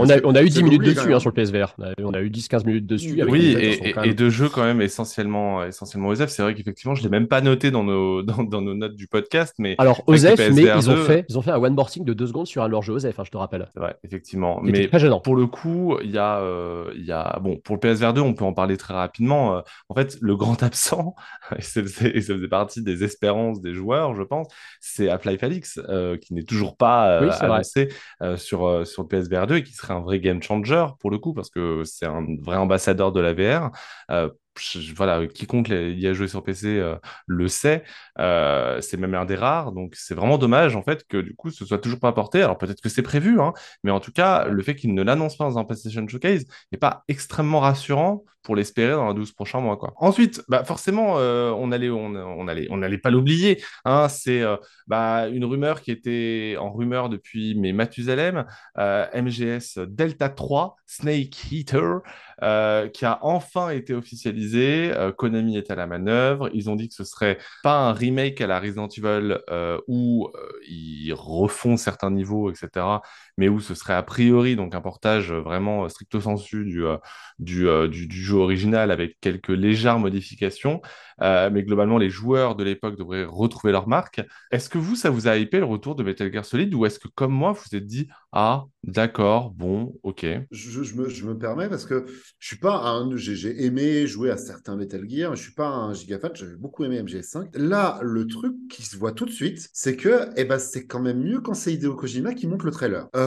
on, 0.00 0.10
a, 0.10 0.20
on 0.24 0.34
a 0.34 0.42
eu 0.42 0.48
10 0.48 0.62
minutes 0.62 0.82
dessus 0.82 1.14
hein, 1.14 1.20
sur 1.20 1.30
le 1.30 1.34
PSVR. 1.34 1.76
On 2.02 2.14
a 2.14 2.20
eu 2.20 2.28
10-15 2.28 2.66
minutes 2.66 2.86
dessus. 2.86 3.22
oui, 3.28 3.56
et, 3.58 3.94
et, 4.04 4.14
deux 4.14 4.30
jeux 4.30 4.48
quand 4.48 4.64
même 4.64 4.80
essentiellement, 4.80 5.64
essentiellement 5.64 6.08
OSEF. 6.08 6.30
C'est 6.30 6.42
vrai 6.42 6.54
qu'effectivement, 6.54 6.94
je 6.94 7.02
l'ai 7.02 7.08
même 7.08 7.28
pas 7.28 7.40
noté 7.40 7.70
dans 7.70 7.84
nos, 7.84 8.22
dans, 8.22 8.60
nos 8.60 8.74
notes 8.74 8.94
du 8.94 9.06
podcast, 9.06 9.54
mais 9.58 9.74
alors 9.78 10.02
OSEF, 10.06 10.38
mais 10.52 10.62
ils 10.62 10.90
ont 10.90 10.96
fait, 10.96 11.24
ils 11.28 11.38
ont 11.38 11.42
fait 11.42 11.50
un 11.50 11.58
one 11.58 11.74
boarding 11.74 12.04
de 12.04 12.12
2 12.12 12.26
secondes 12.26 12.46
sur 12.46 12.62
un 12.62 12.66
de 12.66 12.72
leurs 12.72 12.82
jeux 12.82 12.94
OSEF. 12.94 13.18
Hein, 13.18 13.24
je 13.24 13.30
te 13.30 13.36
rappelle. 13.36 13.68
C'est 13.72 13.80
vrai, 13.80 13.96
effectivement. 14.04 14.60
Mais 14.62 14.88
très 14.88 14.98
gênant. 14.98 15.20
Pour 15.20 15.36
le 15.36 15.46
coup, 15.46 15.96
il 16.02 16.10
y 16.10 16.18
a, 16.18 16.38
euh, 16.38 16.90
il 16.96 17.04
y 17.04 17.12
a, 17.12 17.38
bon, 17.40 17.56
pour 17.56 17.76
le 17.76 17.80
PSVR 17.80 18.12
2, 18.12 18.20
on 18.20 18.34
peut 18.34 18.44
en 18.44 18.52
parler 18.52 18.76
très 18.76 18.94
rapidement. 18.94 19.56
Euh, 19.56 19.60
en 19.88 19.94
fait, 19.94 20.18
le 20.20 20.36
grand 20.36 20.62
absent, 20.62 21.14
et 21.58 21.62
ça 21.62 21.82
faisait 21.82 22.48
partie 22.56 22.82
des 22.82 23.04
espérances 23.04 23.60
des 23.60 23.74
joueurs, 23.74 24.14
je 24.14 24.22
pense, 24.22 24.48
c'est 24.80 25.08
Half-Life 25.08 25.40
euh, 25.88 26.16
qui 26.16 26.34
n'est 26.34 26.42
toujours 26.42 26.76
pas 26.76 27.20
euh, 27.20 27.30
avancé 27.40 27.88
euh, 28.22 28.36
sur, 28.36 28.86
sur 28.86 29.02
le 29.02 29.08
PSVR 29.08 29.46
2 29.46 29.56
et 29.56 29.62
qui 29.62 29.72
serait 29.72 29.94
un 29.94 30.00
vrai 30.00 30.20
game 30.20 30.42
changer 30.42 30.86
pour 31.00 31.10
le 31.10 31.18
coup, 31.18 31.34
parce 31.34 31.50
que 31.50 31.82
c'est 31.84 32.06
un 32.06 32.24
vrai 32.42 32.56
ambassadeur 32.56 33.12
de 33.12 33.20
la 33.20 33.32
VR 33.34 33.70
voilà, 34.94 35.26
quiconque 35.26 35.68
y 35.68 36.06
a 36.06 36.14
joué 36.14 36.28
sur 36.28 36.42
PC 36.42 36.82
le 37.26 37.48
sait, 37.48 37.84
c'est 38.16 38.96
même 38.96 39.14
un 39.14 39.26
des 39.26 39.34
rares, 39.34 39.72
donc 39.72 39.94
c'est 39.94 40.14
vraiment 40.14 40.38
dommage 40.38 40.76
en 40.76 40.82
fait 40.82 41.06
que 41.06 41.18
du 41.18 41.34
coup 41.34 41.50
ce 41.50 41.66
soit 41.66 41.76
toujours 41.76 42.00
pas 42.00 42.08
apporté. 42.08 42.42
Alors 42.42 42.56
peut-être 42.56 42.80
que 42.80 42.88
c'est 42.88 43.02
prévu, 43.02 43.38
hein, 43.38 43.52
mais 43.84 43.90
en 43.90 44.00
tout 44.00 44.12
cas 44.12 44.46
le 44.46 44.62
fait 44.62 44.74
qu'il 44.74 44.94
ne 44.94 45.02
l'annonce 45.02 45.36
pas 45.36 45.44
dans 45.44 45.58
un 45.58 45.64
PlayStation 45.64 46.08
Showcase 46.08 46.46
n'est 46.72 46.78
pas 46.78 47.04
extrêmement 47.06 47.60
rassurant 47.60 48.24
pour 48.46 48.54
l'espérer 48.54 48.92
dans 48.92 49.08
les 49.08 49.14
12 49.14 49.32
prochains 49.32 49.60
mois. 49.60 49.76
Quoi. 49.76 49.92
Ensuite, 49.96 50.40
bah, 50.48 50.62
forcément, 50.62 51.14
on 51.16 51.72
allait, 51.72 51.90
on, 51.90 52.46
allait, 52.46 52.68
on 52.70 52.80
allait 52.80 52.96
pas 52.96 53.10
l'oublier. 53.10 53.60
Hein, 53.84 54.08
c'est 54.08 54.44
bah, 54.86 55.26
une 55.28 55.44
rumeur 55.44 55.82
qui 55.82 55.90
était 55.90 56.56
en 56.58 56.72
rumeur 56.72 57.08
depuis 57.08 57.56
mes 57.56 57.72
Mathusalem, 57.72 58.46
MGS 58.76 59.80
Delta 59.88 60.28
3, 60.28 60.76
Snake 60.86 61.52
Eater, 61.52 61.98
qui 62.92 63.04
a 63.04 63.18
enfin 63.22 63.70
été 63.70 63.94
officialisé. 63.94 64.92
Konami 65.16 65.56
est 65.56 65.72
à 65.72 65.74
la 65.74 65.88
manœuvre. 65.88 66.48
Ils 66.54 66.70
ont 66.70 66.76
dit 66.76 66.88
que 66.88 66.94
ce 66.94 67.04
serait 67.04 67.38
pas 67.64 67.88
un 67.88 67.92
remake 67.92 68.40
à 68.40 68.46
la 68.46 68.60
Resident 68.60 68.88
Evil 68.88 69.38
où 69.88 70.30
ils 70.68 71.12
refont 71.12 71.76
certains 71.76 72.12
niveaux, 72.12 72.48
etc., 72.48 72.86
mais 73.36 73.48
où 73.48 73.60
ce 73.60 73.74
serait 73.74 73.94
a 73.94 74.02
priori 74.02 74.56
donc 74.56 74.74
un 74.74 74.80
portage 74.80 75.32
vraiment 75.32 75.88
stricto 75.88 76.20
sensu 76.20 76.64
du, 76.64 76.84
du, 77.38 77.66
du, 77.88 78.22
jeu 78.22 78.36
original 78.36 78.90
avec 78.90 79.18
quelques 79.20 79.48
légères 79.48 79.98
modifications. 79.98 80.80
Euh, 81.22 81.48
mais 81.50 81.62
globalement, 81.62 81.98
les 81.98 82.10
joueurs 82.10 82.56
de 82.56 82.64
l'époque 82.64 82.98
devraient 82.98 83.24
retrouver 83.24 83.72
leur 83.72 83.88
marque. 83.88 84.20
Est-ce 84.50 84.68
que 84.68 84.78
vous, 84.78 84.96
ça 84.96 85.10
vous 85.10 85.28
a 85.28 85.36
hypé 85.36 85.58
le 85.58 85.64
retour 85.64 85.94
de 85.94 86.02
Metal 86.02 86.30
Gear 86.32 86.44
Solid 86.44 86.72
ou 86.74 86.84
est-ce 86.86 86.98
que, 86.98 87.08
comme 87.08 87.32
moi, 87.32 87.52
vous 87.52 87.62
vous 87.70 87.76
êtes 87.76 87.86
dit 87.86 88.08
Ah, 88.32 88.64
d'accord, 88.82 89.50
bon, 89.50 89.94
ok 90.02 90.26
je, 90.50 90.94
me, 90.94 91.08
je, 91.08 91.24
me, 91.24 91.36
permets 91.38 91.68
parce 91.68 91.86
que 91.86 92.04
je 92.38 92.46
suis 92.46 92.58
pas 92.58 92.82
un. 92.84 93.16
J'ai 93.16 93.64
aimé 93.64 94.06
jouer 94.06 94.30
à 94.30 94.36
certains 94.36 94.76
Metal 94.76 95.02
Gear, 95.08 95.34
je 95.34 95.42
suis 95.42 95.54
pas 95.54 95.68
un 95.68 95.94
giga 95.94 96.18
fan, 96.18 96.32
j'ai 96.34 96.56
beaucoup 96.56 96.84
aimé 96.84 97.02
MGS5. 97.02 97.56
Là, 97.56 97.98
le 98.02 98.26
truc 98.26 98.54
qui 98.70 98.82
se 98.82 98.96
voit 98.96 99.12
tout 99.12 99.24
de 99.24 99.30
suite, 99.30 99.68
c'est 99.72 99.96
que 99.96 100.28
eh 100.36 100.44
ben, 100.44 100.58
c'est 100.58 100.86
quand 100.86 101.00
même 101.00 101.22
mieux 101.22 101.40
quand 101.40 101.54
c'est 101.54 101.72
Hideo 101.72 101.94
Kojima 101.94 102.34
qui 102.34 102.46
monte 102.46 102.62
le 102.62 102.70
trailer. 102.70 103.08
Euh, 103.16 103.25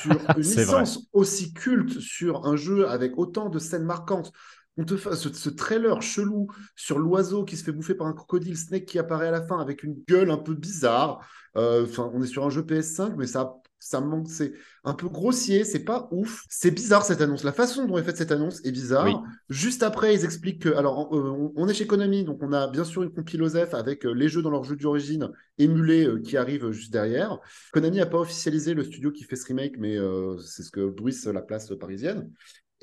sur 0.00 0.12
une 0.36 0.42
licence 0.42 1.08
aussi 1.12 1.52
culte, 1.52 2.00
sur 2.00 2.46
un 2.46 2.56
jeu 2.56 2.88
avec 2.88 3.18
autant 3.18 3.48
de 3.48 3.58
scènes 3.58 3.84
marquantes, 3.84 4.32
on 4.76 4.84
te 4.84 4.96
fait 4.96 5.14
ce, 5.14 5.48
trailer 5.48 6.02
chelou 6.02 6.48
sur 6.74 6.98
l'oiseau 6.98 7.44
qui 7.44 7.56
se 7.56 7.64
fait 7.64 7.72
bouffer 7.72 7.94
par 7.94 8.06
un 8.06 8.12
crocodile, 8.12 8.56
Snake 8.56 8.86
qui 8.86 8.98
apparaît 8.98 9.28
à 9.28 9.30
la 9.30 9.42
fin 9.42 9.60
avec 9.60 9.82
une 9.84 10.02
gueule 10.08 10.30
un 10.30 10.38
peu 10.38 10.54
bizarre. 10.54 11.26
Euh, 11.56 11.84
enfin, 11.84 12.10
on 12.12 12.22
est 12.22 12.26
sur 12.26 12.44
un 12.44 12.50
jeu 12.50 12.62
PS5, 12.62 13.14
mais 13.16 13.26
ça, 13.26 13.54
ça 13.84 14.00
manque, 14.00 14.28
c'est 14.28 14.52
un 14.84 14.94
peu 14.94 15.08
grossier, 15.08 15.64
c'est 15.64 15.84
pas 15.84 16.08
ouf. 16.10 16.44
C'est 16.48 16.70
bizarre 16.70 17.04
cette 17.04 17.20
annonce. 17.20 17.44
La 17.44 17.52
façon 17.52 17.84
dont 17.84 17.98
est 17.98 18.02
faite 18.02 18.16
cette 18.16 18.32
annonce 18.32 18.64
est 18.64 18.72
bizarre. 18.72 19.22
Juste 19.50 19.82
après, 19.82 20.14
ils 20.14 20.24
expliquent 20.24 20.62
que, 20.62 20.70
alors, 20.70 21.14
euh, 21.14 21.52
on, 21.54 21.68
est 21.68 21.74
chez 21.74 21.86
Konami, 21.86 22.24
donc 22.24 22.42
on 22.42 22.52
a 22.52 22.68
bien 22.68 22.84
sûr 22.84 23.02
une 23.02 23.12
compile 23.12 23.42
avec 23.72 24.06
euh, 24.06 24.12
les 24.12 24.28
jeux 24.28 24.40
dans 24.40 24.50
leur 24.50 24.64
jeu 24.64 24.76
d'origine 24.76 25.30
émulés 25.58 26.08
qui 26.24 26.36
arrivent 26.36 26.70
juste 26.70 26.92
derrière. 26.92 27.38
Konami 27.72 27.98
n'a 27.98 28.06
pas 28.06 28.18
officialisé 28.18 28.72
le 28.72 28.84
studio 28.84 29.12
qui 29.12 29.24
fait 29.24 29.36
ce 29.36 29.46
remake, 29.46 29.76
mais 29.78 29.98
c'est 30.44 30.62
ce 30.62 30.70
que 30.70 30.86
bruisse 30.86 31.26
la 31.26 31.42
place 31.42 31.72
parisienne. 31.78 32.30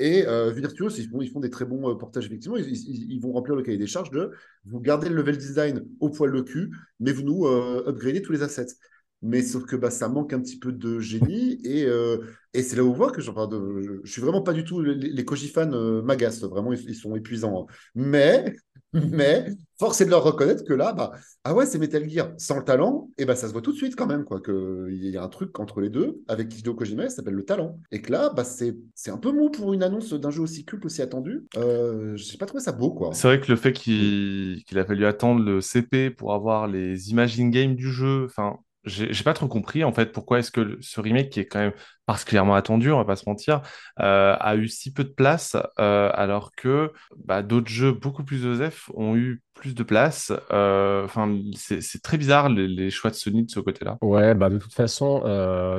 Et 0.01 0.25
euh, 0.25 0.51
Virtuos, 0.51 0.89
ils 0.97 1.07
font, 1.07 1.21
ils 1.21 1.29
font, 1.29 1.39
des 1.39 1.51
très 1.51 1.63
bons 1.63 1.91
euh, 1.91 1.95
portages, 1.95 2.25
effectivement. 2.25 2.57
Ils, 2.57 3.19
vont 3.21 3.33
remplir 3.33 3.55
le 3.55 3.61
cahier 3.61 3.77
des 3.77 3.85
charges 3.85 4.09
de 4.09 4.31
vous 4.65 4.79
gardez 4.79 5.09
le 5.09 5.15
level 5.15 5.37
design 5.37 5.85
au 5.99 6.09
poil 6.09 6.31
le 6.31 6.41
cul, 6.41 6.71
mais 6.99 7.11
vous 7.11 7.21
nous 7.21 7.45
euh, 7.45 7.83
upgradez 7.87 8.23
tous 8.23 8.31
les 8.31 8.41
assets. 8.41 8.73
Mais 9.21 9.41
sauf 9.41 9.65
que 9.65 9.75
bah, 9.75 9.91
ça 9.91 10.09
manque 10.09 10.33
un 10.33 10.39
petit 10.39 10.57
peu 10.57 10.71
de 10.71 10.99
génie. 10.99 11.59
Et, 11.63 11.85
euh, 11.85 12.17
et 12.53 12.63
c'est 12.63 12.75
là 12.75 12.83
où 12.83 12.89
on 12.89 12.93
voit 12.93 13.11
que 13.11 13.21
je, 13.21 13.31
je, 13.31 13.91
je 14.03 14.11
suis 14.11 14.21
vraiment 14.21 14.41
pas 14.41 14.53
du 14.53 14.63
tout. 14.63 14.81
Les, 14.81 14.95
les 14.95 15.25
Koji 15.25 15.49
fans 15.49 16.01
m'agacent. 16.01 16.43
Vraiment, 16.43 16.73
ils, 16.73 16.95
sont 16.95 17.15
épuisants. 17.15 17.67
Hein. 17.69 17.73
Mais 17.95 18.55
mais 19.11 19.45
force 19.79 20.01
est 20.01 20.05
de 20.05 20.09
leur 20.09 20.23
reconnaître 20.23 20.65
que 20.65 20.73
là, 20.73 20.91
bah, 20.91 21.11
ah 21.45 21.53
ouais, 21.53 21.65
c'est 21.65 21.79
Metal 21.79 22.07
Gear 22.09 22.33
sans 22.37 22.57
le 22.57 22.63
talent, 22.63 23.09
et 23.17 23.25
bah 23.25 23.35
ça 23.35 23.47
se 23.47 23.53
voit 23.53 23.61
tout 23.61 23.71
de 23.71 23.77
suite 23.77 23.95
quand 23.95 24.05
même, 24.05 24.25
quoi, 24.25 24.41
qu'il 24.41 24.89
y 24.91 25.17
a 25.17 25.23
un 25.23 25.29
truc 25.29 25.57
entre 25.59 25.79
les 25.79 25.89
deux 25.89 26.21
avec 26.27 26.57
Hideo 26.57 26.73
Kojima, 26.73 27.03
ça 27.09 27.17
s'appelle 27.17 27.35
le 27.35 27.45
talent. 27.45 27.79
Et 27.91 28.01
que 28.01 28.11
là, 28.11 28.31
bah, 28.35 28.43
c'est 28.43 28.75
un 29.07 29.17
peu 29.17 29.31
mou 29.31 29.49
pour 29.49 29.73
une 29.73 29.83
annonce 29.83 30.13
d'un 30.13 30.29
jeu 30.29 30.41
aussi 30.41 30.65
culte, 30.65 30.85
aussi 30.85 31.01
attendu. 31.01 31.45
Euh, 31.57 32.15
J'ai 32.17 32.37
pas 32.37 32.45
trouvé 32.45 32.61
ça 32.61 32.73
beau, 32.73 32.91
quoi. 32.91 33.13
C'est 33.13 33.27
vrai 33.27 33.39
que 33.39 33.49
le 33.49 33.57
fait 33.57 33.71
qu'il 33.71 34.61
a 34.75 34.85
fallu 34.85 35.05
attendre 35.05 35.41
le 35.41 35.61
CP 35.61 36.11
pour 36.11 36.33
avoir 36.33 36.67
les 36.67 37.11
images 37.11 37.39
in-game 37.39 37.75
du 37.75 37.91
jeu, 37.91 38.25
enfin, 38.25 38.57
j'ai 38.83 39.23
pas 39.23 39.33
trop 39.33 39.47
compris 39.47 39.83
en 39.83 39.93
fait 39.93 40.11
pourquoi 40.11 40.39
est-ce 40.39 40.51
que 40.51 40.77
ce 40.81 40.99
remake 40.99 41.29
qui 41.29 41.39
est 41.39 41.45
quand 41.45 41.59
même 41.59 41.73
particulièrement 42.05 42.55
attendu, 42.55 42.91
on 42.91 42.97
va 42.97 43.05
pas 43.05 43.15
se 43.15 43.29
mentir, 43.29 43.61
euh, 43.99 44.35
a 44.39 44.55
eu 44.55 44.67
si 44.67 44.91
peu 44.91 45.03
de 45.03 45.09
place 45.09 45.55
euh, 45.79 46.11
alors 46.13 46.51
que 46.55 46.91
bah, 47.15 47.43
d'autres 47.43 47.69
jeux 47.69 47.91
beaucoup 47.91 48.23
plus 48.23 48.45
OSEF 48.45 48.89
ont 48.95 49.15
eu 49.15 49.43
plus 49.61 49.75
de 49.75 49.83
place. 49.83 50.33
Euh, 50.51 51.05
enfin, 51.05 51.39
c'est 51.55 52.01
très 52.01 52.17
bizarre 52.17 52.49
les, 52.49 52.89
choix 52.89 53.11
de 53.11 53.15
Sony 53.15 53.43
de 53.43 53.51
ce 53.51 53.59
côté-là. 53.59 53.97
Ouais, 54.01 54.33
bah 54.33 54.49
de 54.49 54.57
toute 54.57 54.73
façon, 54.73 55.21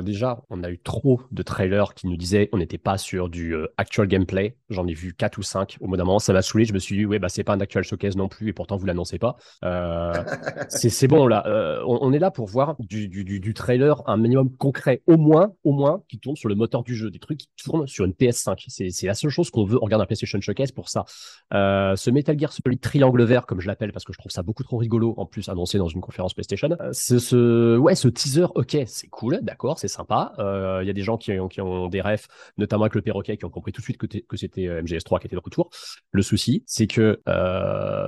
déjà, 0.01 0.41
on 0.49 0.63
a 0.63 0.69
eu 0.69 0.79
trop 0.79 1.21
de 1.31 1.43
trailers 1.43 1.93
qui 1.93 2.07
nous 2.07 2.17
disaient 2.17 2.49
on 2.53 2.57
n'était 2.57 2.77
pas 2.77 2.97
sur 2.97 3.29
du 3.29 3.55
actual 3.77 4.07
gameplay. 4.07 4.55
J'en 4.69 4.87
ai 4.87 4.93
vu 4.93 5.13
4 5.13 5.37
ou 5.37 5.43
5 5.43 5.77
au 5.81 5.87
bout 5.87 5.97
d'un 5.97 6.05
moment. 6.05 6.19
Ça 6.19 6.33
m'a 6.33 6.41
saoulé. 6.41 6.65
Je 6.65 6.73
me 6.73 6.79
suis 6.79 6.95
dit, 6.95 7.05
ouais, 7.05 7.19
bah 7.19 7.29
c'est 7.29 7.43
pas 7.43 7.53
un 7.53 7.59
actual 7.59 7.83
showcase 7.83 8.15
non 8.15 8.29
plus 8.29 8.49
et 8.49 8.53
pourtant 8.53 8.77
vous 8.77 8.85
l'annoncez 8.85 9.19
pas. 9.19 9.35
c'est 10.69 11.07
bon 11.07 11.27
là. 11.27 11.43
On, 11.85 12.13
est 12.13 12.19
là 12.19 12.31
pour 12.31 12.47
voir 12.47 12.75
du, 12.79 13.09
du, 13.09 13.23
du, 13.23 13.53
trailer 13.53 14.01
un 14.07 14.17
minimum 14.17 14.49
concret, 14.55 15.01
au 15.07 15.17
moins, 15.17 15.53
au 15.63 15.73
moins, 15.73 16.01
qui 16.07 16.19
tournent 16.19 16.37
sur 16.37 16.49
le 16.49 16.55
moteur 16.55 16.83
du 16.83 16.95
jeu, 16.95 17.11
des 17.11 17.19
trucs 17.19 17.39
qui 17.39 17.49
tournent 17.63 17.87
sur 17.87 18.05
une 18.05 18.13
PS5. 18.13 18.63
C'est 18.67 19.07
la 19.07 19.13
seule 19.13 19.29
chose 19.29 19.49
qu'on 19.51 19.65
veut. 19.65 19.77
On 19.81 19.85
regarde 19.85 20.01
un 20.01 20.05
PlayStation 20.05 20.39
Showcase 20.39 20.71
pour 20.71 20.89
ça. 20.89 21.05
Euh, 21.53 21.95
ce 21.95 22.09
Metal 22.09 22.37
Gear 22.39 22.53
Solid 22.53 22.79
triangle 22.79 23.23
vert, 23.23 23.45
comme 23.45 23.59
je 23.59 23.67
l'appelle, 23.73 23.91
parce 23.91 24.05
que 24.05 24.13
je 24.13 24.17
trouve 24.17 24.31
ça 24.31 24.43
beaucoup 24.43 24.63
trop 24.63 24.77
rigolo, 24.77 25.13
en 25.17 25.25
plus 25.25 25.49
annoncé 25.49 25.77
dans 25.77 25.87
une 25.87 26.01
conférence 26.01 26.33
PlayStation. 26.33 26.69
Euh, 26.79 26.93
ce, 26.93 27.77
ouais, 27.77 27.95
ce 27.95 28.07
teaser, 28.07 28.45
ok, 28.55 28.77
c'est 28.85 29.07
cool, 29.07 29.39
d'accord, 29.41 29.79
c'est 29.79 29.87
sympa. 29.87 30.33
Euh, 30.39 30.79
il 30.83 30.87
y 30.87 30.89
a 30.89 30.93
des 30.93 31.01
gens 31.01 31.17
qui 31.17 31.31
ont, 31.39 31.47
qui 31.47 31.61
ont 31.61 31.87
des 31.87 32.01
refs, 32.01 32.27
notamment 32.57 32.83
avec 32.83 32.95
le 32.95 33.01
perroquet, 33.01 33.37
qui 33.37 33.45
ont 33.45 33.49
compris 33.49 33.71
tout 33.71 33.81
de 33.81 33.85
suite 33.85 33.97
que, 33.97 34.05
que 34.05 34.37
c'était 34.37 34.67
MGS3 34.81 35.19
qui 35.19 35.27
était 35.27 35.35
de 35.35 35.41
retour. 35.43 35.69
Le 36.11 36.21
souci, 36.21 36.63
c'est 36.67 36.87
que 36.87 37.19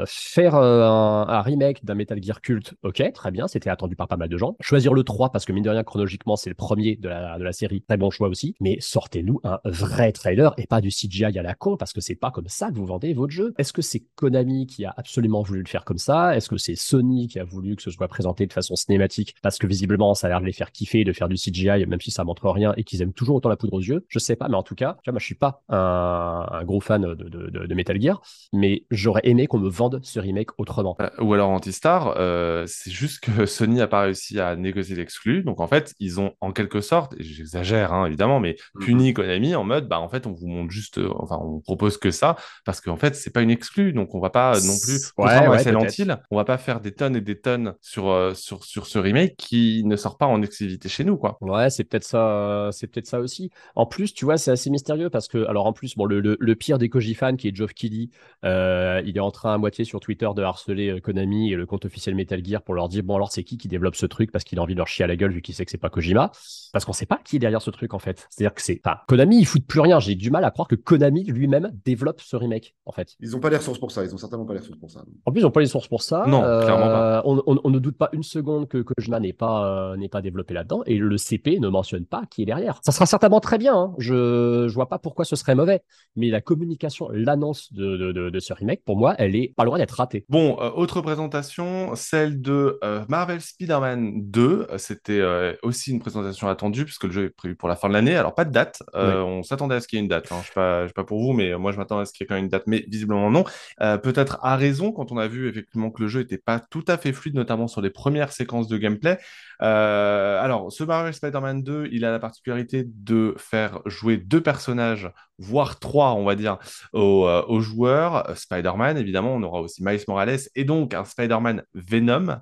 faire 0.08 0.56
un, 0.56 1.42
remake 1.42 1.84
d'un 1.84 1.96
Metal 1.96 2.22
Gear 2.22 2.42
culte, 2.42 2.74
ok, 2.84 3.12
très 3.14 3.32
bien, 3.32 3.48
c'était 3.48 3.70
attendu 3.70 3.96
par 3.96 4.08
pas 4.08 4.18
mal 4.18 4.30
de 4.30 4.38
gens. 4.38 4.56
Choisir 4.62 4.94
le 4.94 5.04
3, 5.04 5.32
parce 5.32 5.46
que 5.46 5.52
mine 5.52 5.64
de 5.64 5.70
rien, 5.70 5.84
chronologiquement, 5.84 6.36
c'est 6.36 6.50
le 6.50 6.56
premier 6.56 6.96
de 6.96 7.10
la, 7.10 7.38
de 7.38 7.44
la 7.44 7.52
série, 7.52 7.82
très 7.82 7.98
bon 7.98 8.10
choix 8.10 8.28
aussi. 8.28 8.56
Mais 8.60 8.78
sortez-nous 8.80 9.40
un 9.44 9.60
vrai 9.66 10.12
trailer 10.12 10.54
et 10.58 10.68
pas 10.68 10.82
du 10.82 10.90
CGI 10.90 11.38
à 11.38 11.44
la 11.44 11.56
con, 11.56 11.78
parce 11.78 11.94
que 11.94 12.02
c'est 12.02 12.16
pas 12.16 12.32
comme 12.32 12.48
ça 12.48 12.70
que 12.70 12.76
vous 12.76 12.86
vendez 12.86 13.14
votre 13.14 13.32
jeu. 13.32 13.54
Est-ce 13.58 13.74
que 13.74 13.82
c'est 13.82 14.04
Konami 14.16 14.68
qui 14.68 14.86
a 14.86 14.94
absolument 14.96 15.42
voulu 15.42 15.55
le 15.60 15.68
faire 15.68 15.86
comme 15.86 15.98
ça? 15.98 16.36
Est-ce 16.36 16.50
que 16.50 16.58
c'est 16.58 16.76
Sony 16.76 17.28
qui 17.28 17.40
a 17.40 17.44
voulu 17.44 17.76
que 17.76 17.82
ce 17.82 17.92
soit 17.92 18.08
présenté 18.08 18.46
de 18.46 18.54
façon 18.54 18.76
cinématique? 18.76 19.36
Parce 19.42 19.58
que 19.58 19.68
visiblement 19.68 20.14
ça 20.14 20.28
a 20.28 20.30
l'air 20.30 20.42
de 20.42 20.46
les 20.46 20.54
faire 20.54 20.72
kiffer, 20.72 21.04
de 21.04 21.14
faire 21.14 21.30
du 21.30 21.36
CGI, 21.36 21.86
même 21.88 22.02
si 22.02 22.12
ça 22.12 22.24
montre 22.24 22.50
rien 22.50 22.74
et 22.78 22.84
qu'ils 22.84 23.02
aiment 23.02 23.14
toujours 23.14 23.36
autant 23.36 23.50
la 23.50 23.58
poudre 23.58 23.74
aux 23.74 23.82
yeux. 23.82 24.06
Je 24.08 24.20
sais 24.20 24.36
pas, 24.36 24.48
mais 24.48 24.56
en 24.56 24.64
tout 24.64 24.76
cas, 24.76 24.98
tu 25.04 25.10
vois, 25.10 25.14
moi 25.14 25.20
je 25.20 25.26
suis 25.26 25.36
pas 25.36 25.62
un, 25.70 26.64
gros 26.64 26.82
fan 26.82 27.02
de, 27.02 27.14
de, 27.16 27.66
de, 27.66 27.76
Metal 27.76 28.00
Gear, 28.02 28.22
mais 28.54 28.86
j'aurais 28.92 29.22
aimé 29.26 29.48
qu'on 29.48 29.60
me 29.60 29.70
vende 29.70 30.00
ce 30.04 30.20
remake 30.20 30.50
autrement. 30.58 30.96
Euh, 31.02 31.10
ou 31.20 31.34
alors 31.34 31.50
Antistar, 31.50 32.16
euh, 32.18 32.66
c'est 32.68 32.92
juste 32.92 33.22
que 33.22 33.46
Sony 33.46 33.82
a 33.82 33.88
pas 33.88 34.02
réussi 34.02 34.40
à 34.40 34.56
négocier 34.56 34.96
l'exclu, 34.96 35.44
donc 35.44 35.60
en 35.60 35.68
fait 35.68 35.94
ils 36.00 36.20
ont 36.20 36.34
en 36.42 36.52
quelque 36.52 36.82
sorte, 36.82 37.16
j'exagère 37.20 37.94
hein, 37.94 38.06
évidemment, 38.06 38.40
mais 38.40 38.56
mhm. 38.76 38.86
puni 38.86 39.14
Konami 39.14 39.56
en 39.56 39.64
mode 39.64 39.88
bah 39.88 40.00
en 40.00 40.10
fait 40.10 40.28
on 40.28 40.34
vous 40.34 40.48
montre 40.48 40.72
juste, 40.72 40.98
euh, 40.98 41.12
enfin 41.18 41.38
on 41.42 41.60
propose 41.60 41.98
que 41.98 42.12
ça 42.12 42.36
parce 42.66 42.82
qu'en 42.82 42.98
fait 42.98 43.16
c'est 43.16 43.32
pas 43.32 43.42
une 43.42 43.52
exclue, 43.52 43.94
donc 43.94 44.16
on 44.16 44.20
va 44.20 44.30
pas 44.30 44.54
non 44.54 44.76
plus, 44.84 45.00
contrairement 45.40 45.80
à 45.80 45.88
Silent 45.88 45.88
Hill, 45.98 46.18
on 46.32 46.38
va 46.38 46.46
pas 46.46 46.58
faire 46.58 46.82
des 46.82 46.92
tonnes 46.92 47.16
et 47.16 47.22
des 47.22 47.40
tonnes 47.40 47.76
sur 47.82 48.10
euh, 48.10 48.34
sur 48.34 48.64
sur 48.64 48.88
ce 48.88 49.00
remake 49.00 49.36
qui 49.38 49.84
ne 49.86 49.96
sort 49.96 50.18
pas 50.18 50.26
en 50.26 50.42
exclusivité 50.42 50.90
chez 50.90 51.04
nous 51.04 51.18
quoi. 51.18 51.38
Ouais, 51.42 51.70
c'est 51.70 51.84
peut-être 51.84 52.04
ça, 52.04 52.70
c'est 52.72 52.88
peut-être 52.88 53.08
ça 53.08 53.20
aussi. 53.20 53.52
En 53.76 53.86
plus, 53.86 54.14
tu 54.14 54.26
vois, 54.26 54.38
c'est 54.38 54.52
assez 54.52 54.70
mystérieux 54.70 55.10
parce 55.10 55.28
que 55.28 55.46
alors 55.48 55.66
en 55.66 55.74
plus 55.74 55.96
bon 55.96 56.06
le, 56.06 56.20
le, 56.20 56.56
pire 56.56 56.78
des 56.78 56.90
Koji 56.90 57.14
fans 57.14 57.36
qui 57.36 57.48
est 57.48 57.56
Geoff 57.56 57.74
Keighley, 57.74 58.10
euh, 58.44 59.02
il 59.06 59.18
est 59.18 59.22
en 59.22 59.32
train 59.32 59.54
à 59.54 59.58
moitié 59.58 59.86
sur 59.86 60.00
Twitter 60.00 60.30
de 60.36 60.42
harceler 60.42 61.02
Konami 61.02 61.52
et 61.52 61.56
le 61.56 61.66
compte 61.66 61.86
officiel 61.86 62.16
Metal 62.16 62.44
Gear 62.44 62.62
pour 62.62 62.74
leur 62.74 62.90
dire 62.90 63.04
bon 63.04 63.16
alors 63.16 63.32
c'est 63.32 63.44
qui 63.44 63.58
qui 63.58 63.68
développe 63.68 63.96
ce 63.96 64.06
truc 64.06 64.32
parce 64.32 64.44
qu'il 64.44 64.60
a 64.60 64.62
envie 64.62 64.74
de 64.74 64.80
leur 64.80 64.88
chier 64.88 65.04
à 65.04 65.08
la 65.08 65.16
gueule 65.16 65.32
vu 65.32 65.42
qu'il 65.42 65.56
sait 65.56 65.66
que 65.66 65.72
c'est 65.72 65.78
pas 65.78 65.90
Kojima? 65.90 66.32
Parce 66.72 66.86
qu'on 66.86 66.94
sait 66.94 67.06
pas 67.06 67.20
qui 67.24 67.38
est 67.38 67.40
derrière 67.40 67.62
ce 67.62 67.72
truc 67.72 67.94
en 67.94 68.00
fait. 68.00 68.28
C'est-à-dire 68.30 68.54
que 68.54 68.62
c'est 68.62 68.82
enfin, 68.86 68.98
Konami, 69.08 69.40
ils 69.40 69.46
foutent 69.46 69.68
plus 69.68 69.80
rien. 69.80 70.00
J'ai 70.00 70.16
du 70.16 70.32
mal 70.32 70.44
à 70.44 70.52
croire 70.52 70.68
que 70.68 70.76
Konami 70.76 71.24
lui-même 71.24 71.72
développe 71.86 72.22
ce 72.22 72.36
remake 72.36 72.76
en 72.86 72.92
fait. 72.92 73.16
Ils 73.20 73.36
ont 73.36 73.40
pas 73.40 73.50
les 73.50 73.58
ressources 73.58 73.80
pour 73.80 73.92
ça. 73.92 74.04
Ils 74.04 74.14
ont 74.14 74.18
certainement 74.18 74.46
pas 74.46 74.54
les 74.54 74.60
ressources 74.60 74.80
pour 74.80 74.92
ça. 74.92 75.04
En 75.26 75.32
plus, 75.32 75.42
ils 75.42 75.46
ont 75.46 75.52
pas 75.52 75.60
les 75.60 75.66
ressources 75.66 75.88
pour 75.88 76.02
ça. 76.02 76.26
Non, 76.28 76.42
clairement 76.42 76.88
pas. 76.88 77.20
Euh, 77.26 77.42
on, 77.46 77.70
ne 77.70 77.80
doute 77.80 77.98
pas 77.98 78.10
une 78.14 78.24
seconde 78.24 78.68
que 78.68 78.78
Kojima 78.78 79.20
n'est 79.20 79.34
pas 79.34 79.66
euh, 79.66 79.98
n'est 79.98 80.10
pas 80.10 80.22
développé 80.22 80.54
là-dedans 80.54 80.84
et 80.86 80.98
le 80.98 81.18
CP 81.18 81.60
ne 81.60 81.68
mentionne 81.68 82.06
pas 82.06 82.24
qui 82.30 82.44
est 82.44 82.46
derrière. 82.46 82.80
Ça 82.84 82.92
sera 82.92 83.06
certainement 83.06 83.40
très 83.40 83.58
bien. 83.58 83.76
Hein. 83.76 83.94
Je 83.98 84.68
je 84.68 84.74
vois 84.74 84.88
pas 84.88 85.00
pourquoi 85.00 85.26
ce 85.26 85.36
serait 85.36 85.56
mauvais. 85.56 85.82
Mais 86.16 86.30
la 86.30 86.42
communication, 86.42 87.10
l'annonce 87.12 87.74
de, 87.74 88.12
de, 88.12 88.40
ce 88.40 88.54
remake, 88.54 88.84
pour 88.86 88.98
moi, 88.98 89.16
elle 89.18 89.36
est 89.36 89.54
pas 89.56 89.64
loin 89.64 89.78
d'être 89.78 89.92
ratée. 89.94 90.26
Bon, 90.30 90.58
euh, 90.62 90.70
autre 90.72 91.02
présentation, 91.02 91.96
celle 91.96 92.42
de 92.42 92.80
Marvel 93.10 93.42
Spider-Man 93.42 94.30
2. 94.30 94.68
C'était 94.78 95.22
aussi 95.64 95.92
une 95.92 96.00
présentation 96.00 96.48
attendue 96.48 96.86
puisque 96.86 97.06
le 97.06 97.12
jeu 97.12 97.26
est 97.26 97.30
prévu 97.30 97.56
pour 97.56 97.70
la 97.70 97.76
fin 97.76 97.88
de 97.88 97.94
l'année. 97.94 98.16
Alors, 98.16 98.36
pas 98.36 98.46
de 98.46 98.52
date. 98.52 98.84
Euh, 98.96 99.22
on 99.22 99.44
s'attendait 99.44 99.76
à 99.76 99.82
ce 99.82 99.88
qu'il 99.88 99.98
y 99.98 100.00
ait 100.00 100.04
une 100.04 100.10
date. 100.10 100.32
Hein. 100.32 100.38
Je 100.38 100.42
ne 100.42 100.46
sais, 100.46 100.54
pas, 100.54 100.88
sais 100.88 100.94
pas 100.94 101.04
pour 101.04 101.22
vous, 101.22 101.34
mais 101.34 101.56
moi, 101.56 101.72
je 101.72 101.78
m'attendais 101.78 102.04
à 102.04 102.06
ce 102.06 102.14
qu'il 102.14 102.24
y 102.24 102.26
ait 102.26 102.28
quand 102.28 102.36
même 102.36 102.46
une 102.46 102.50
date. 102.50 102.64
Mais 102.68 102.86
visiblement, 102.88 103.30
non. 103.32 103.44
Euh, 103.82 103.98
peut-être 103.98 104.40
à 104.42 104.56
raison 104.56 104.92
quand 104.92 105.12
on 105.12 105.15
a 105.18 105.28
vu 105.28 105.48
effectivement 105.48 105.92
que 105.92 106.04
le 106.04 106.08
jeu 106.08 106.22
n'était 106.22 106.38
pas 106.38 106.60
tout 106.60 106.84
à 106.88 106.98
fait 106.98 107.14
fluide, 107.14 107.36
notamment 107.36 107.68
sur 107.68 107.82
les 107.82 107.90
premières 107.90 108.32
séquences 108.32 108.68
de 108.68 108.78
gameplay. 108.78 109.18
Euh, 109.62 110.42
alors, 110.42 110.72
ce 110.72 110.84
Marvel 110.84 111.14
Spider-Man 111.14 111.64
2, 111.64 111.90
il 111.92 112.06
a 112.06 112.12
la 112.12 112.20
particularité 112.20 112.84
de 112.86 113.36
faire 113.38 113.80
jouer 113.86 114.18
deux 114.18 114.42
personnages, 114.42 115.12
voire 115.38 115.80
trois, 115.80 116.14
on 116.14 116.24
va 116.24 116.36
dire, 116.36 116.58
aux, 116.94 117.60
joueurs. 117.60 118.36
Spider-Man, 118.36 118.98
évidemment, 118.98 119.34
on 119.36 119.44
aura 119.44 119.62
aussi 119.62 119.84
Miles 119.84 120.02
Morales 120.08 120.40
et 120.56 120.64
donc 120.64 120.94
un 120.94 121.06
Spider-Man 121.06 121.64
Venom, 121.74 122.42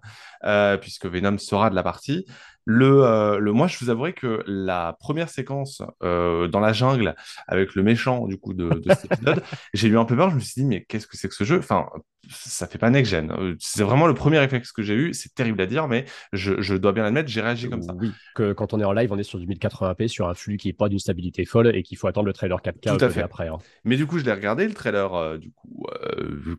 puisque 0.81 1.05
Venom 1.05 1.37
sera 1.37 1.69
de 1.69 1.75
la 1.75 1.83
partie. 1.83 2.25
Le, 2.65 3.03
euh, 3.03 3.39
le, 3.39 3.51
moi, 3.51 3.67
je 3.67 3.77
vous 3.79 3.89
avouerai 3.89 4.13
que 4.13 4.43
la 4.47 4.95
première 4.99 5.29
séquence 5.29 5.81
euh, 6.01 6.47
dans 6.47 6.59
la 6.59 6.71
jungle 6.73 7.15
avec 7.47 7.75
le 7.75 7.83
méchant 7.83 8.25
du 8.27 8.37
coup 8.37 8.53
de, 8.53 8.69
de 8.69 8.93
cet 8.93 9.11
épisode, 9.11 9.43
j'ai 9.73 9.89
eu 9.89 9.97
un 9.97 10.05
peu 10.05 10.15
peur. 10.15 10.29
Je 10.29 10.35
me 10.35 10.39
suis 10.39 10.61
dit, 10.61 10.65
mais 10.65 10.83
qu'est-ce 10.85 11.07
que 11.07 11.17
c'est 11.17 11.27
que 11.27 11.35
ce 11.35 11.43
jeu? 11.43 11.59
Enfin, 11.59 11.87
ça 12.29 12.67
fait 12.67 12.77
pas 12.77 12.89
next-gen. 12.89 13.31
Euh, 13.31 13.55
c'est 13.59 13.83
vraiment 13.83 14.07
le 14.07 14.13
premier 14.13 14.39
réflexe 14.39 14.71
que 14.71 14.81
j'ai 14.81 14.93
eu. 14.93 15.13
C'est 15.13 15.33
terrible 15.33 15.61
à 15.61 15.65
dire, 15.65 15.87
mais 15.87 16.05
je, 16.31 16.61
je 16.61 16.75
dois 16.75 16.91
bien 16.91 17.03
l'admettre, 17.03 17.29
j'ai 17.29 17.41
réagi 17.41 17.69
comme 17.69 17.81
ça. 17.81 17.93
Oui, 17.99 18.11
que 18.35 18.53
quand 18.53 18.73
on 18.73 18.79
est 18.79 18.85
en 18.85 18.93
live, 18.93 19.11
on 19.11 19.17
est 19.17 19.23
sur 19.23 19.39
du 19.39 19.47
1080p, 19.47 20.07
sur 20.07 20.27
un 20.29 20.33
flux 20.33 20.57
qui 20.57 20.69
est 20.69 20.73
pas 20.73 20.89
d'une 20.89 20.99
stabilité 20.99 21.45
folle 21.45 21.75
et 21.75 21.83
qu'il 21.83 21.97
faut 21.97 22.07
attendre 22.07 22.27
le 22.27 22.33
trailer 22.33 22.59
4K 22.59 22.97
Tout 22.97 23.05
à 23.05 23.09
fait. 23.09 23.21
après. 23.21 23.47
Hein. 23.47 23.57
Mais 23.83 23.97
du 23.97 24.05
coup, 24.05 24.19
je 24.19 24.23
l'ai 24.23 24.33
regardé, 24.33 24.67
le 24.67 24.73
trailer 24.73 25.13
euh, 25.13 25.37
du 25.37 25.51
coup 25.51 25.85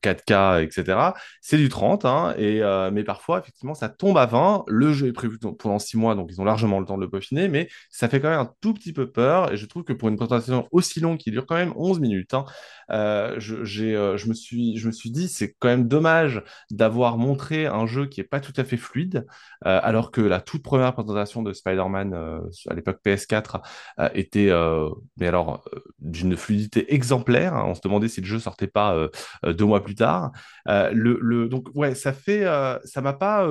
4K, 0.03 0.62
etc. 0.62 0.98
C'est 1.40 1.57
du 1.57 1.68
30, 1.68 2.05
hein, 2.05 2.35
et, 2.38 2.61
mais 2.92 3.05
parfois, 3.05 3.40
effectivement, 3.40 3.74
ça 3.74 3.88
tombe 3.88 4.18
à 4.18 4.27
20. 4.27 4.64
Le 4.66 4.92
jeu 4.92 5.09
est 5.09 5.12
prévu 5.12 5.38
pendant 5.38 5.79
6 5.79 5.96
mois, 5.96 6.14
donc 6.14 6.29
ils 6.31 6.40
ont 6.40 6.44
largement 6.44 6.81
le 6.81 6.87
temps 6.87 6.96
de 6.96 7.03
le 7.03 7.11
peaufiner, 7.11 7.48
mais 7.48 7.68
ça 7.90 8.09
fait 8.09 8.20
quand 8.20 8.31
même 8.31 8.40
un 8.40 8.50
tout 8.61 8.74
petit 8.74 8.92
peu 8.92 9.11
peur. 9.11 9.53
Et 9.53 9.57
je 9.57 9.66
trouve 9.66 9.85
que 9.85 9.92
pour 9.92 10.09
une 10.09 10.16
présentation 10.16 10.68
aussi 10.70 11.00
longue 11.00 11.18
qui 11.18 11.31
dure 11.31 11.46
quand 11.46 11.57
même 11.57 11.72
11 11.77 12.00
minutes, 12.00 12.35
hein, 12.35 12.44
euh, 12.90 13.35
je, 13.38 13.55
euh, 13.85 14.16
je, 14.16 14.29
me 14.29 14.35
suis, 14.35 14.77
je 14.77 14.87
me 14.87 14.92
suis 14.92 15.11
dit, 15.11 15.29
c'est 15.29 15.53
quand 15.58 15.68
même 15.68 15.88
dommage 15.88 16.42
d'avoir 16.70 17.18
montré 17.18 17.66
un 17.66 17.86
jeu 17.86 18.06
qui 18.06 18.20
n'est 18.20 18.26
pas 18.26 18.40
tout 18.40 18.52
à 18.56 18.64
fait 18.64 18.76
fluide, 18.76 19.26
euh, 19.66 19.80
alors 19.82 20.10
que 20.10 20.20
la 20.20 20.40
toute 20.40 20.62
première 20.62 20.92
présentation 20.92 21.42
de 21.42 21.52
Spider-Man 21.52 22.14
à 22.68 22.74
l'époque 22.74 22.98
PS4 23.04 23.60
était, 24.14 24.52
mais 25.16 25.26
alors, 25.26 25.64
d'une 25.98 26.36
fluidité 26.36 26.92
exemplaire. 26.94 27.54
On 27.54 27.74
se 27.74 27.80
demandait 27.82 28.08
si 28.08 28.20
le 28.20 28.26
jeu 28.26 28.38
sortait 28.38 28.66
pas 28.66 29.08
deux 29.44 29.64
mois 29.64 29.82
plus 29.82 29.94
tard. 29.94 30.32
le, 30.66 31.48
donc, 31.48 31.68
ouais, 31.74 31.94
ça 31.94 32.12
fait, 32.12 32.44
ça 32.84 33.00
m'a 33.00 33.12
pas 33.12 33.48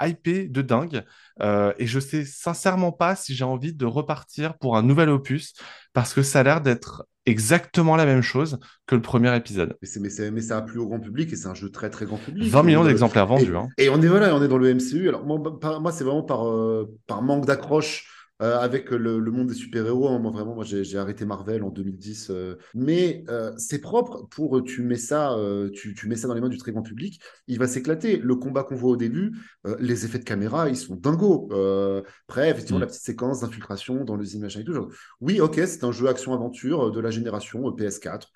hypé 0.00 0.48
de 0.48 0.62
dingue. 0.62 1.04
Euh, 1.42 1.72
et 1.78 1.86
je 1.86 2.00
sais 2.00 2.24
sincèrement 2.24 2.92
pas 2.92 3.16
si 3.16 3.34
j'ai 3.34 3.44
envie 3.44 3.72
de 3.72 3.86
repartir 3.86 4.58
pour 4.58 4.76
un 4.76 4.82
nouvel 4.82 5.08
opus 5.08 5.54
parce 5.92 6.12
que 6.12 6.22
ça 6.22 6.40
a 6.40 6.42
l'air 6.42 6.60
d'être 6.60 7.06
exactement 7.26 7.96
la 7.96 8.06
même 8.06 8.22
chose 8.22 8.58
que 8.86 8.94
le 8.94 9.02
premier 9.02 9.34
épisode. 9.36 9.76
Mais, 9.82 9.88
mais, 10.00 10.30
mais 10.30 10.40
ça 10.40 10.58
a 10.58 10.62
plus 10.62 10.78
au 10.78 10.86
grand 10.86 11.00
public 11.00 11.32
et 11.32 11.36
c'est 11.36 11.48
un 11.48 11.54
jeu 11.54 11.70
très 11.70 11.90
très 11.90 12.06
grand 12.06 12.16
public. 12.16 12.50
20 12.50 12.62
millions 12.62 12.84
d'exemplaires 12.84 13.26
vendus. 13.26 13.52
Et, 13.52 13.56
hein. 13.56 13.68
et, 13.78 13.88
on 13.88 14.00
est 14.00 14.06
voilà, 14.06 14.34
on 14.34 14.42
est 14.42 14.48
dans 14.48 14.58
le 14.58 14.74
MCU. 14.74 15.08
Alors 15.08 15.24
moi, 15.24 15.38
moi 15.80 15.92
c'est 15.92 16.04
vraiment 16.04 16.22
par, 16.22 16.48
euh, 16.48 16.88
par 17.06 17.22
manque 17.22 17.46
d'accroche 17.46 18.06
euh, 18.40 18.58
avec 18.58 18.90
le, 18.90 19.20
monde 19.30 19.48
des 19.48 19.54
super-héros. 19.54 20.08
Hein. 20.08 20.18
moi, 20.18 20.30
vraiment, 20.30 20.54
moi, 20.54 20.64
j'ai 20.64 20.96
arrêté 20.96 21.26
Marvel 21.26 21.62
en 21.62 21.68
2010. 21.68 22.30
Euh. 22.30 22.56
mais 22.74 23.22
euh, 23.28 23.52
c'est 23.58 23.80
propre 23.80 24.26
pour 24.30 24.62
tu 24.62 24.82
mets 24.82 24.96
ça, 24.96 25.36
tu, 25.74 25.94
tu, 25.94 26.08
mets 26.08 26.16
ça 26.16 26.26
dans 26.26 26.34
les 26.34 26.40
mains 26.40 26.48
du 26.48 26.56
très 26.56 26.72
grand 26.72 26.82
public, 26.82 27.20
il 27.48 27.58
va 27.58 27.66
s'éclater. 27.66 28.16
Le 28.16 28.34
combat 28.36 28.64
qu'on 28.64 28.76
voit 28.76 28.92
au 28.92 28.96
début, 28.96 29.36
les 29.78 30.04
effets 30.04 30.18
de 30.18 30.24
caméra, 30.24 30.68
ils 30.68 30.76
sont 30.76 30.96
dingos. 30.96 31.50
après, 32.28 32.50
effectivement, 32.50 32.78
mm. 32.78 32.82
la 32.82 32.86
petite 32.86 33.02
séquence 33.02 33.40
d'infiltration 33.40 34.04
dans 34.04 34.16
les 34.16 34.36
images 34.36 34.56
et 34.56 34.64
tout. 34.64 34.88
Oui, 35.20 35.40
ok, 35.40 35.60
c'est 35.66 35.84
un 35.84 35.92
jeu 35.92 36.08
action-aventure 36.08 36.90
de 36.90 37.00
la 37.00 37.10
génération 37.10 37.60
PS4. 37.70 38.28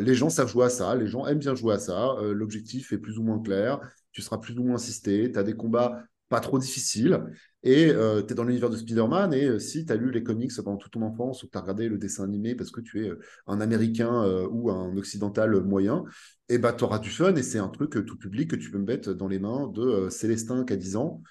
les 0.00 0.14
gens 0.14 0.30
savent 0.30 0.50
jouer 0.50 0.66
à 0.66 0.70
ça, 0.70 0.96
les 0.96 1.06
gens 1.06 1.26
aiment 1.26 1.38
bien 1.38 1.54
jouer 1.54 1.74
à 1.74 1.78
ça. 1.78 2.16
L'objectif 2.22 2.92
est 2.92 2.98
plus 2.98 3.18
ou 3.18 3.22
moins 3.22 3.40
clair, 3.40 3.80
tu 4.10 4.20
seras 4.20 4.38
plus 4.38 4.58
ou 4.58 4.64
moins 4.64 4.76
assisté, 4.76 5.30
tu 5.30 5.38
as 5.38 5.44
des 5.44 5.54
combats 5.54 6.02
pas 6.28 6.40
trop 6.40 6.58
difficiles. 6.58 7.22
Et 7.62 7.90
euh, 7.90 8.22
tu 8.22 8.32
es 8.32 8.36
dans 8.36 8.44
l'univers 8.44 8.70
de 8.70 8.76
Spider-Man, 8.76 9.34
et 9.34 9.44
euh, 9.44 9.58
si 9.58 9.84
tu 9.84 9.92
as 9.92 9.96
lu 9.96 10.12
les 10.12 10.22
comics 10.22 10.52
pendant 10.62 10.76
toute 10.76 10.92
ton 10.92 11.02
enfance 11.02 11.42
ou 11.42 11.46
que 11.46 11.52
tu 11.52 11.58
as 11.58 11.60
regardé 11.60 11.88
le 11.88 11.98
dessin 11.98 12.22
animé 12.22 12.54
parce 12.54 12.70
que 12.70 12.80
tu 12.80 13.04
es 13.04 13.08
euh, 13.08 13.18
un 13.48 13.60
Américain 13.60 14.24
ou 14.50 14.70
un 14.70 14.96
Occidental 14.96 15.60
moyen, 15.62 16.04
et 16.48 16.54
eh 16.54 16.58
bah, 16.58 16.70
ben, 16.70 16.76
tu 16.76 16.84
auras 16.84 17.00
du 17.00 17.10
fun, 17.10 17.34
et 17.34 17.42
c'est 17.42 17.58
un 17.58 17.68
truc 17.68 18.04
tout 18.06 18.16
public 18.16 18.50
que 18.50 18.56
tu 18.56 18.70
peux 18.70 18.78
me 18.78 18.84
mettre 18.84 19.12
dans 19.12 19.26
les 19.26 19.40
mains 19.40 19.68
de 19.74 20.08
Célestin 20.10 20.64
qui 20.64 20.74
a 20.74 20.76
10 20.76 20.96
ans, 20.96 21.22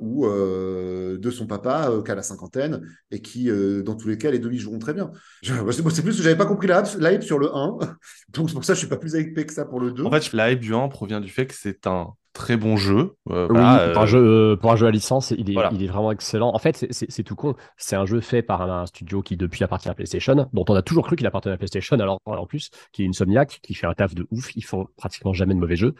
ou 0.00 0.26
de 0.26 1.30
son 1.30 1.46
papa 1.46 1.92
qui 2.02 2.10
a 2.10 2.14
la 2.14 2.22
cinquantaine, 2.22 2.80
et 3.10 3.20
qui, 3.20 3.50
dans 3.84 3.94
tous 3.94 4.08
les 4.08 4.16
cas, 4.16 4.30
les 4.30 4.38
demi 4.38 4.58
joueront 4.58 4.78
très 4.78 4.94
bien. 4.94 5.10
C'est 5.42 6.02
plus 6.02 6.16
que 6.16 6.22
j'avais 6.22 6.36
pas 6.36 6.46
compris 6.46 6.66
la, 6.66 6.82
hype 7.12 7.22
sur 7.22 7.38
le 7.38 7.54
1, 7.54 7.78
donc 8.30 8.48
c'est 8.48 8.54
pour 8.54 8.64
ça 8.64 8.72
que 8.72 8.76
je 8.76 8.80
suis 8.80 8.88
pas 8.88 8.96
plus 8.96 9.12
hypé 9.14 9.44
que 9.44 9.52
ça 9.52 9.66
pour 9.66 9.80
le 9.80 9.92
2. 9.92 10.04
En 10.04 10.10
fait, 10.10 10.32
la 10.32 10.52
hype 10.52 10.60
du 10.60 10.74
1 10.74 10.88
provient 10.88 11.20
du 11.20 11.28
fait 11.28 11.46
que 11.46 11.54
c'est 11.54 11.86
un 11.86 12.14
très 12.34 12.58
bon 12.58 12.76
jeu. 12.76 13.16
Euh, 13.30 13.46
oui, 13.48 13.56
pour, 13.56 13.58
un 13.58 13.78
euh, 13.78 14.06
jeu, 14.06 14.18
euh, 14.18 14.56
pour 14.56 14.72
un 14.72 14.76
jeu 14.76 14.86
à 14.86 14.90
licence, 14.90 15.30
il 15.30 15.50
est, 15.50 15.56
il 15.72 15.82
est 15.82 15.86
vraiment 15.86 16.12
excellent. 16.12 16.50
En 16.52 16.58
fait, 16.58 16.86
c'est 16.90 17.22
tout 17.22 17.36
con. 17.36 17.54
C'est 17.78 17.96
un 17.96 18.04
jeu 18.04 18.20
fait 18.20 18.42
par 18.42 18.60
un, 18.60 18.84
studio 18.84 19.22
qui, 19.22 19.38
depuis, 19.38 19.64
appartient 19.64 19.88
à 19.88 19.94
PlayStation, 19.94 20.48
dont 20.52 20.64
on 20.68 20.74
a 20.74 20.82
toujours 20.82 21.06
cru 21.06 21.16
qu'il 21.16 21.26
appartenait 21.26 21.54
à 21.54 21.56
PlayStation, 21.56 21.98
alors 21.98 22.18
en 22.26 22.46
plus, 22.46 22.70
qui 22.92 23.04
est 23.04 23.08
Insomniac, 23.08 23.60
qui 23.62 23.72
fait 23.72 23.86
un 23.86 23.94
taf 23.94 24.14
de 24.14 24.26
ouf. 24.30 24.54
Ils 24.56 24.64
font 24.64 24.86
pratiquement 24.96 25.32
jamais 25.32 25.54
de 25.54 25.60
mauvais 25.60 25.76
jeux. 25.76 25.94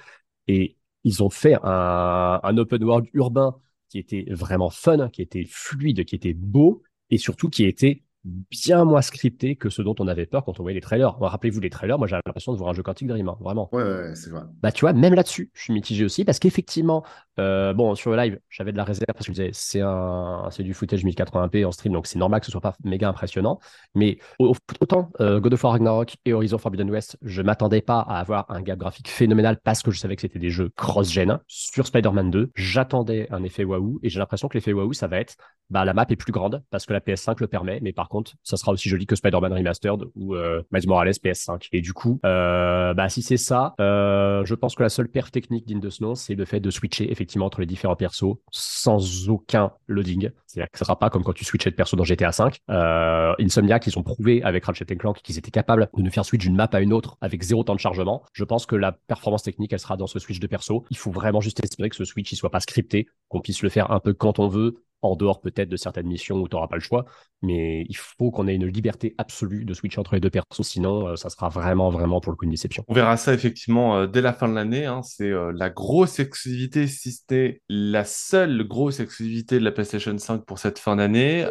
Et 0.49 0.77
ils 1.05 1.23
ont 1.23 1.31
fait 1.31 1.55
un, 1.63 2.41
un 2.43 2.59
open 2.59 2.85
world 2.85 3.09
urbain 3.15 3.57
qui 3.89 3.99
était 3.99 4.27
vraiment 4.29 4.71
fun, 4.71 5.09
qui 5.09 5.23
était 5.23 5.47
fluide, 5.49 6.05
qui 6.05 6.17
était 6.17 6.35
beau, 6.35 6.83
et 7.11 7.17
surtout 7.17 7.49
qui 7.49 7.65
était 7.65 8.03
bien 8.25 8.85
moins 8.85 9.03
scripté 9.03 9.57
que 9.57 9.69
ce 9.69 9.83
dont 9.83 9.95
on 9.99 10.09
avait 10.09 10.27
peur 10.27 10.45
quand 10.45 10.59
on 10.59 10.63
voyait 10.63 10.77
les 10.77 10.81
trailers. 10.81 11.17
Rappelez-vous 11.19 11.61
les 11.61 11.71
trailers, 11.71 11.99
moi 11.99 12.07
j'ai 12.07 12.17
l'impression 12.17 12.53
de 12.53 12.59
voir 12.59 12.71
un 12.71 12.73
jeu 12.73 12.83
Quantic 12.83 13.07
Dream, 13.09 13.29
hein, 13.29 13.37
vraiment. 13.41 13.69
Ouais, 13.73 13.83
ouais, 13.83 14.15
c'est 14.15 14.31
vrai. 14.31 14.43
Bah 14.63 14.73
tu 14.73 14.81
vois, 14.83 14.93
même 14.93 15.15
là-dessus, 15.15 15.51
je 15.55 15.63
suis 15.63 15.73
mitigé 15.73 16.05
aussi 16.05 16.25
parce 16.25 16.39
qu'effectivement, 16.39 17.05
euh, 17.39 17.73
bon, 17.75 17.95
sur 17.95 18.11
le 18.11 18.17
live, 18.17 18.41
j'avais 18.49 18.73
de 18.73 18.77
la 18.77 18.85
réserve 18.85 19.07
parce 19.09 19.27
que 19.27 19.33
je 19.33 19.43
disais, 19.43 19.51
c'est 19.53 19.81
un, 19.81 20.49
c'est 20.51 20.63
du 20.63 20.75
footage 20.75 21.05
1080p 21.05 21.65
en 21.65 21.73
stream, 21.73 21.93
donc 21.93 22.07
c'est 22.07 22.19
normal 22.19 22.41
que 22.41 22.47
ce 22.47 22.53
soit 22.53 22.61
pas 22.61 22.75
méga 22.85 23.09
impressionnant. 23.09 23.59
Mais 23.95 24.19
autant 24.39 25.11
euh, 25.21 25.41
God 25.41 25.55
of 25.55 25.65
War 25.65 25.73
Ragnarok 25.73 26.17
et 26.25 26.33
Horizon 26.33 26.59
Forbidden 26.59 26.91
West, 26.91 27.19
je 27.23 27.43
m'attendais 27.43 27.83
pas 27.83 28.01
à 28.01 28.21
avoir 28.21 28.51
un 28.51 28.63
gap 28.63 28.79
graphique 28.79 29.09
phénoménal 29.09 29.59
parce 29.63 29.83
que 29.83 29.91
je 29.91 29.99
savais 29.99 30.17
que 30.17 30.23
c'était 30.23 30.39
des 30.39 30.51
jeux 30.51 30.71
cross-gen. 30.77 31.41
Sur 31.47 31.87
Spider-Man 31.87 32.31
2, 32.31 32.53
j'attendais 32.55 33.29
un 33.31 33.43
effet 33.43 33.65
waouh 33.65 33.99
et 34.03 34.09
j'ai 34.09 34.19
l'impression 34.19 34.49
que 34.49 34.57
l'effet 34.57 34.73
waouh, 34.73 34.93
ça 34.93 35.09
va 35.09 35.19
être, 35.19 35.37
bah 35.71 35.85
la 35.85 35.95
map 35.95 36.07
est 36.09 36.17
plus 36.17 36.33
grande 36.33 36.63
parce 36.71 36.87
que 36.87 36.93
la 36.93 37.01
PS5 37.01 37.37
le 37.41 37.47
permet, 37.47 37.79
mais 37.83 37.93
par 37.93 38.09
contre, 38.09 38.33
ça 38.43 38.57
sera 38.57 38.73
aussi 38.73 38.89
joli 38.89 39.07
que 39.07 39.17
Spider-Man 39.17 39.53
Remastered 39.53 40.05
ou 40.15 40.35
euh, 40.35 40.63
Miles 40.73 40.89
Morales 40.89 41.11
PS5. 41.11 41.69
Et 41.73 41.81
du 41.81 41.93
coup, 41.93 42.21
euh, 42.25 42.95
bah 42.95 43.09
si 43.09 43.23
c'est 43.23 43.37
ça, 43.37 43.75
euh, 43.81 44.45
je 44.45 44.55
pense 44.55 44.75
que 44.75 44.83
la 44.83 44.89
seule 44.89 45.09
perf 45.09 45.31
technique 45.31 45.67
d'In 45.67 45.89
Snow, 45.91 46.15
c'est 46.15 46.35
le 46.35 46.45
fait 46.45 46.61
de 46.61 46.71
switcher 46.71 47.11
effectivement 47.11 47.47
entre 47.47 47.61
les 47.61 47.67
différents 47.67 47.97
persos 47.97 48.37
sans 48.51 49.29
aucun 49.29 49.73
loading. 49.89 50.31
C'est-à-dire 50.47 50.71
que 50.71 50.79
ça 50.79 50.85
sera 50.85 50.99
pas 50.99 51.11
comme 51.11 51.25
quand 51.25 51.33
tu 51.33 51.45
switchais 51.45 51.71
de 51.71 51.75
perso 51.75 51.97
dans 51.97 52.05
GTA 52.05 52.31
5. 52.31 52.59
Euh, 52.71 53.35
Insomniac, 53.41 53.87
ils 53.87 53.99
ont 53.99 54.03
prouvé 54.03 54.43
avec 54.43 54.65
Ratchet 54.65 54.85
Clank 54.85 55.21
qu'ils 55.23 55.39
étaient 55.39 55.51
capables 55.51 55.89
de 55.97 56.03
nous 56.03 56.11
faire 56.11 56.25
switch 56.25 56.43
d'une 56.43 56.55
map 56.55 56.69
à 56.73 56.81
une 56.81 56.93
autre 56.93 57.17
avec 57.21 57.43
zéro 57.43 57.65
temps 57.65 57.75
de 57.75 57.81
chargement. 57.81 58.23
Je 58.33 58.45
pense 58.45 58.67
que 58.67 58.77
la 58.77 58.93
performance 58.93 59.43
technique, 59.43 59.73
elle 59.73 59.81
sera 59.81 59.97
dans 59.97 60.07
ce 60.07 60.19
switch 60.19 60.39
de 60.39 60.47
perso. 60.47 60.85
Il 60.91 60.97
faut 60.97 61.11
vraiment 61.11 61.41
juste 61.41 61.63
espérer 61.65 61.91
que 61.91 61.97
ce 61.97 62.05
switch, 62.05 62.31
il 62.33 62.37
soit 62.37 62.51
pas 62.51 62.61
scripté, 62.61 63.09
qu'on 63.29 63.41
puisse 63.41 63.63
le 63.63 63.69
faire 63.69 63.91
un 63.91 64.01
peu 64.01 64.13
quand 64.13 64.39
on 64.39 64.49
veut, 64.49 64.77
en 65.05 65.17
dehors 65.17 65.41
peut-être 65.41 65.69
de 65.69 65.77
certaines 65.77 66.07
missions 66.07 66.37
où 66.37 66.49
tu 66.49 66.57
n'auras 66.57 66.69
pas 66.69 66.77
le 66.77 66.83
choix, 66.83 67.05
mais 67.43 67.85
il 67.89 67.97
faut 67.97 68.31
qu'on 68.31 68.49
ait 68.49 68.55
une 68.55 68.67
liberté 68.67 69.15
absolue 69.19 69.65
de 69.65 69.75
switcher 69.75 70.01
entre 70.01 70.15
les 70.15 70.21
deux 70.21 70.31
persos, 70.31 70.63
sinon 70.63 71.09
euh, 71.09 71.17
ça 71.17 71.29
sera 71.29 71.49
vraiment, 71.49 71.91
vraiment 71.91 72.21
pour 72.21 72.33
le 72.33 72.37
coup 72.37 72.45
une 72.45 72.51
déception. 72.51 72.85
On 72.89 72.95
verra 72.95 73.17
ça 73.17 73.35
effectivement 73.35 73.97
euh, 73.97 74.07
dès 74.07 74.23
la 74.23 74.33
fin 74.33 74.49
de 74.49 74.55
l'année, 74.55 74.87
hein. 74.87 75.03
c'est 75.03 75.31
euh, 75.31 75.53
la 75.55 75.71
grosse 75.71 76.19
exclusivité, 76.19 76.87
si 76.87 77.13
c'était 77.13 77.61
la 77.69 78.05
seule 78.05 78.67
grosse 78.67 79.01
exclusivité 79.01 79.59
de 79.59 79.65
la 79.65 79.73
PlayStation 79.73 80.17
5 80.17 80.45
pour 80.45 80.59
cette 80.59 80.79
fin 80.79 80.97
d'année, 80.97 81.47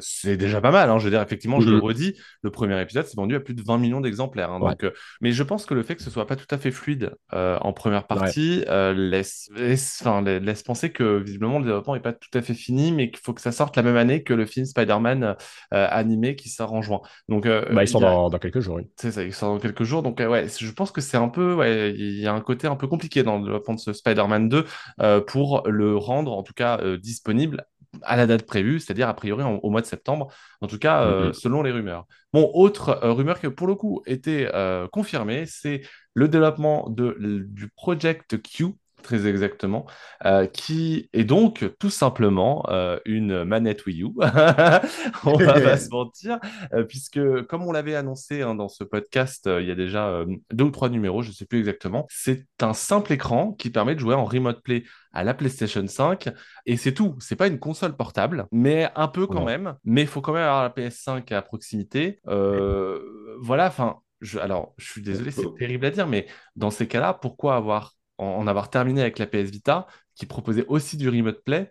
c'est 0.00 0.36
déjà 0.36 0.60
pas 0.60 0.70
mal, 0.70 0.90
hein. 0.90 0.98
je 0.98 1.04
veux 1.04 1.10
dire, 1.10 1.22
effectivement, 1.22 1.60
je 1.60 1.70
le 1.70 1.76
mhm. 1.76 1.82
redis, 1.82 2.14
le 2.42 2.50
premier 2.50 2.80
épisode 2.80 3.06
s'est 3.06 3.16
vendu 3.16 3.34
à 3.34 3.40
plus 3.40 3.54
de 3.54 3.62
20 3.62 3.78
millions 3.78 4.00
d'exemplaires, 4.00 4.50
hein. 4.50 4.60
donc, 4.60 4.84
mais 5.20 5.32
je 5.32 5.42
pense 5.42 5.66
que 5.66 5.74
le 5.74 5.82
fait 5.82 5.96
que 5.96 6.02
ce 6.02 6.10
soit 6.10 6.26
pas 6.26 6.36
tout 6.36 6.46
à 6.50 6.58
fait 6.58 6.70
fluide 6.70 7.14
en 7.32 7.72
première 7.72 8.06
partie 8.06 8.64
laisse, 8.66 9.48
laisse, 9.54 10.02
laisse 10.42 10.62
penser 10.62 10.90
que 10.90 11.18
visiblement 11.18 11.58
le 11.58 11.64
développement 11.64 11.94
n'est 11.94 12.00
pas 12.00 12.12
tout 12.12 12.30
à 12.34 12.42
fait 12.42 12.54
fini, 12.54 12.92
mais 12.96 13.10
qu'il 13.10 13.20
faut 13.20 13.32
que 13.32 13.40
ça 13.40 13.52
sorte 13.52 13.76
la 13.76 13.82
même 13.82 13.96
année 13.96 14.22
que 14.22 14.34
le 14.34 14.46
film 14.46 14.66
Spider-Man 14.66 15.36
euh, 15.74 15.86
animé 15.90 16.36
qui 16.36 16.48
sort 16.48 16.72
en 16.72 16.82
juin. 16.82 17.00
Donc, 17.28 17.46
euh, 17.46 17.64
bah, 17.72 17.84
il 17.84 17.88
sort 17.88 18.00
dans, 18.00 18.30
quelques 18.38 18.60
jours, 18.60 18.76
oui. 18.76 18.88
C'est 18.96 19.12
ça, 19.12 19.22
il 19.22 19.32
sort 19.32 19.54
dans 19.54 19.60
quelques 19.60 19.84
jours. 19.84 20.02
Donc, 20.02 20.20
euh, 20.20 20.28
ouais, 20.28 20.46
je 20.48 20.70
pense 20.72 20.90
que 20.90 21.00
c'est 21.00 21.16
un 21.16 21.28
peu, 21.28 21.54
ouais, 21.54 21.92
il 21.92 22.20
y 22.20 22.26
a 22.26 22.32
un 22.32 22.40
côté 22.40 22.66
un 22.66 22.76
peu 22.76 22.86
compliqué 22.88 23.22
dans 23.22 23.38
le 23.38 23.44
développement 23.44 23.74
de 23.74 23.80
ce 23.80 23.92
Spider-Man 23.92 24.48
2 24.48 24.64
pour 25.26 25.62
le 25.66 25.96
rendre, 25.96 26.32
en 26.32 26.42
tout 26.42 26.54
cas, 26.54 26.80
disponible 26.96 27.66
à 28.02 28.16
la 28.16 28.26
date 28.26 28.44
prévue, 28.44 28.78
c'est-à-dire 28.78 29.08
a 29.08 29.14
priori 29.14 29.42
au 29.44 29.70
mois 29.70 29.80
de 29.80 29.86
septembre, 29.86 30.28
en 30.60 30.66
tout 30.66 30.78
cas 30.78 31.06
mm-hmm. 31.06 31.32
selon 31.32 31.62
les 31.62 31.70
rumeurs. 31.70 32.06
Bon, 32.32 32.50
autre 32.52 32.98
rumeur 33.02 33.40
qui 33.40 33.48
pour 33.48 33.66
le 33.66 33.74
coup 33.74 34.02
était 34.06 34.50
confirmée, 34.92 35.46
c'est 35.46 35.82
le 36.14 36.28
développement 36.28 36.88
de, 36.90 37.16
du 37.48 37.68
Project 37.68 38.42
Q, 38.42 38.74
très 39.06 39.28
exactement, 39.28 39.86
euh, 40.24 40.46
qui 40.46 41.08
est 41.12 41.24
donc 41.24 41.64
tout 41.78 41.90
simplement 41.90 42.66
euh, 42.70 42.98
une 43.04 43.44
manette 43.44 43.86
Wii 43.86 44.02
U. 44.02 44.06
on 45.24 45.36
va 45.36 45.60
pas 45.60 45.76
se 45.76 45.88
mentir, 45.90 46.40
euh, 46.74 46.82
puisque 46.82 47.20
comme 47.42 47.62
on 47.62 47.70
l'avait 47.70 47.94
annoncé 47.94 48.42
hein, 48.42 48.56
dans 48.56 48.68
ce 48.68 48.82
podcast 48.82 49.48
il 49.60 49.66
y 49.66 49.70
a 49.70 49.76
déjà 49.76 50.24
deux 50.52 50.64
ou 50.64 50.70
trois 50.70 50.88
numéros, 50.88 51.22
je 51.22 51.28
ne 51.28 51.34
sais 51.34 51.46
plus 51.46 51.60
exactement, 51.60 52.06
c'est 52.10 52.46
un 52.60 52.72
simple 52.72 53.12
écran 53.12 53.52
qui 53.52 53.70
permet 53.70 53.94
de 53.94 54.00
jouer 54.00 54.14
en 54.14 54.24
remote 54.24 54.60
play 54.62 54.82
à 55.12 55.22
la 55.22 55.34
PlayStation 55.34 55.86
5 55.86 56.28
et 56.66 56.76
c'est 56.76 56.92
tout. 56.92 57.14
C'est 57.20 57.36
pas 57.36 57.46
une 57.46 57.60
console 57.60 57.96
portable, 57.96 58.46
mais 58.50 58.88
un 58.96 59.08
peu 59.08 59.26
quand 59.26 59.44
même. 59.44 59.76
Mais 59.84 60.02
il 60.02 60.08
faut 60.08 60.20
quand 60.20 60.32
même 60.32 60.42
avoir 60.42 60.62
la 60.62 60.70
PS5 60.70 61.32
à 61.32 61.42
proximité. 61.42 62.20
voilà, 62.26 63.68
enfin. 63.68 63.96
Je, 64.22 64.38
alors, 64.38 64.72
je 64.78 64.90
suis 64.90 65.02
désolé, 65.02 65.30
c'est 65.30 65.54
terrible 65.58 65.84
à 65.84 65.90
dire, 65.90 66.06
mais 66.06 66.26
dans 66.56 66.70
ces 66.70 66.88
cas-là, 66.88 67.12
pourquoi 67.12 67.54
avoir 67.54 67.95
en, 68.18 68.46
avoir 68.46 68.70
terminé 68.70 69.00
avec 69.00 69.18
la 69.18 69.26
PS 69.26 69.50
Vita, 69.50 69.86
qui 70.14 70.26
proposait 70.26 70.66
aussi 70.68 70.96
du 70.96 71.08
remote 71.08 71.42
play, 71.44 71.70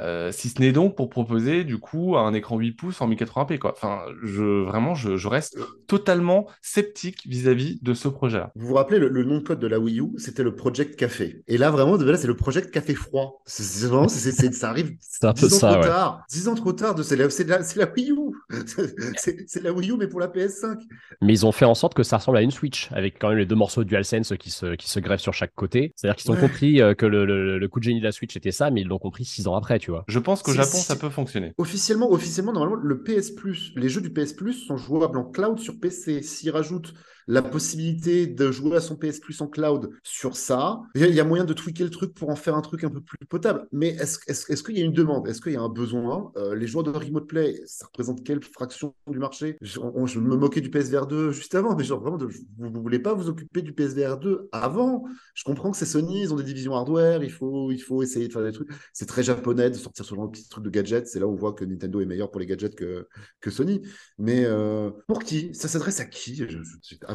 euh, 0.00 0.30
si 0.32 0.48
ce 0.48 0.60
n'est 0.60 0.72
donc 0.72 0.96
pour 0.96 1.08
proposer 1.08 1.64
du 1.64 1.78
coup 1.78 2.16
un 2.16 2.34
écran 2.34 2.58
8 2.58 2.72
pouces 2.72 3.00
en 3.00 3.08
1080p 3.08 3.58
quoi. 3.58 3.72
Enfin, 3.72 4.00
je 4.22 4.64
vraiment 4.64 4.94
je, 4.94 5.26
reste 5.26 5.58
totalement 5.88 6.46
sceptique 6.62 7.26
vis-à-vis 7.26 7.80
de 7.82 7.94
ce 7.94 8.08
projet-là. 8.08 8.52
Vous 8.54 8.68
vous 8.68 8.74
rappelez 8.74 8.98
le, 8.98 9.24
nom 9.24 9.38
de 9.38 9.42
code 9.42 9.58
de 9.58 9.66
la 9.66 9.80
Wii 9.80 10.00
U, 10.00 10.12
c'était 10.18 10.44
le 10.44 10.54
Project 10.54 10.96
Café. 10.96 11.42
Et 11.48 11.58
là 11.58 11.70
vraiment, 11.70 11.96
là 11.96 12.16
c'est 12.16 12.26
le 12.26 12.36
Project 12.36 12.70
Café 12.70 12.94
froid. 12.94 13.42
C'est 13.46 13.86
vraiment, 13.88 14.08
ça 14.08 14.70
arrive 14.70 14.96
10 15.22 15.26
ans 15.26 15.32
trop 15.32 15.82
tard. 15.82 16.24
10 16.30 16.48
ans 16.48 16.54
trop 16.54 16.72
tard. 16.72 16.94
C'est 17.02 17.16
la, 17.16 17.26
la, 17.26 17.92
Wii 17.96 18.12
U. 18.12 18.16
c'est 19.16 19.62
la 19.62 19.72
Wii 19.72 19.90
U 19.90 19.96
mais 19.98 20.06
pour 20.06 20.20
la 20.20 20.28
PS5. 20.28 20.78
Mais 21.22 21.32
ils 21.32 21.46
ont 21.46 21.52
fait 21.52 21.64
en 21.64 21.74
sorte 21.74 21.94
que 21.94 22.02
ça 22.02 22.18
ressemble 22.18 22.38
à 22.38 22.42
une 22.42 22.50
Switch 22.50 22.88
avec 22.92 23.18
quand 23.18 23.30
même 23.30 23.38
les 23.38 23.46
deux 23.46 23.56
morceaux 23.56 23.84
DualSense 23.84 24.34
qui 24.38 24.50
se 24.50 24.74
qui 24.76 24.88
se 24.88 25.00
greffent 25.00 25.20
sur 25.20 25.34
chaque 25.34 25.54
côté. 25.54 25.92
C'est-à-dire 25.96 26.16
qu'ils 26.16 26.30
ont 26.30 26.36
compris 26.36 26.80
euh, 26.80 26.94
que 26.94 27.06
le, 27.06 27.24
le, 27.58 27.68
coup 27.68 27.80
de 27.80 27.84
génie 27.84 28.00
de 28.00 28.04
la 28.04 28.12
Switch 28.12 28.36
était 28.36 28.52
ça, 28.52 28.70
mais 28.70 28.82
ils 28.82 28.86
l'ont 28.86 28.98
compris 28.98 29.24
6 29.24 29.48
ans 29.48 29.56
après. 29.56 29.78
Je 30.08 30.18
pense 30.18 30.42
qu'au 30.42 30.52
Japon, 30.52 30.78
ça 30.78 30.96
peut 30.96 31.10
fonctionner. 31.10 31.52
Officiellement, 31.58 32.10
officiellement, 32.10 32.52
normalement, 32.52 32.82
le 32.82 33.02
PS 33.02 33.30
Plus, 33.32 33.72
les 33.76 33.88
jeux 33.88 34.00
du 34.00 34.12
PS 34.12 34.32
Plus 34.32 34.54
sont 34.66 34.76
jouables 34.76 35.18
en 35.18 35.24
cloud 35.24 35.58
sur 35.58 35.78
PC. 35.78 36.22
S'ils 36.22 36.50
rajoutent 36.50 36.94
la 37.26 37.42
possibilité 37.42 38.26
de 38.26 38.50
jouer 38.52 38.76
à 38.76 38.80
son 38.80 38.96
PS 38.96 39.20
Plus 39.20 39.40
en 39.40 39.48
cloud 39.48 39.90
sur 40.02 40.36
ça. 40.36 40.80
Il 40.94 41.14
y 41.14 41.20
a 41.20 41.24
moyen 41.24 41.44
de 41.44 41.52
tweaker 41.52 41.84
le 41.84 41.90
truc 41.90 42.14
pour 42.14 42.30
en 42.30 42.36
faire 42.36 42.54
un 42.54 42.60
truc 42.60 42.84
un 42.84 42.90
peu 42.90 43.00
plus 43.00 43.18
potable. 43.26 43.66
Mais 43.72 43.88
est-ce 43.88 44.18
est 44.28 44.64
qu'il 44.64 44.78
y 44.78 44.82
a 44.82 44.84
une 44.84 44.92
demande? 44.92 45.26
Est-ce 45.28 45.40
qu'il 45.40 45.52
y 45.52 45.56
a 45.56 45.60
un 45.60 45.68
besoin? 45.68 46.32
Euh, 46.36 46.54
Les 46.54 46.66
joueurs 46.66 46.84
de 46.84 46.90
Remote 46.90 47.26
Play, 47.26 47.60
ça 47.66 47.86
représente 47.86 48.24
quelle 48.24 48.42
fraction 48.42 48.94
du 49.08 49.18
marché? 49.18 49.56
Je, 49.60 49.80
me 49.80 50.36
moquais 50.36 50.60
du 50.60 50.70
PSVR 50.70 51.06
2 51.06 51.32
juste 51.32 51.54
avant, 51.54 51.74
mais 51.76 51.84
genre 51.84 52.00
vraiment, 52.00 52.18
vous 52.18 52.70
ne 52.70 52.78
voulez 52.78 52.98
pas 52.98 53.14
vous 53.14 53.28
occuper 53.28 53.62
du 53.62 53.72
PSVR 53.72 54.18
2 54.18 54.48
avant? 54.52 55.04
Je 55.34 55.44
comprends 55.44 55.70
que 55.70 55.76
c'est 55.76 55.86
Sony, 55.86 56.22
ils 56.22 56.32
ont 56.32 56.36
des 56.36 56.44
divisions 56.44 56.74
hardware, 56.74 57.22
il 57.24 57.32
faut, 57.32 57.70
il 57.72 57.78
faut 57.78 58.02
essayer 58.02 58.28
de 58.28 58.32
faire 58.32 58.42
des 58.44 58.52
trucs. 58.52 58.70
C'est 58.92 59.06
très 59.06 59.22
japonais 59.22 59.70
de 59.70 59.74
sortir 59.74 60.04
ce 60.04 60.14
genre 60.14 60.26
de 60.26 60.32
petits 60.32 60.48
trucs 60.48 60.64
de 60.64 60.70
gadgets. 60.70 61.08
C'est 61.08 61.18
là 61.18 61.26
où 61.26 61.32
on 61.32 61.36
voit 61.36 61.52
que 61.52 61.64
Nintendo 61.64 62.00
est 62.00 62.06
meilleur 62.06 62.30
pour 62.30 62.40
les 62.40 62.46
gadgets 62.46 62.74
que, 62.74 63.08
que 63.40 63.50
Sony. 63.50 63.82
Mais 64.18 64.44
euh, 64.44 64.90
pour 65.08 65.22
qui? 65.22 65.54
Ça 65.54 65.68
s'adresse 65.68 66.00
à 66.00 66.04
qui? 66.04 66.44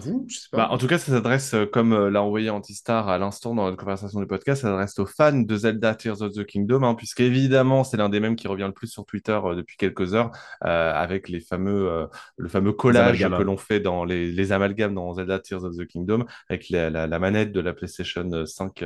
Vous 0.01 0.25
je 0.27 0.37
sais 0.37 0.47
pas. 0.51 0.57
Bah, 0.57 0.67
en 0.71 0.77
tout 0.77 0.87
cas, 0.87 0.97
ça 0.97 1.11
s'adresse, 1.11 1.53
euh, 1.53 1.65
comme 1.65 1.93
euh, 1.93 2.09
l'a 2.09 2.21
envoyé 2.21 2.49
Antistar 2.49 3.09
à 3.09 3.17
l'instant 3.17 3.55
dans 3.55 3.65
notre 3.65 3.77
conversation 3.77 4.19
du 4.19 4.27
podcast, 4.27 4.61
ça 4.61 4.67
s'adresse 4.67 4.97
aux 4.99 5.05
fans 5.05 5.39
de 5.39 5.55
Zelda 5.55 5.95
Tears 5.95 6.21
of 6.21 6.33
the 6.33 6.45
Kingdom, 6.45 6.83
hein, 6.83 6.95
puisqu'évidemment, 6.95 7.83
c'est 7.83 7.97
l'un 7.97 8.09
des 8.09 8.19
mêmes 8.19 8.35
qui 8.35 8.47
revient 8.47 8.65
le 8.67 8.73
plus 8.73 8.87
sur 8.87 9.05
Twitter 9.05 9.39
euh, 9.43 9.55
depuis 9.55 9.77
quelques 9.77 10.13
heures, 10.13 10.31
avec 10.61 11.29
les 11.29 11.39
fameux, 11.39 12.07
le 12.37 12.49
fameux 12.49 12.73
collage 12.73 13.19
que 13.19 13.43
l'on 13.43 13.57
fait 13.57 13.79
dans 13.79 14.03
les, 14.03 14.31
les, 14.31 14.51
amalgames 14.51 14.93
dans 14.93 15.13
Zelda 15.13 15.39
Tears 15.39 15.63
of 15.63 15.75
the 15.77 15.85
Kingdom, 15.85 16.25
avec 16.49 16.69
la, 16.69 16.89
la, 16.89 17.19
manette 17.19 17.51
de 17.51 17.59
la 17.59 17.73
PlayStation 17.73 18.45
5 18.45 18.83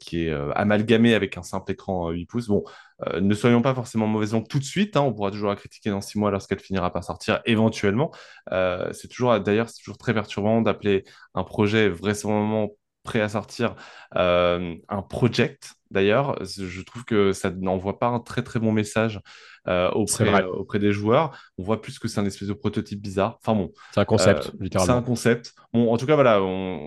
qui 0.00 0.26
est 0.26 0.32
amalgamée 0.54 1.14
avec 1.14 1.36
un 1.36 1.42
simple 1.42 1.72
écran 1.72 2.10
8 2.10 2.26
pouces. 2.26 2.48
Bon, 2.48 2.64
euh, 3.06 3.20
ne 3.20 3.34
soyons 3.34 3.62
pas 3.62 3.74
forcément 3.74 4.06
mauvaise 4.06 4.32
langue 4.32 4.48
tout 4.48 4.58
de 4.58 4.64
suite. 4.64 4.96
Hein, 4.96 5.02
on 5.02 5.12
pourra 5.12 5.30
toujours 5.30 5.50
la 5.50 5.56
critiquer 5.56 5.90
dans 5.90 6.00
six 6.00 6.18
mois 6.18 6.30
lorsqu'elle 6.30 6.60
finira 6.60 6.92
par 6.92 7.04
sortir 7.04 7.40
éventuellement. 7.44 8.10
Euh, 8.52 8.92
c'est 8.92 9.08
toujours, 9.08 9.38
d'ailleurs, 9.40 9.68
c'est 9.68 9.78
toujours 9.82 9.98
très 9.98 10.14
perturbant 10.14 10.62
d'appeler 10.62 11.04
un 11.34 11.44
projet 11.44 11.88
vraisemblablement 11.88 12.70
prêt 13.02 13.20
à 13.20 13.28
sortir 13.28 13.74
euh, 14.16 14.74
un 14.88 15.02
project. 15.02 15.74
D'ailleurs, 15.90 16.36
je 16.44 16.82
trouve 16.82 17.04
que 17.04 17.32
ça 17.32 17.50
n'envoie 17.50 17.98
pas 17.98 18.08
un 18.08 18.20
très 18.20 18.42
très 18.42 18.58
bon 18.58 18.72
message 18.72 19.20
euh, 19.68 19.90
auprès, 19.90 20.44
auprès 20.44 20.78
des 20.78 20.92
joueurs. 20.92 21.36
On 21.58 21.64
voit 21.64 21.80
plus 21.80 21.98
que 21.98 22.06
c'est 22.08 22.20
un 22.20 22.24
espèce 22.24 22.48
de 22.48 22.52
prototype 22.52 23.00
bizarre. 23.00 23.38
Enfin 23.40 23.58
bon. 23.58 23.72
C'est 23.94 24.00
un 24.00 24.04
concept, 24.04 24.48
euh, 24.48 24.58
littéralement. 24.60 24.94
C'est 24.94 24.98
un 24.98 25.02
concept. 25.02 25.54
Bon, 25.72 25.92
en 25.92 25.96
tout 25.96 26.06
cas, 26.06 26.14
voilà, 26.14 26.40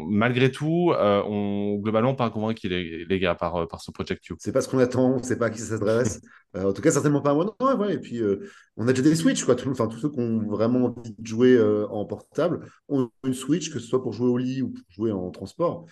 malgré 0.10 0.52
tout, 0.52 0.92
euh, 0.94 1.22
on, 1.26 1.76
globalement, 1.76 2.16
pas 2.16 2.30
convaincu, 2.30 2.68
les, 2.70 3.06
les 3.06 3.20
gars, 3.20 3.36
par, 3.36 3.68
par 3.68 3.82
ce 3.82 3.92
Project 3.92 4.24
Q. 4.24 4.36
C'est 4.40 4.52
pas 4.52 4.62
ce 4.62 4.70
qu'on 4.70 4.80
attend, 4.80 5.12
on 5.12 5.24
sait 5.24 5.38
pas 5.38 5.48
à 5.48 5.50
qui 5.50 5.60
ça 5.60 5.78
s'adresse. 5.78 6.22
en 6.58 6.72
tout 6.72 6.82
cas, 6.82 6.92
certainement 6.92 7.22
pas 7.22 7.32
à 7.32 7.34
moi. 7.34 7.56
Non, 7.60 7.78
ouais, 7.78 7.96
et 7.96 8.00
puis, 8.00 8.22
on 8.78 8.88
a 8.88 8.94
déjà 8.94 9.04
des 9.04 9.16
Switch, 9.16 9.44
quoi. 9.44 9.56
Enfin, 9.68 9.88
tous 9.88 10.00
ceux 10.00 10.10
qui 10.10 10.20
ont 10.20 10.40
vraiment 10.48 10.86
envie 10.86 11.16
de 11.18 11.28
jouer 11.28 11.62
en 11.90 12.06
portable 12.06 12.66
ont 12.88 13.10
une 13.26 13.34
Switch, 13.34 13.72
que 13.72 13.80
ce 13.80 13.88
soit 13.88 14.02
pour 14.02 14.14
jouer 14.14 14.30
au 14.30 14.38
lit 14.38 14.62
ou 14.62 14.70
pour 14.70 14.84
jouer 14.90 15.12
en 15.12 15.30
transport. 15.32 15.86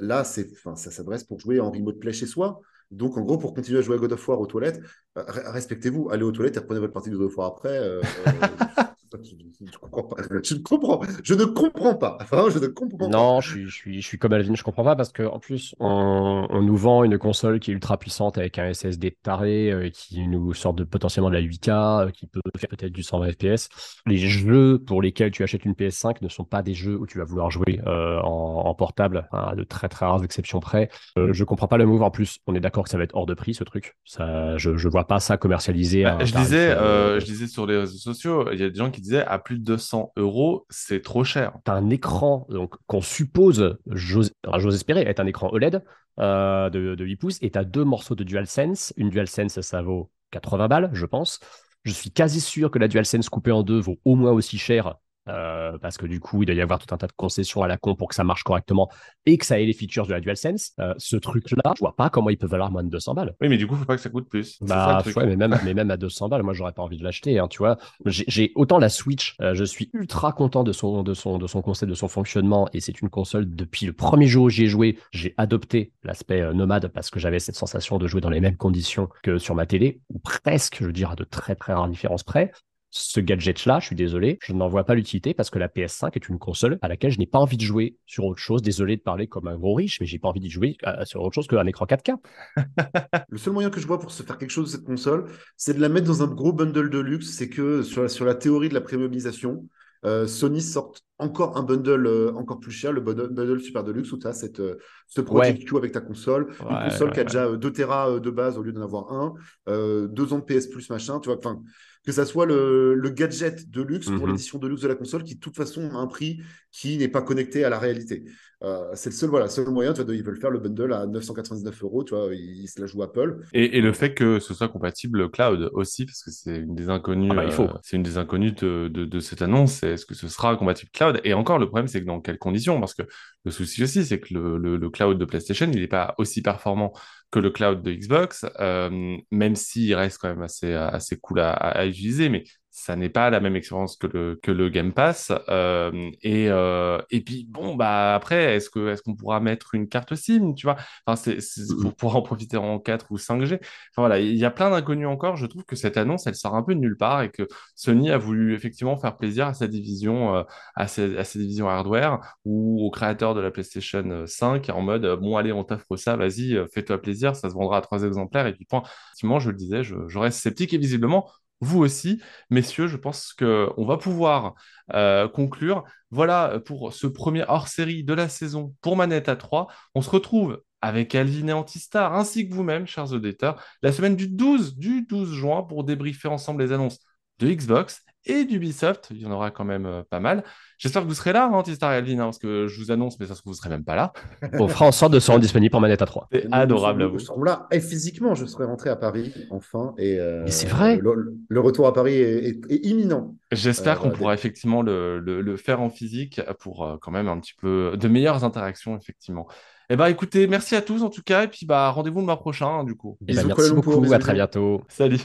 Là, 0.00 0.24
c'est, 0.24 0.50
ça 0.76 0.90
s'adresse 0.90 1.24
pour 1.24 1.40
jouer 1.40 1.60
en 1.60 1.70
remote 1.70 1.98
play 1.98 2.12
chez 2.12 2.26
soi. 2.26 2.60
Donc, 2.90 3.16
en 3.16 3.22
gros, 3.22 3.38
pour 3.38 3.54
continuer 3.54 3.78
à 3.78 3.82
jouer 3.82 3.96
à 3.96 3.98
God 3.98 4.12
of 4.12 4.28
War 4.28 4.40
aux 4.40 4.46
toilettes, 4.46 4.80
euh, 5.16 5.22
respectez-vous, 5.26 6.10
allez 6.10 6.24
aux 6.24 6.32
toilettes 6.32 6.56
et 6.56 6.60
reprenez 6.60 6.80
votre 6.80 6.92
partie 6.92 7.10
de 7.10 7.16
God 7.16 7.26
of 7.26 7.36
War 7.36 7.46
après. 7.48 7.78
Je, 9.12 9.78
comprends 9.78 10.02
pas. 10.04 10.16
Je 10.44 10.54
ne 10.54 10.60
comprends, 10.60 11.00
je 11.24 11.34
ne 11.34 11.44
comprends 11.44 11.94
pas. 11.94 12.18
Enfin, 12.20 12.48
je 12.48 12.58
ne 12.58 12.66
comprends 12.68 13.08
non, 13.08 13.40
je 13.40 13.50
suis, 13.50 13.66
je 13.66 13.74
suis, 13.74 14.02
je 14.02 14.06
suis 14.06 14.18
comme 14.18 14.32
Alvin, 14.32 14.54
je 14.54 14.62
comprends 14.62 14.84
pas 14.84 14.94
parce 14.94 15.12
qu'en 15.12 15.38
plus, 15.38 15.74
on, 15.80 16.46
on, 16.48 16.62
nous 16.62 16.76
vend 16.76 17.02
une 17.02 17.18
console 17.18 17.58
qui 17.58 17.70
est 17.70 17.74
ultra 17.74 17.98
puissante 17.98 18.38
avec 18.38 18.58
un 18.58 18.72
SSD 18.72 19.16
taré, 19.22 19.70
euh, 19.72 19.90
qui 19.90 20.26
nous 20.28 20.54
sort 20.54 20.74
de 20.74 20.84
potentiellement 20.84 21.30
de 21.30 21.34
la 21.34 21.42
8K, 21.42 21.70
euh, 22.06 22.10
qui 22.10 22.26
peut 22.26 22.40
faire 22.56 22.68
peut-être 22.68 22.92
du 22.92 23.02
120 23.02 23.32
FPS. 23.32 23.68
Les 24.06 24.18
jeux 24.18 24.78
pour 24.78 25.02
lesquels 25.02 25.30
tu 25.32 25.42
achètes 25.42 25.64
une 25.64 25.72
PS5 25.72 26.16
ne 26.22 26.28
sont 26.28 26.44
pas 26.44 26.62
des 26.62 26.74
jeux 26.74 26.96
où 26.96 27.06
tu 27.06 27.18
vas 27.18 27.24
vouloir 27.24 27.50
jouer 27.50 27.80
euh, 27.86 28.20
en, 28.20 28.62
en, 28.66 28.74
portable, 28.74 29.28
hein, 29.32 29.54
de 29.56 29.64
très 29.64 29.88
très 29.88 30.06
rares 30.06 30.22
exceptions 30.22 30.60
près. 30.60 30.88
Euh, 31.18 31.32
je 31.32 31.44
comprends 31.44 31.68
pas 31.68 31.78
le 31.78 31.86
move 31.86 32.02
en 32.02 32.10
plus. 32.10 32.38
On 32.46 32.54
est 32.54 32.60
d'accord 32.60 32.84
que 32.84 32.90
ça 32.90 32.98
va 32.98 33.04
être 33.04 33.16
hors 33.16 33.26
de 33.26 33.34
prix 33.34 33.54
ce 33.54 33.64
truc. 33.64 33.96
Ça, 34.04 34.56
je, 34.56 34.76
je 34.76 34.88
vois 34.88 35.06
pas 35.06 35.18
ça 35.18 35.36
commercialisé. 35.36 36.04
Bah, 36.04 36.18
je, 36.20 36.34
disais, 36.34 36.70
je 36.70 37.24
disais 37.24 37.46
sur 37.48 37.66
les 37.66 37.78
réseaux 37.78 37.98
sociaux, 37.98 38.50
il 38.52 38.60
y 38.60 38.64
a 38.64 38.70
des 38.70 38.76
gens 38.76 38.90
qui 38.90 38.99
disaient 39.00 39.24
à 39.24 39.38
plus 39.38 39.58
de 39.58 39.64
200 39.64 40.12
euros, 40.16 40.66
c'est 40.70 41.02
trop 41.02 41.24
cher. 41.24 41.52
Tu 41.64 41.70
as 41.70 41.74
un 41.74 41.90
écran 41.90 42.46
donc 42.48 42.74
qu'on 42.86 43.00
suppose, 43.00 43.78
j'ose 43.86 44.32
espérer, 44.74 45.02
être 45.02 45.20
un 45.20 45.26
écran 45.26 45.50
OLED 45.50 45.82
euh, 46.18 46.70
de, 46.70 46.94
de 46.94 47.04
8 47.04 47.16
pouces 47.16 47.38
et 47.42 47.50
tu 47.50 47.58
as 47.58 47.64
deux 47.64 47.84
morceaux 47.84 48.14
de 48.14 48.24
DualSense. 48.24 48.92
Une 48.96 49.10
DualSense, 49.10 49.60
ça 49.60 49.82
vaut 49.82 50.10
80 50.30 50.68
balles, 50.68 50.90
je 50.92 51.06
pense. 51.06 51.40
Je 51.84 51.92
suis 51.92 52.10
quasi 52.10 52.40
sûr 52.40 52.70
que 52.70 52.78
la 52.78 52.88
DualSense 52.88 53.28
coupée 53.28 53.52
en 53.52 53.62
deux 53.62 53.80
vaut 53.80 53.98
au 54.04 54.14
moins 54.14 54.32
aussi 54.32 54.58
cher 54.58 54.96
euh, 55.28 55.78
parce 55.78 55.96
que 55.96 56.06
du 56.06 56.20
coup, 56.20 56.42
il 56.42 56.46
doit 56.46 56.54
y 56.54 56.60
avoir 56.60 56.78
tout 56.78 56.92
un 56.94 56.98
tas 56.98 57.06
de 57.06 57.12
concessions 57.12 57.62
à 57.62 57.68
la 57.68 57.76
con 57.76 57.94
pour 57.94 58.08
que 58.08 58.14
ça 58.14 58.24
marche 58.24 58.42
correctement 58.42 58.88
et 59.26 59.38
que 59.38 59.46
ça 59.46 59.60
ait 59.60 59.66
les 59.66 59.72
features 59.72 60.06
de 60.06 60.12
la 60.12 60.20
DualSense. 60.20 60.72
Euh, 60.80 60.94
ce 60.98 61.16
truc-là, 61.16 61.74
je 61.76 61.80
vois 61.80 61.94
pas 61.94 62.10
comment 62.10 62.30
il 62.30 62.38
peut 62.38 62.46
valoir 62.46 62.70
moins 62.70 62.82
de 62.82 62.88
200 62.88 63.14
balles. 63.14 63.34
Oui, 63.40 63.48
mais 63.48 63.58
du 63.58 63.66
coup, 63.66 63.74
il 63.74 63.78
faut 63.78 63.84
pas 63.84 63.96
que 63.96 64.02
ça 64.02 64.10
coûte 64.10 64.28
plus. 64.28 64.58
Bah, 64.62 65.02
ouais, 65.04 65.26
mais 65.26 65.36
même, 65.36 65.58
mais 65.64 65.74
même 65.74 65.90
à 65.90 65.96
200 65.96 66.28
balles, 66.28 66.42
moi, 66.42 66.54
j'aurais 66.54 66.72
pas 66.72 66.82
envie 66.82 66.98
de 66.98 67.04
l'acheter. 67.04 67.38
Hein, 67.38 67.48
tu 67.48 67.58
vois, 67.58 67.76
j'ai 68.06 68.52
autant 68.54 68.78
la 68.78 68.88
Switch, 68.88 69.36
euh, 69.40 69.54
je 69.54 69.64
suis 69.64 69.90
ultra 69.92 70.32
content 70.32 70.64
de 70.64 70.72
son, 70.72 71.02
de 71.02 71.14
son, 71.14 71.38
de 71.38 71.46
son 71.46 71.62
concept, 71.62 71.90
de 71.90 71.94
son 71.94 72.08
fonctionnement, 72.08 72.68
et 72.72 72.80
c'est 72.80 73.00
une 73.00 73.10
console 73.10 73.54
depuis 73.54 73.86
le 73.86 73.92
premier 73.92 74.26
jour 74.26 74.44
où 74.44 74.48
j'y 74.48 74.64
ai 74.64 74.68
joué, 74.68 74.98
j'ai 75.12 75.34
adopté 75.36 75.92
l'aspect 76.02 76.52
nomade 76.54 76.88
parce 76.88 77.10
que 77.10 77.20
j'avais 77.20 77.38
cette 77.38 77.56
sensation 77.56 77.98
de 77.98 78.06
jouer 78.06 78.20
dans 78.20 78.30
les 78.30 78.40
mêmes 78.40 78.56
conditions 78.56 79.08
que 79.22 79.38
sur 79.38 79.54
ma 79.54 79.66
télé, 79.66 80.00
ou 80.08 80.18
presque, 80.18 80.78
je 80.80 80.86
veux 80.86 80.92
dire, 80.92 81.10
à 81.10 81.16
de 81.16 81.24
très 81.24 81.54
très 81.54 81.74
rares 81.74 81.88
différences 81.88 82.22
près 82.22 82.52
ce 82.90 83.20
gadget-là, 83.20 83.78
je 83.80 83.86
suis 83.86 83.96
désolé, 83.96 84.38
je 84.42 84.52
n'en 84.52 84.68
vois 84.68 84.84
pas 84.84 84.94
l'utilité 84.94 85.32
parce 85.32 85.48
que 85.50 85.58
la 85.58 85.68
PS5 85.68 86.10
est 86.14 86.28
une 86.28 86.38
console 86.38 86.78
à 86.82 86.88
laquelle 86.88 87.12
je 87.12 87.18
n'ai 87.18 87.26
pas 87.26 87.38
envie 87.38 87.56
de 87.56 87.62
jouer 87.62 87.96
sur 88.06 88.24
autre 88.24 88.40
chose. 88.40 88.62
Désolé 88.62 88.96
de 88.96 89.02
parler 89.02 89.28
comme 89.28 89.46
un 89.46 89.56
gros 89.56 89.74
riche, 89.74 90.00
mais 90.00 90.06
j'ai 90.06 90.18
pas 90.18 90.28
envie 90.28 90.40
d'y 90.40 90.50
jouer 90.50 90.76
euh, 90.86 91.04
sur 91.04 91.22
autre 91.22 91.34
chose 91.34 91.46
qu'un 91.46 91.66
écran 91.66 91.86
4K. 91.86 92.16
le 93.28 93.38
seul 93.38 93.52
moyen 93.52 93.70
que 93.70 93.80
je 93.80 93.86
vois 93.86 94.00
pour 94.00 94.10
se 94.10 94.22
faire 94.22 94.38
quelque 94.38 94.50
chose 94.50 94.72
de 94.72 94.76
cette 94.76 94.86
console, 94.86 95.26
c'est 95.56 95.74
de 95.74 95.80
la 95.80 95.88
mettre 95.88 96.06
dans 96.06 96.22
un 96.22 96.26
gros 96.26 96.52
bundle 96.52 96.90
de 96.90 96.98
luxe. 96.98 97.30
C'est 97.30 97.48
que 97.48 97.82
sur 97.82 98.24
la, 98.24 98.34
théorie 98.34 98.68
de 98.68 98.74
la 98.74 98.80
premiumisation, 98.80 99.68
euh, 100.04 100.26
Sony 100.26 100.62
sort 100.62 100.92
encore 101.18 101.56
un 101.58 101.62
bundle 101.62 102.06
euh, 102.06 102.32
encore 102.34 102.60
plus 102.60 102.70
cher, 102.70 102.92
le 102.92 103.00
bundle, 103.00 103.60
super 103.60 103.84
deluxe 103.84 104.10
où 104.12 104.18
tu 104.18 104.26
as 104.26 104.32
cette, 104.32 104.60
euh, 104.60 104.76
ce 105.06 105.20
Project 105.20 105.64
Q 105.68 105.76
avec 105.76 105.92
ta 105.92 106.00
console, 106.00 106.48
ouais, 106.58 106.66
une 106.70 106.78
console 106.78 107.08
ouais, 107.08 107.12
qui 107.12 107.20
a 107.20 107.24
déjà 107.24 107.54
2 107.56 107.72
Tera 107.72 108.18
de 108.18 108.30
base 108.30 108.56
au 108.58 108.62
lieu 108.62 108.72
d'en 108.72 108.82
avoir 108.82 109.12
un, 109.12 109.34
2 109.66 110.32
ans 110.32 110.38
de 110.38 110.44
PS 110.44 110.66
Plus 110.68 110.88
machin, 110.90 111.20
tu 111.20 111.28
vois, 111.28 111.38
enfin 111.38 111.62
que 112.04 112.12
ça 112.12 112.24
soit 112.24 112.46
le, 112.46 112.94
le 112.94 113.10
gadget 113.10 113.68
de 113.70 113.82
luxe 113.82 114.10
pour 114.10 114.26
Mhm. 114.26 114.32
l'édition 114.32 114.58
de 114.58 114.66
luxe 114.66 114.80
de 114.80 114.88
la 114.88 114.94
console 114.94 115.22
qui 115.22 115.34
de 115.34 115.40
toute 115.40 115.56
façon 115.56 115.90
a 115.90 115.96
un 115.98 116.06
prix 116.06 116.40
qui 116.70 116.96
n'est 116.96 117.08
pas 117.08 117.20
connecté 117.20 117.64
à 117.64 117.68
la 117.68 117.78
réalité. 117.78 118.24
Euh, 118.62 118.90
c'est 118.94 119.10
le 119.10 119.14
seul, 119.16 119.30
voilà, 119.30 119.48
seul 119.48 119.68
moyen, 119.70 119.92
tu 119.92 119.96
vois, 120.02 120.04
de- 120.04 120.14
ils 120.14 120.22
veulent 120.22 120.38
faire 120.40 120.50
le 120.50 120.58
bundle 120.58 120.92
à 120.92 121.06
999 121.06 121.82
euros, 121.82 122.04
tu 122.04 122.14
vois, 122.14 122.34
ils, 122.34 122.62
ils 122.62 122.68
se 122.68 122.80
la 122.80 122.86
jouent 122.86 123.02
Apple. 123.02 123.42
Et, 123.52 123.78
et 123.78 123.80
le 123.80 123.92
fait 123.92 124.14
que 124.14 124.38
ce 124.38 124.54
soit 124.54 124.68
compatible 124.68 125.28
cloud 125.28 125.70
aussi, 125.72 126.06
parce 126.06 126.22
que 126.22 126.30
c'est 126.30 126.56
une 126.58 126.76
des 126.76 126.88
inconnues, 126.88 127.30
Ah 127.30 127.34
bah, 127.34 127.44
il 127.44 127.52
faut. 127.52 127.68
euh, 127.68 127.78
c'est 127.82 127.96
une 127.96 128.04
des 128.04 128.16
inconnues 128.16 128.52
de, 128.52 128.86
de, 128.88 129.04
de 129.04 129.20
cette 129.20 129.42
annonce, 129.42 129.82
est-ce 129.82 130.06
que 130.06 130.14
ce 130.14 130.28
sera 130.28 130.56
compatible 130.56 130.88
cloud? 130.92 131.20
Et 131.24 131.34
encore, 131.34 131.58
le 131.58 131.66
problème, 131.66 131.88
c'est 131.88 132.00
que 132.00 132.06
dans 132.06 132.20
quelles 132.20 132.38
conditions? 132.38 132.78
Parce 132.78 132.94
que 132.94 133.02
le 133.44 133.50
souci 133.50 133.82
aussi, 133.82 134.04
c'est 134.04 134.20
que 134.20 134.32
le, 134.34 134.56
le, 134.56 134.76
le 134.76 134.90
cloud 134.90 135.18
de 135.18 135.24
PlayStation, 135.24 135.66
il 135.72 135.80
n'est 135.80 135.88
pas 135.88 136.14
aussi 136.18 136.42
performant 136.42 136.92
que 137.32 137.40
le 137.40 137.50
cloud 137.50 137.82
de 137.82 137.92
Xbox, 137.92 138.46
euh, 138.60 139.16
même 139.32 139.56
s'il 139.56 139.94
reste 139.96 140.18
quand 140.18 140.28
même 140.28 140.42
assez, 140.42 140.72
assez 140.74 141.16
cool 141.18 141.40
à, 141.40 141.50
à- 141.52 141.70
à 141.80 141.86
utiliser, 141.86 142.28
mais 142.28 142.44
ça 142.70 142.94
n'est 142.94 143.08
pas 143.08 143.30
la 143.30 143.40
même 143.40 143.56
expérience 143.56 143.96
que 143.96 144.06
le, 144.06 144.38
que 144.42 144.50
le 144.52 144.68
Game 144.68 144.92
Pass. 144.92 145.32
Euh, 145.48 146.10
et, 146.22 146.48
euh, 146.48 147.00
et 147.10 147.20
puis, 147.20 147.46
bon, 147.48 147.74
bah 147.74 148.14
après, 148.14 148.56
est-ce 148.56 148.70
qu'on 148.70 149.14
pourra 149.16 149.40
mettre 149.40 149.74
une 149.74 149.88
carte 149.88 150.14
SIM, 150.14 150.54
tu 150.54 150.66
vois? 150.66 150.76
Enfin, 151.06 151.16
c'est, 151.16 151.40
c'est 151.40 151.62
pour 151.82 151.94
pouvoir 151.94 152.16
en 152.16 152.22
profiter 152.22 152.56
en 152.56 152.78
4 152.78 153.06
ou 153.10 153.18
5G. 153.18 153.54
Enfin, 153.56 153.62
voilà, 154.02 154.20
il 154.20 154.36
y 154.36 154.44
a 154.44 154.50
plein 154.50 154.70
d'inconnus 154.70 155.08
encore. 155.08 155.36
Je 155.36 155.46
trouve 155.46 155.64
que 155.64 155.74
cette 155.76 155.96
annonce, 155.96 156.26
elle 156.26 156.36
sort 156.36 156.54
un 156.54 156.62
peu 156.62 156.74
de 156.74 156.80
nulle 156.80 156.96
part 156.96 157.22
et 157.22 157.30
que 157.30 157.48
Sony 157.74 158.10
a 158.10 158.18
voulu 158.18 158.54
effectivement 158.54 158.96
faire 158.96 159.16
plaisir 159.16 159.46
à 159.48 159.54
sa 159.54 159.66
division, 159.66 160.36
euh, 160.36 160.42
à 160.76 160.86
ses, 160.86 161.18
à 161.18 161.24
ses 161.24 161.40
divisions 161.40 161.68
hardware 161.68 162.20
ou 162.44 162.84
aux 162.86 162.90
créateurs 162.90 163.34
de 163.34 163.40
la 163.40 163.50
PlayStation 163.50 164.24
5 164.26 164.70
en 164.70 164.80
mode, 164.82 165.06
bon, 165.20 165.36
allez, 165.36 165.52
on 165.52 165.64
t'offre 165.64 165.96
ça, 165.96 166.16
vas-y, 166.16 166.56
fais-toi 166.72 167.00
plaisir, 167.02 167.34
ça 167.34 167.48
se 167.50 167.54
vendra 167.54 167.78
à 167.78 167.80
trois 167.80 168.04
exemplaires. 168.04 168.46
Et 168.46 168.54
puis, 168.54 168.64
point. 168.64 168.82
Effectivement, 169.10 169.38
je 169.40 169.50
le 169.50 169.56
disais, 169.56 169.82
je, 169.82 169.96
je 170.08 170.18
reste 170.18 170.38
sceptique 170.40 170.72
et 170.72 170.78
visiblement, 170.78 171.28
vous 171.60 171.80
aussi, 171.80 172.22
messieurs, 172.48 172.86
je 172.86 172.96
pense 172.96 173.32
qu'on 173.34 173.84
va 173.84 173.98
pouvoir 173.98 174.54
euh, 174.94 175.28
conclure. 175.28 175.84
Voilà 176.10 176.60
pour 176.64 176.92
ce 176.92 177.06
premier 177.06 177.44
hors-série 177.46 178.02
de 178.02 178.14
la 178.14 178.28
saison 178.28 178.74
pour 178.80 178.96
Manette 178.96 179.28
à 179.28 179.36
3. 179.36 179.68
On 179.94 180.02
se 180.02 180.10
retrouve 180.10 180.62
avec 180.80 181.14
Alvin 181.14 181.48
et 181.48 181.52
Antistar, 181.52 182.14
ainsi 182.14 182.48
que 182.48 182.54
vous-même, 182.54 182.86
chers 182.86 183.12
auditeurs, 183.12 183.62
la 183.82 183.92
semaine 183.92 184.16
du 184.16 184.28
12, 184.28 184.76
du 184.76 185.02
12 185.02 185.34
juin 185.34 185.62
pour 185.62 185.84
débriefer 185.84 186.28
ensemble 186.28 186.62
les 186.62 186.72
annonces 186.72 186.98
de 187.38 187.50
Xbox 187.50 188.02
et 188.26 188.44
d'Ubisoft. 188.44 189.08
Il 189.10 189.18
y 189.20 189.26
en 189.26 189.30
aura 189.30 189.50
quand 189.50 189.64
même 189.64 189.86
euh, 189.86 190.02
pas 190.08 190.20
mal. 190.20 190.44
J'espère 190.78 191.02
que 191.02 191.08
vous 191.08 191.14
serez 191.14 191.32
là, 191.32 191.46
hein, 191.46 191.52
Antistar 191.52 191.92
et 191.92 191.96
Alvin, 191.96 192.18
hein, 192.20 192.24
parce 192.24 192.38
que 192.38 192.66
je 192.66 192.80
vous 192.80 192.90
annonce, 192.90 193.18
mais 193.20 193.26
ça 193.26 193.34
se 193.34 193.40
trouve, 193.40 193.52
vous 193.52 193.56
serez 193.58 193.68
même 193.68 193.84
pas 193.84 193.94
là. 193.96 194.12
On 194.54 194.66
fera 194.68 194.86
en 194.86 194.92
sorte 194.92 195.12
de 195.12 195.20
se 195.20 195.30
rendre 195.30 195.42
disponible 195.42 195.76
en 195.76 195.80
manette 195.80 196.00
à 196.02 196.06
3. 196.06 196.28
C'est 196.32 196.44
Nous- 196.44 196.50
adorable 196.52 197.00
nous, 197.00 197.04
à 197.04 197.08
nous 197.08 197.12
vous. 197.14 197.18
serons 197.20 197.42
là. 197.42 197.66
Et 197.70 197.80
physiquement, 197.80 198.34
je 198.34 198.46
serai 198.46 198.64
rentré 198.64 198.88
à 198.90 198.96
Paris, 198.96 199.34
enfin. 199.50 199.94
Et, 199.98 200.18
euh, 200.18 200.42
Mais 200.44 200.50
c'est 200.50 200.68
vrai. 200.68 200.96
Le, 200.96 201.34
le 201.48 201.60
retour 201.60 201.86
à 201.86 201.92
Paris 201.92 202.14
est, 202.14 202.44
est- 202.48 202.70
est 202.72 202.86
imminent. 202.86 203.34
J'espère 203.52 203.98
Euh, 203.98 204.02
qu'on 204.04 204.10
pourra 204.10 204.32
effectivement 204.34 204.80
le, 204.82 205.18
le- 205.18 205.40
le 205.42 205.56
faire 205.56 205.80
en 205.80 205.90
physique 205.90 206.40
pour 206.60 206.84
euh, 206.86 206.96
quand 207.00 207.10
même 207.10 207.28
un 207.28 207.38
petit 207.40 207.54
peu 207.60 207.96
de 207.98 208.08
meilleures 208.08 208.44
interactions, 208.44 208.96
effectivement. 208.96 209.46
Eh 209.92 209.96
ben, 209.96 210.06
écoutez, 210.06 210.46
merci 210.46 210.76
à 210.76 210.82
tous 210.82 211.02
en 211.02 211.10
tout 211.10 211.22
cas, 211.22 211.42
et 211.44 211.48
puis 211.48 211.66
bah, 211.66 211.90
rendez-vous 211.90 212.20
le 212.20 212.26
mois 212.26 212.38
prochain, 212.38 212.68
hein, 212.68 212.84
du 212.84 212.94
coup. 212.94 213.18
Eh 213.22 213.24
ben, 213.34 213.42
Bisous, 213.42 213.48
merci 213.48 213.72
beaucoup, 213.74 214.12
à 214.12 214.18
très 214.18 214.34
bientôt. 214.34 214.82
Salut. 214.88 215.18